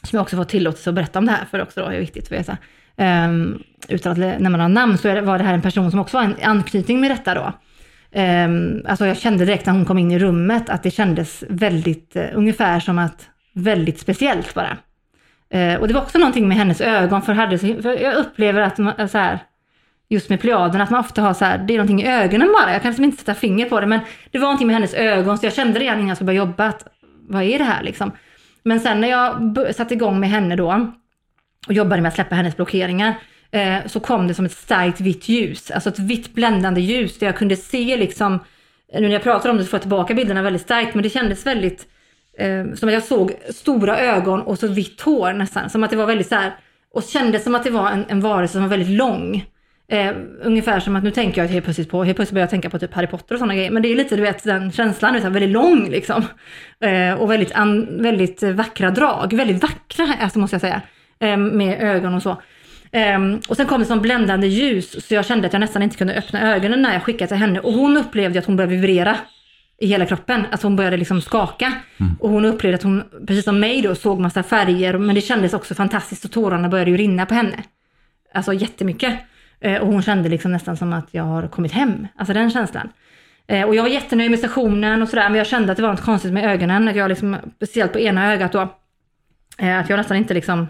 som 0.02 0.16
jag 0.16 0.22
också 0.22 0.36
fått 0.36 0.48
tillåtelse 0.48 0.90
att 0.90 0.94
berätta 0.94 1.18
om 1.18 1.26
det 1.26 1.32
här 1.32 1.44
för 1.50 1.62
också 1.62 1.80
då, 1.80 1.88
det 1.88 1.96
är 1.96 2.00
viktigt 2.00 2.24
att 2.24 2.32
veta. 2.32 2.56
Um, 2.96 3.62
utan 3.88 4.12
att 4.12 4.18
nämna 4.18 4.48
några 4.48 4.68
namn 4.68 4.98
så 4.98 5.20
var 5.20 5.38
det 5.38 5.44
här 5.44 5.54
en 5.54 5.62
person 5.62 5.90
som 5.90 6.00
också 6.00 6.16
var 6.16 6.24
en 6.24 6.36
anknytning 6.42 7.00
med 7.00 7.10
detta 7.10 7.34
då. 7.34 7.52
Ehm, 8.12 8.82
alltså 8.88 9.06
jag 9.06 9.16
kände 9.16 9.44
direkt 9.44 9.66
när 9.66 9.72
hon 9.72 9.84
kom 9.84 9.98
in 9.98 10.10
i 10.10 10.18
rummet 10.18 10.70
att 10.70 10.82
det 10.82 10.90
kändes 10.90 11.44
väldigt, 11.48 12.16
eh, 12.16 12.26
ungefär 12.32 12.80
som 12.80 12.98
att, 12.98 13.28
väldigt 13.54 14.00
speciellt 14.00 14.54
bara. 14.54 14.76
Eh, 15.50 15.74
och 15.74 15.88
det 15.88 15.94
var 15.94 16.02
också 16.02 16.18
någonting 16.18 16.48
med 16.48 16.56
hennes 16.56 16.80
ögon, 16.80 17.22
för, 17.22 17.32
hade, 17.32 17.58
för 17.58 18.02
jag 18.02 18.14
upplever 18.14 18.60
att 18.60 18.78
man, 18.78 18.94
eh, 18.98 19.06
så 19.06 19.18
här, 19.18 19.38
just 20.08 20.28
med 20.28 20.40
plejaden, 20.40 20.80
att 20.80 20.90
man 20.90 21.00
ofta 21.00 21.22
har 21.22 21.34
så 21.34 21.44
här, 21.44 21.58
det 21.58 21.74
är 21.74 21.78
någonting 21.78 22.02
i 22.02 22.06
ögonen 22.06 22.54
bara. 22.60 22.72
Jag 22.72 22.82
kan 22.82 22.90
liksom 22.90 23.04
inte 23.04 23.18
sätta 23.18 23.34
finger 23.34 23.68
på 23.68 23.80
det, 23.80 23.86
men 23.86 24.00
det 24.30 24.38
var 24.38 24.44
någonting 24.44 24.66
med 24.66 24.76
hennes 24.76 24.94
ögon, 24.94 25.38
så 25.38 25.46
jag 25.46 25.54
kände 25.54 25.80
redan 25.80 25.96
innan 25.96 26.08
jag 26.08 26.16
skulle 26.16 26.26
börja 26.26 26.38
jobba 26.38 26.66
att, 26.66 26.86
vad 27.28 27.42
är 27.42 27.58
det 27.58 27.64
här 27.64 27.82
liksom? 27.82 28.12
Men 28.62 28.80
sen 28.80 29.00
när 29.00 29.08
jag 29.08 29.56
satte 29.74 29.94
igång 29.94 30.20
med 30.20 30.30
henne 30.30 30.56
då, 30.56 30.92
och 31.66 31.72
jobbade 31.72 32.02
med 32.02 32.08
att 32.08 32.14
släppa 32.14 32.34
hennes 32.34 32.56
blockeringar, 32.56 33.14
eh, 33.50 33.86
så 33.86 34.00
kom 34.00 34.28
det 34.28 34.34
som 34.34 34.44
ett 34.44 34.52
starkt 34.52 35.00
vitt 35.00 35.28
ljus, 35.28 35.70
alltså 35.70 35.88
ett 35.88 35.98
vitt 35.98 36.34
bländande 36.34 36.80
ljus 36.80 37.18
där 37.18 37.26
jag 37.26 37.36
kunde 37.36 37.56
se 37.56 37.96
liksom, 37.96 38.38
nu 38.94 39.00
när 39.00 39.10
jag 39.10 39.22
pratar 39.22 39.50
om 39.50 39.56
det 39.56 39.64
så 39.64 39.70
får 39.70 39.76
jag 39.76 39.82
tillbaka 39.82 40.14
bilderna 40.14 40.42
väldigt 40.42 40.62
starkt, 40.62 40.94
men 40.94 41.02
det 41.02 41.10
kändes 41.10 41.46
väldigt 41.46 41.86
eh, 42.38 42.74
som 42.74 42.88
att 42.88 42.94
jag 42.94 43.02
såg 43.02 43.32
stora 43.50 43.98
ögon 43.98 44.42
och 44.42 44.58
så 44.58 44.66
vitt 44.66 45.00
hår 45.00 45.32
nästan, 45.32 45.70
som 45.70 45.84
att 45.84 45.90
det 45.90 45.96
var 45.96 46.06
väldigt 46.06 46.28
så 46.28 46.34
här, 46.34 46.56
och 46.94 47.02
kändes 47.02 47.44
som 47.44 47.54
att 47.54 47.64
det 47.64 47.70
var 47.70 47.90
en, 47.90 48.04
en 48.08 48.20
varelse 48.20 48.52
som 48.52 48.62
var 48.62 48.68
väldigt 48.68 48.98
lång. 48.98 49.44
Eh, 49.90 50.14
ungefär 50.42 50.80
som 50.80 50.96
att 50.96 51.04
nu 51.04 51.10
tänker 51.10 51.42
jag 51.42 51.48
helt 51.48 51.64
plötsligt 51.64 51.90
på, 51.90 52.04
helt 52.04 52.16
plötsligt 52.16 52.34
börjar 52.34 52.42
jag 52.42 52.50
tänka 52.50 52.70
på 52.70 52.78
typ 52.78 52.94
Harry 52.94 53.06
Potter 53.06 53.34
och 53.34 53.38
sådana 53.38 53.54
grejer, 53.54 53.70
men 53.70 53.82
det 53.82 53.92
är 53.92 53.96
lite 53.96 54.16
du 54.16 54.22
vet 54.22 54.44
den 54.44 54.72
känslan, 54.72 55.16
utan 55.16 55.32
väldigt 55.32 55.50
lång 55.50 55.90
liksom. 55.90 56.24
Eh, 56.80 57.14
och 57.14 57.30
väldigt, 57.30 57.52
an, 57.52 58.02
väldigt 58.02 58.42
vackra 58.42 58.90
drag, 58.90 59.32
väldigt 59.32 59.62
vackra 59.62 60.14
alltså 60.20 60.38
måste 60.38 60.54
jag 60.54 60.60
säga, 60.60 60.82
eh, 61.18 61.36
med 61.36 61.82
ögon 61.82 62.14
och 62.14 62.22
så. 62.22 62.42
Ehm, 62.92 63.40
och 63.48 63.56
sen 63.56 63.66
kom 63.66 63.80
det 63.80 63.86
som 63.86 64.00
bländande 64.00 64.46
ljus 64.46 65.06
så 65.06 65.14
jag 65.14 65.26
kände 65.26 65.46
att 65.46 65.52
jag 65.52 65.60
nästan 65.60 65.82
inte 65.82 65.96
kunde 65.96 66.14
öppna 66.14 66.54
ögonen 66.54 66.82
när 66.82 66.92
jag 66.92 67.02
skickade 67.02 67.28
till 67.28 67.36
henne 67.36 67.60
och 67.60 67.72
hon 67.72 67.96
upplevde 67.96 68.38
att 68.38 68.46
hon 68.46 68.56
började 68.56 68.76
vibrera 68.76 69.16
i 69.80 69.86
hela 69.86 70.06
kroppen, 70.06 70.46
att 70.50 70.62
hon 70.62 70.76
började 70.76 70.96
liksom 70.96 71.20
skaka. 71.20 71.72
Och 72.20 72.30
hon 72.30 72.44
upplevde 72.44 72.74
att 72.74 72.82
hon, 72.82 73.04
precis 73.26 73.44
som 73.44 73.60
mig 73.60 73.82
då, 73.82 73.94
såg 73.94 74.20
massa 74.20 74.42
färger 74.42 74.98
men 74.98 75.14
det 75.14 75.20
kändes 75.20 75.54
också 75.54 75.74
fantastiskt 75.74 76.24
och 76.24 76.32
tårarna 76.32 76.68
började 76.68 76.90
ju 76.90 76.96
rinna 76.96 77.26
på 77.26 77.34
henne. 77.34 77.62
Alltså 78.34 78.52
jättemycket. 78.52 79.14
Eh, 79.60 79.76
och 79.82 79.86
hon 79.86 80.02
kände 80.02 80.28
liksom 80.28 80.52
nästan 80.52 80.76
som 80.76 80.92
att 80.92 81.08
jag 81.10 81.22
har 81.22 81.48
kommit 81.48 81.72
hem, 81.72 82.06
alltså 82.16 82.34
den 82.34 82.50
känslan. 82.50 82.88
Eh, 83.46 83.66
och 83.66 83.74
jag 83.74 83.82
var 83.82 83.90
jättenöjd 83.90 84.30
med 84.30 84.40
sessionen 84.40 85.02
och 85.02 85.08
sådär 85.08 85.28
men 85.28 85.38
jag 85.38 85.46
kände 85.46 85.72
att 85.72 85.76
det 85.76 85.82
var 85.82 85.90
något 85.90 86.04
konstigt 86.04 86.32
med 86.32 86.44
ögonen, 86.44 86.88
att 86.88 86.96
jag 86.96 87.08
liksom, 87.08 87.36
speciellt 87.56 87.92
på 87.92 87.98
ena 87.98 88.32
ögat 88.32 88.52
då, 88.52 88.60
eh, 89.58 89.78
att 89.78 89.88
jag 89.88 89.96
nästan 89.96 90.16
inte 90.16 90.34
liksom 90.34 90.66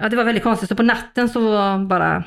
Ja, 0.00 0.08
det 0.08 0.16
var 0.16 0.24
väldigt 0.24 0.44
konstigt. 0.44 0.68
Så 0.68 0.76
på 0.76 0.82
natten 0.82 1.28
så 1.28 1.40
bara, 1.88 2.24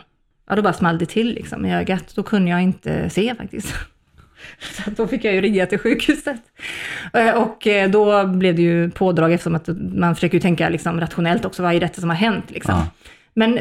ja 0.49 0.55
då 0.55 0.61
bara 0.61 0.73
small 0.73 0.97
det 0.97 1.05
till 1.05 1.33
liksom 1.33 1.65
i 1.65 1.75
ögat. 1.75 2.15
Då 2.15 2.23
kunde 2.23 2.51
jag 2.51 2.61
inte 2.61 3.09
se 3.09 3.35
faktiskt. 3.35 3.73
Så 4.59 4.89
då 4.91 5.07
fick 5.07 5.23
jag 5.25 5.33
ju 5.33 5.41
ringa 5.41 5.65
till 5.65 5.79
sjukhuset. 5.79 6.41
Eh, 7.13 7.29
Och 7.33 7.67
eh, 7.67 7.89
då 7.89 8.27
blev 8.27 8.55
det 8.55 8.61
ju 8.61 8.89
pådrag 8.91 9.33
eftersom 9.33 9.55
att 9.55 9.69
man 9.93 10.15
försöker 10.15 10.33
ju 10.35 10.41
tänka 10.41 10.69
liksom 10.69 10.99
rationellt 10.99 11.45
också, 11.45 11.63
vad 11.63 11.73
är 11.73 11.79
detta 11.79 12.01
som 12.01 12.09
har 12.09 12.17
hänt 12.17 12.51
liksom. 12.51 12.75
Ja. 12.75 12.87
Men, 13.33 13.53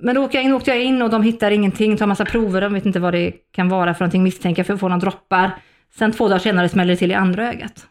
men 0.00 0.14
då 0.14 0.24
åkte 0.24 0.36
jag, 0.36 0.44
in, 0.44 0.52
åkte 0.52 0.70
jag 0.70 0.82
in 0.82 1.02
och 1.02 1.10
de 1.10 1.22
hittar 1.22 1.50
ingenting, 1.50 1.96
tar 1.96 2.06
massa 2.06 2.24
prover, 2.24 2.60
de 2.60 2.72
vet 2.74 2.86
inte 2.86 3.00
vad 3.00 3.14
det 3.14 3.32
kan 3.52 3.68
vara 3.68 3.94
för 3.94 4.00
någonting, 4.04 4.22
misstänker 4.22 4.64
för 4.64 4.74
att 4.74 4.80
få 4.80 4.88
några 4.88 5.00
droppar. 5.00 5.50
Sen 5.98 6.12
två 6.12 6.28
dagar 6.28 6.38
senare 6.38 6.68
smäller 6.68 6.90
det 6.92 6.96
till 6.96 7.10
i 7.10 7.14
andra 7.14 7.48
ögat. 7.48 7.86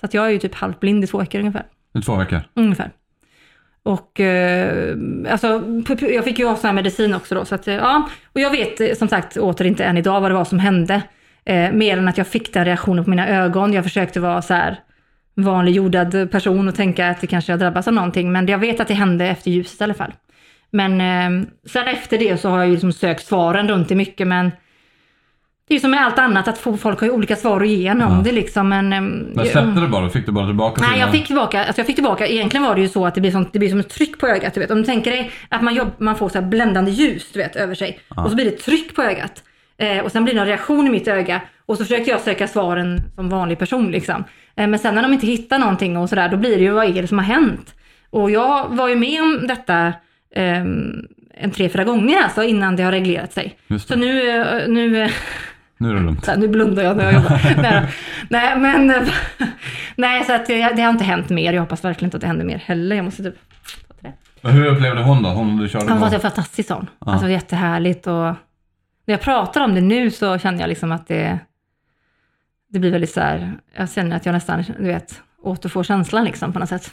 Så 0.00 0.06
att 0.06 0.14
jag 0.14 0.26
är 0.26 0.30
ju 0.30 0.38
typ 0.38 0.54
halvblind 0.54 1.04
i 1.04 1.06
två 1.06 1.18
veckor 1.18 1.38
ungefär. 1.40 1.64
I 1.98 2.00
två 2.02 2.16
veckor. 2.16 2.40
Ungefär. 2.54 2.90
Och 3.84 4.20
eh, 4.20 4.96
alltså, 5.30 5.62
jag 6.00 6.24
fick 6.24 6.38
ju 6.38 6.48
av 6.48 6.56
sån 6.56 6.68
här 6.68 6.74
medicin 6.74 7.14
också 7.14 7.34
då. 7.34 7.44
Så 7.44 7.54
att, 7.54 7.68
eh, 7.68 7.74
ja. 7.74 8.08
Och 8.32 8.40
jag 8.40 8.50
vet 8.50 8.80
eh, 8.80 8.94
som 8.94 9.08
sagt 9.08 9.36
åter 9.36 9.66
inte 9.66 9.84
än 9.84 9.96
idag 9.96 10.20
vad 10.20 10.30
det 10.30 10.34
var 10.34 10.44
som 10.44 10.58
hände. 10.58 11.02
Eh, 11.44 11.72
mer 11.72 11.98
än 11.98 12.08
att 12.08 12.18
jag 12.18 12.26
fick 12.26 12.54
den 12.54 12.64
reaktionen 12.64 13.04
på 13.04 13.10
mina 13.10 13.28
ögon. 13.28 13.72
Jag 13.72 13.84
försökte 13.84 14.20
vara 14.20 14.42
så 14.42 14.54
här 14.54 14.80
vanlig 15.34 15.72
jordad 15.72 16.30
person 16.30 16.68
och 16.68 16.74
tänka 16.74 17.08
att 17.08 17.20
det 17.20 17.26
kanske 17.26 17.52
har 17.52 17.58
drabbats 17.58 17.88
av 17.88 17.94
någonting. 17.94 18.32
Men 18.32 18.46
jag 18.46 18.58
vet 18.58 18.80
att 18.80 18.88
det 18.88 18.94
hände 18.94 19.26
efter 19.26 19.50
ljuset 19.50 19.80
i 19.80 19.84
alla 19.84 19.94
fall. 19.94 20.12
Men 20.70 21.00
eh, 21.00 21.46
sen 21.66 21.88
efter 21.88 22.18
det 22.18 22.40
så 22.40 22.48
har 22.48 22.58
jag 22.58 22.66
ju 22.66 22.72
liksom 22.72 22.92
sökt 22.92 23.26
svaren 23.26 23.68
runt 23.68 23.88
det 23.88 23.94
mycket. 23.94 24.26
Men 24.26 24.50
det 25.68 25.74
är 25.74 25.76
ju 25.76 25.80
som 25.80 25.90
med 25.90 26.00
allt 26.06 26.18
annat 26.18 26.48
att 26.48 26.58
få- 26.58 26.76
folk 26.76 27.00
har 27.00 27.06
ju 27.06 27.12
olika 27.12 27.36
svar 27.36 27.60
att 27.60 27.68
ge 27.68 27.86
en 27.86 28.02
om 28.02 28.12
Ja. 28.16 28.20
det 28.24 28.32
liksom. 28.32 28.68
Men, 28.68 28.92
eh, 28.92 29.00
Men 29.00 29.34
släppte 29.46 29.80
det 29.80 29.88
bara? 29.88 30.08
Fick 30.10 30.26
du 30.26 30.32
bara 30.32 30.46
tillbaka 30.46 30.84
Nej, 30.90 31.00
jag 31.00 31.10
fick 31.12 31.26
tillbaka, 31.26 31.64
alltså 31.64 31.80
jag 31.80 31.86
fick 31.86 31.96
tillbaka, 31.96 32.26
egentligen 32.26 32.64
var 32.66 32.74
det 32.74 32.80
ju 32.80 32.88
så 32.88 33.06
att 33.06 33.14
det 33.14 33.20
blir, 33.20 33.30
sånt, 33.30 33.52
det 33.52 33.58
blir 33.58 33.68
som 33.68 33.80
ett 33.80 33.88
tryck 33.88 34.18
på 34.18 34.26
ögat. 34.28 34.54
Du 34.54 34.60
vet. 34.60 34.70
Om 34.70 34.78
du 34.78 34.84
tänker 34.84 35.10
dig 35.10 35.30
att 35.48 35.62
man, 35.62 35.74
jobb, 35.74 35.88
man 35.98 36.16
får 36.16 36.28
så 36.28 36.40
här 36.40 36.46
bländande 36.46 36.90
ljus 36.90 37.30
du 37.32 37.38
vet, 37.38 37.56
över 37.56 37.74
sig 37.74 37.98
och 38.08 38.30
så 38.30 38.34
blir 38.34 38.44
det 38.44 38.50
tryck 38.50 38.96
på 38.96 39.02
ögat. 39.02 39.42
Eh, 39.78 39.98
och 39.98 40.12
sen 40.12 40.24
blir 40.24 40.34
det 40.34 40.40
en 40.40 40.46
reaktion 40.46 40.86
i 40.86 40.90
mitt 40.90 41.08
öga 41.08 41.40
och 41.66 41.76
så 41.78 41.84
försökte 41.84 42.10
jag 42.10 42.20
söka 42.20 42.48
svaren 42.48 43.00
som 43.14 43.28
vanlig 43.28 43.58
person 43.58 43.90
liksom. 43.90 44.24
Eh, 44.56 44.66
men 44.66 44.78
sen 44.78 44.94
när 44.94 45.02
de 45.02 45.12
inte 45.12 45.26
hittar 45.26 45.58
någonting 45.58 45.96
och 45.96 46.08
sådär, 46.08 46.28
då 46.28 46.36
blir 46.36 46.56
det 46.56 46.62
ju 46.62 46.70
vad 46.70 46.96
är 46.96 47.02
det 47.02 47.08
som 47.08 47.18
har 47.18 47.24
hänt? 47.24 47.74
Och 48.10 48.30
jag 48.30 48.66
var 48.70 48.88
ju 48.88 48.96
med 48.96 49.22
om 49.22 49.46
detta 49.46 49.92
ehm, 50.36 51.06
en 51.34 51.50
tre, 51.50 51.68
fyra 51.68 51.84
gånger 51.84 52.22
alltså 52.22 52.42
innan 52.42 52.76
det 52.76 52.82
har 52.82 52.92
reglerat 52.92 53.32
sig. 53.32 53.56
Så 53.86 53.96
nu, 53.96 54.28
eh, 54.30 54.68
nu 54.68 55.02
eh, 55.02 55.10
Nu 55.82 55.90
är 55.90 55.94
det 55.94 56.00
lugnt. 56.00 56.26
här, 56.26 56.36
nu 56.36 56.48
blundar 56.48 56.82
jag 56.82 56.96
när 56.96 57.04
jag 57.04 57.12
jobbar. 57.14 57.40
nej, 57.62 57.86
nej, 58.28 58.58
men 58.58 58.86
nej, 59.96 60.24
så 60.24 60.32
att 60.34 60.46
det, 60.46 60.68
det 60.76 60.82
har 60.82 60.90
inte 60.90 61.04
hänt 61.04 61.28
mer. 61.28 61.52
Jag 61.52 61.60
hoppas 61.62 61.84
verkligen 61.84 62.06
inte 62.06 62.16
att 62.16 62.20
det 62.20 62.26
händer 62.26 62.44
mer 62.44 62.58
heller. 62.58 62.96
Jag 62.96 63.04
måste 63.04 63.22
typ 63.22 63.34
det. 64.00 64.12
Men 64.40 64.52
hur 64.52 64.66
upplevde 64.66 65.02
hon 65.02 65.22
då? 65.22 65.28
Hon 65.28 65.56
du 65.56 65.68
körde 65.68 65.88
Han 65.90 66.00
var 66.00 66.08
på? 66.08 66.14
så 66.14 66.20
fantastisk 66.20 66.68
sån. 66.68 66.86
Ja. 66.98 67.12
Alltså 67.12 67.28
jättehärligt 67.28 68.06
och 68.06 68.34
när 69.06 69.14
jag 69.14 69.20
pratar 69.20 69.60
om 69.60 69.74
det 69.74 69.80
nu 69.80 70.10
så 70.10 70.38
känner 70.38 70.60
jag 70.60 70.68
liksom 70.68 70.92
att 70.92 71.06
det, 71.08 71.38
det 72.68 72.78
blir 72.78 72.90
väldigt 72.90 73.10
så 73.12 73.20
här, 73.20 73.52
jag 73.76 73.90
känner 73.92 74.16
att 74.16 74.26
jag 74.26 74.32
nästan, 74.32 74.64
du 74.78 74.84
vet, 74.86 75.22
återfår 75.42 75.82
känslan 75.84 76.24
liksom 76.24 76.52
på 76.52 76.58
något 76.58 76.68
sätt. 76.68 76.90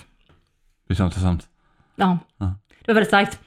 Det 0.87 0.95
känns 0.95 1.07
intressant. 1.13 1.47
Ja, 1.95 2.17
Ja. 2.37 2.45
det 2.85 2.87
var 2.87 2.93
väldigt 2.93 3.07
starkt. 3.09 3.39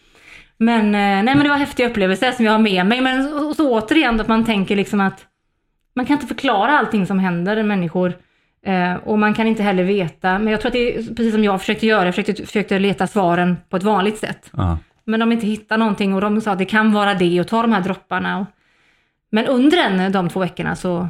Men, 0.59 0.85
eh, 0.87 0.91
nej, 1.01 1.25
men 1.25 1.39
det 1.43 1.49
var 1.49 1.57
häftiga 1.57 1.89
upplevelser 1.89 2.33
som 2.33 2.45
jag 2.45 2.53
har 2.53 2.59
med 2.59 2.87
mig. 2.87 3.01
Men 3.01 3.25
så, 3.29 3.55
så 3.55 3.71
återigen 3.79 4.21
att 4.21 4.29
man 4.29 4.45
tänker 4.45 4.77
liksom 4.77 5.01
att 5.01 5.27
man 5.95 6.07
kan 6.07 6.15
inte 6.15 6.27
förklara 6.27 6.79
allting 6.79 7.07
som 7.07 7.19
händer 7.19 7.63
människor. 7.63 8.15
Eh, 8.67 8.95
och 8.95 9.19
man 9.19 9.35
kan 9.35 9.47
inte 9.47 9.63
heller 9.63 9.85
veta. 9.85 10.39
Men 10.39 10.53
jag 10.53 10.61
tror 10.61 10.69
att 10.69 10.73
det 10.73 10.97
är 10.97 11.15
precis 11.15 11.33
som 11.33 11.45
jag 11.45 11.61
försökte 11.61 11.87
göra. 11.87 12.05
Jag 12.05 12.15
försökte, 12.15 12.47
försökte 12.47 12.79
leta 12.79 13.07
svaren 13.07 13.57
på 13.69 13.77
ett 13.77 13.83
vanligt 13.83 14.19
sätt. 14.19 14.51
Ja. 14.53 14.79
Men 15.05 15.21
de 15.21 15.33
inte 15.33 15.47
hittar 15.47 15.79
någonting 15.79 16.15
och 16.15 16.21
de 16.21 16.41
sa 16.41 16.53
att 16.53 16.59
det 16.59 16.65
kan 16.65 16.93
vara 16.93 17.15
det 17.15 17.41
och 17.41 17.49
ta 17.49 17.63
de 17.63 17.73
här 17.73 17.81
dropparna. 17.81 18.39
Och... 18.39 18.47
Men 19.31 19.47
under 19.47 19.77
den, 19.77 20.13
de 20.13 20.29
två 20.29 20.41
veckorna 20.41 20.77
så 20.77 21.09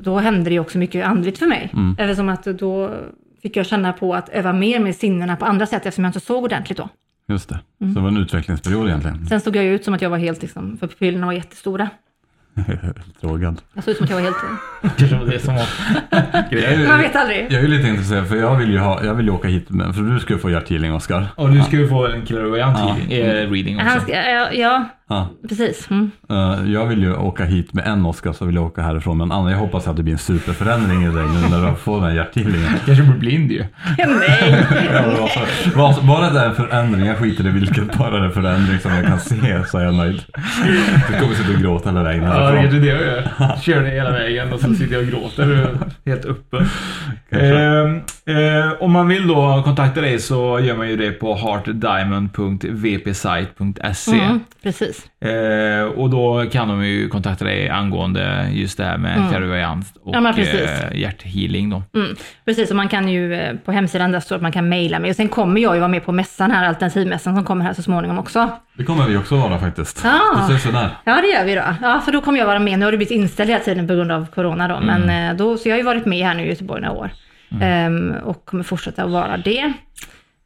då 0.00 0.18
hände 0.18 0.50
det 0.50 0.60
också 0.60 0.78
mycket 0.78 1.06
andligt 1.06 1.38
för 1.38 1.46
mig. 1.46 1.70
Mm. 1.72 1.96
Eftersom 1.98 2.28
att 2.28 2.44
då 2.44 2.90
fick 3.42 3.56
jag 3.56 3.66
känna 3.66 3.92
på 3.92 4.14
att 4.14 4.28
öva 4.28 4.52
mer 4.52 4.80
med 4.80 4.96
sinnena 4.96 5.36
på 5.36 5.44
andra 5.44 5.66
sätt 5.66 5.86
eftersom 5.86 6.04
jag 6.04 6.08
inte 6.08 6.20
såg 6.20 6.44
ordentligt 6.44 6.78
då. 6.78 6.88
Just 7.28 7.48
det. 7.48 7.60
Mm. 7.80 7.94
Så 7.94 8.00
det 8.00 8.02
var 8.02 8.08
en 8.08 8.16
utvecklingsperiod 8.16 8.88
egentligen. 8.88 9.26
Sen 9.26 9.40
såg 9.40 9.56
jag 9.56 9.64
ut 9.64 9.84
som 9.84 9.94
att 9.94 10.02
jag 10.02 10.10
var 10.10 10.18
helt, 10.18 10.42
liksom, 10.42 10.76
för 10.76 10.86
pupillerna 10.86 11.26
var 11.26 11.32
jättestora. 11.32 11.88
Drogad. 13.20 13.60
Jag 13.74 13.84
såg 13.84 13.90
ut 13.92 13.96
som 13.96 14.04
att 14.04 14.10
jag 14.10 14.16
var 14.16 14.24
helt... 14.24 14.36
Kanske 14.98 15.16
var 15.16 15.24
det 15.26 15.38
som 15.40 15.54
var 15.54 15.64
ju- 16.76 16.88
Man 16.88 16.98
vet 16.98 17.16
aldrig. 17.16 17.46
jag 17.50 17.58
är 17.58 17.62
ju 17.62 17.68
lite 17.68 17.88
intresserad 17.88 18.28
för 18.28 18.36
jag 18.36 18.56
vill 18.56 18.70
ju, 18.70 18.78
ha, 18.78 19.04
jag 19.04 19.14
vill 19.14 19.26
ju 19.26 19.32
åka 19.32 19.48
hit 19.48 19.70
med, 19.70 19.94
för 19.94 20.02
du 20.02 20.20
ska 20.20 20.32
ju 20.32 20.38
få 20.38 20.50
hjärthealing 20.50 20.94
Oskar. 20.94 21.26
Och 21.36 21.50
du 21.50 21.62
ska 21.62 21.76
ju 21.76 21.88
få 21.88 22.06
en 22.06 22.26
clairvoyant 22.26 22.78
Ja. 22.78 22.84
healing, 23.10 23.12
eh, 23.12 23.50
reading 23.50 23.76
också. 23.76 23.88
Han 23.88 24.00
ska, 24.00 24.12
ja, 24.12 24.48
ja, 24.52 24.84
Ja. 25.10 25.28
Precis. 25.48 25.90
Mm. 25.90 26.10
Eh, 26.30 26.72
jag 26.72 26.86
vill 26.86 27.02
ju 27.02 27.14
åka 27.16 27.44
hit 27.44 27.72
med 27.72 27.86
en 27.86 28.06
Oscar 28.06 28.32
så 28.32 28.44
vill 28.44 28.54
jag 28.54 28.64
åka 28.64 28.82
härifrån 28.82 29.16
med 29.18 29.24
en 29.24 29.32
annan. 29.32 29.52
Jag 29.52 29.58
hoppas 29.58 29.88
att 29.88 29.96
det 29.96 30.02
blir 30.02 30.12
en 30.12 30.18
superförändring 30.18 31.02
i 31.02 31.06
dig 31.06 31.24
nu 31.24 31.48
när 31.56 31.70
du 31.70 31.76
får 31.76 31.94
den 32.00 32.04
här 32.10 32.16
hjärthealingen. 32.16 32.68
Kanske 32.86 33.04
blir 33.04 33.14
blind 33.18 33.52
ju. 33.52 33.64
Nej! 33.98 34.66
Ja, 34.92 35.96
bara- 36.06 36.30
det 36.30 36.40
är 36.40 36.46
en 36.48 36.54
förändring, 36.54 37.06
jag 37.06 37.16
skiter 37.18 37.46
i 37.46 37.50
vilket, 37.50 37.98
bara 37.98 38.10
det 38.10 38.16
är 38.18 38.22
en 38.22 38.32
förändring 38.32 38.78
som 38.78 38.92
jag 38.94 39.06
kan 39.06 39.20
se 39.20 39.64
så 39.66 39.78
är 39.78 39.84
jag 39.84 39.94
nöjd. 39.94 40.22
Du 41.08 41.20
kommer 41.20 41.34
sitta 41.34 41.50
och 41.54 41.60
gråta 41.60 41.88
hela 41.88 42.02
vägen 42.02 42.24
Ja, 42.56 42.62
det 42.70 42.76
är 42.76 42.80
det 42.80 42.86
jag 42.86 43.00
gör. 43.00 43.56
Kör 43.62 43.82
det 43.82 43.90
hela 43.90 44.10
vägen 44.12 44.52
och 44.52 44.60
så 44.60 44.74
sitter 44.74 44.94
jag 44.94 45.02
och 45.02 45.08
gråter 45.08 45.68
helt. 46.06 46.26
Kanske. 47.30 47.56
Eh, 47.56 47.96
eh, 48.28 48.72
om 48.82 48.92
man 48.92 49.08
vill 49.08 49.26
då 49.28 49.62
kontakta 49.64 50.00
dig 50.00 50.18
så 50.18 50.60
gör 50.60 50.76
man 50.76 50.88
ju 50.88 50.96
det 50.96 51.10
på 51.12 51.34
heartdiamond.vpsite.se. 51.34 54.20
Mm, 54.20 54.40
precis. 54.62 55.06
Eh, 55.20 55.82
och 55.84 56.10
då 56.10 56.44
kan 56.52 56.68
de 56.68 56.84
ju 56.84 57.08
kontakta 57.08 57.44
dig 57.44 57.68
angående 57.68 58.48
just 58.52 58.78
det 58.78 58.84
här 58.84 58.98
med 58.98 59.16
Mm. 59.16 59.28
clairvoyance 59.28 59.94
och 60.02 60.14
Ja, 60.14 60.34
eh, 60.38 60.98
hjärthealing 61.00 61.70
då. 61.70 61.82
Mm, 61.94 62.16
precis, 62.44 62.70
och 62.70 62.76
man 62.76 62.88
kan 62.88 63.08
ju 63.08 63.34
eh, 63.34 63.54
på 63.64 63.72
hemsidan 63.72 64.12
där 64.12 64.20
står 64.20 64.36
att 64.36 64.42
man 64.42 64.52
kan 64.52 64.68
mejla 64.68 64.98
mig. 64.98 65.10
Och 65.10 65.16
sen 65.16 65.28
kommer 65.28 65.60
jag 65.60 65.74
ju 65.74 65.80
vara 65.80 65.88
med 65.88 66.04
på 66.04 66.12
mässan 66.12 66.50
här, 66.50 66.68
alternativmässan 66.68 67.34
som 67.34 67.44
kommer 67.44 67.64
här 67.64 67.72
så 67.72 67.82
småningom 67.82 68.18
också. 68.18 68.50
Det 68.74 68.84
kommer 68.84 69.06
vi 69.06 69.16
också 69.16 69.36
vara 69.36 69.58
faktiskt. 69.58 70.02
Där. 70.02 70.10
Ja, 71.04 71.20
det 71.22 71.28
gör 71.28 71.44
vi 71.44 71.54
då. 71.54 71.62
Ja, 71.82 72.00
för 72.04 72.12
då 72.12 72.20
kommer 72.20 72.38
jag 72.38 72.46
vara 72.46 72.58
med. 72.58 72.78
Nu 72.78 72.84
har 72.84 72.92
det 72.92 72.98
blivit 72.98 73.12
inställd 73.16 73.50
hela 73.50 73.64
tiden 73.64 73.88
på 73.88 73.94
grund 73.94 74.12
av 74.12 74.26
corona 74.34 74.68
då. 74.68 74.74
Mm. 74.74 75.00
Men 75.00 75.30
eh, 75.30 75.36
då, 75.36 75.56
så 75.56 75.68
jag 75.68 75.74
har 75.74 75.78
ju 75.78 75.84
varit 75.84 76.06
med 76.06 76.26
här 76.26 76.34
nu 76.34 76.44
i 76.44 76.48
Göteborg 76.48 76.82
några 76.82 76.94
år. 76.94 77.10
Ehm, 77.60 78.14
och 78.24 78.44
kommer 78.44 78.62
fortsätta 78.64 79.04
att 79.04 79.10
vara 79.10 79.36
det. 79.36 79.72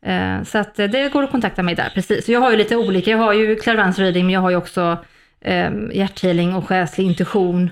Eh, 0.07 0.43
så 0.43 0.59
att 0.59 0.79
eh, 0.79 0.87
det 0.87 1.13
går 1.13 1.23
att 1.23 1.31
kontakta 1.31 1.63
mig 1.63 1.75
där, 1.75 1.91
precis. 1.95 2.27
Så 2.27 2.33
jag 2.33 2.41
har 2.41 2.51
ju 2.51 2.57
lite 2.57 2.77
olika. 2.77 3.11
Jag 3.11 3.19
har 3.19 3.33
ju 3.33 3.57
clairvoyance 3.57 4.03
reading, 4.03 4.27
men 4.27 4.33
jag 4.35 4.41
har 4.41 4.51
ju 4.51 4.57
också 4.57 4.99
um, 5.45 5.91
hjärthealing 5.95 6.55
och 6.55 6.69
själslig 6.69 7.07
intuition. 7.07 7.71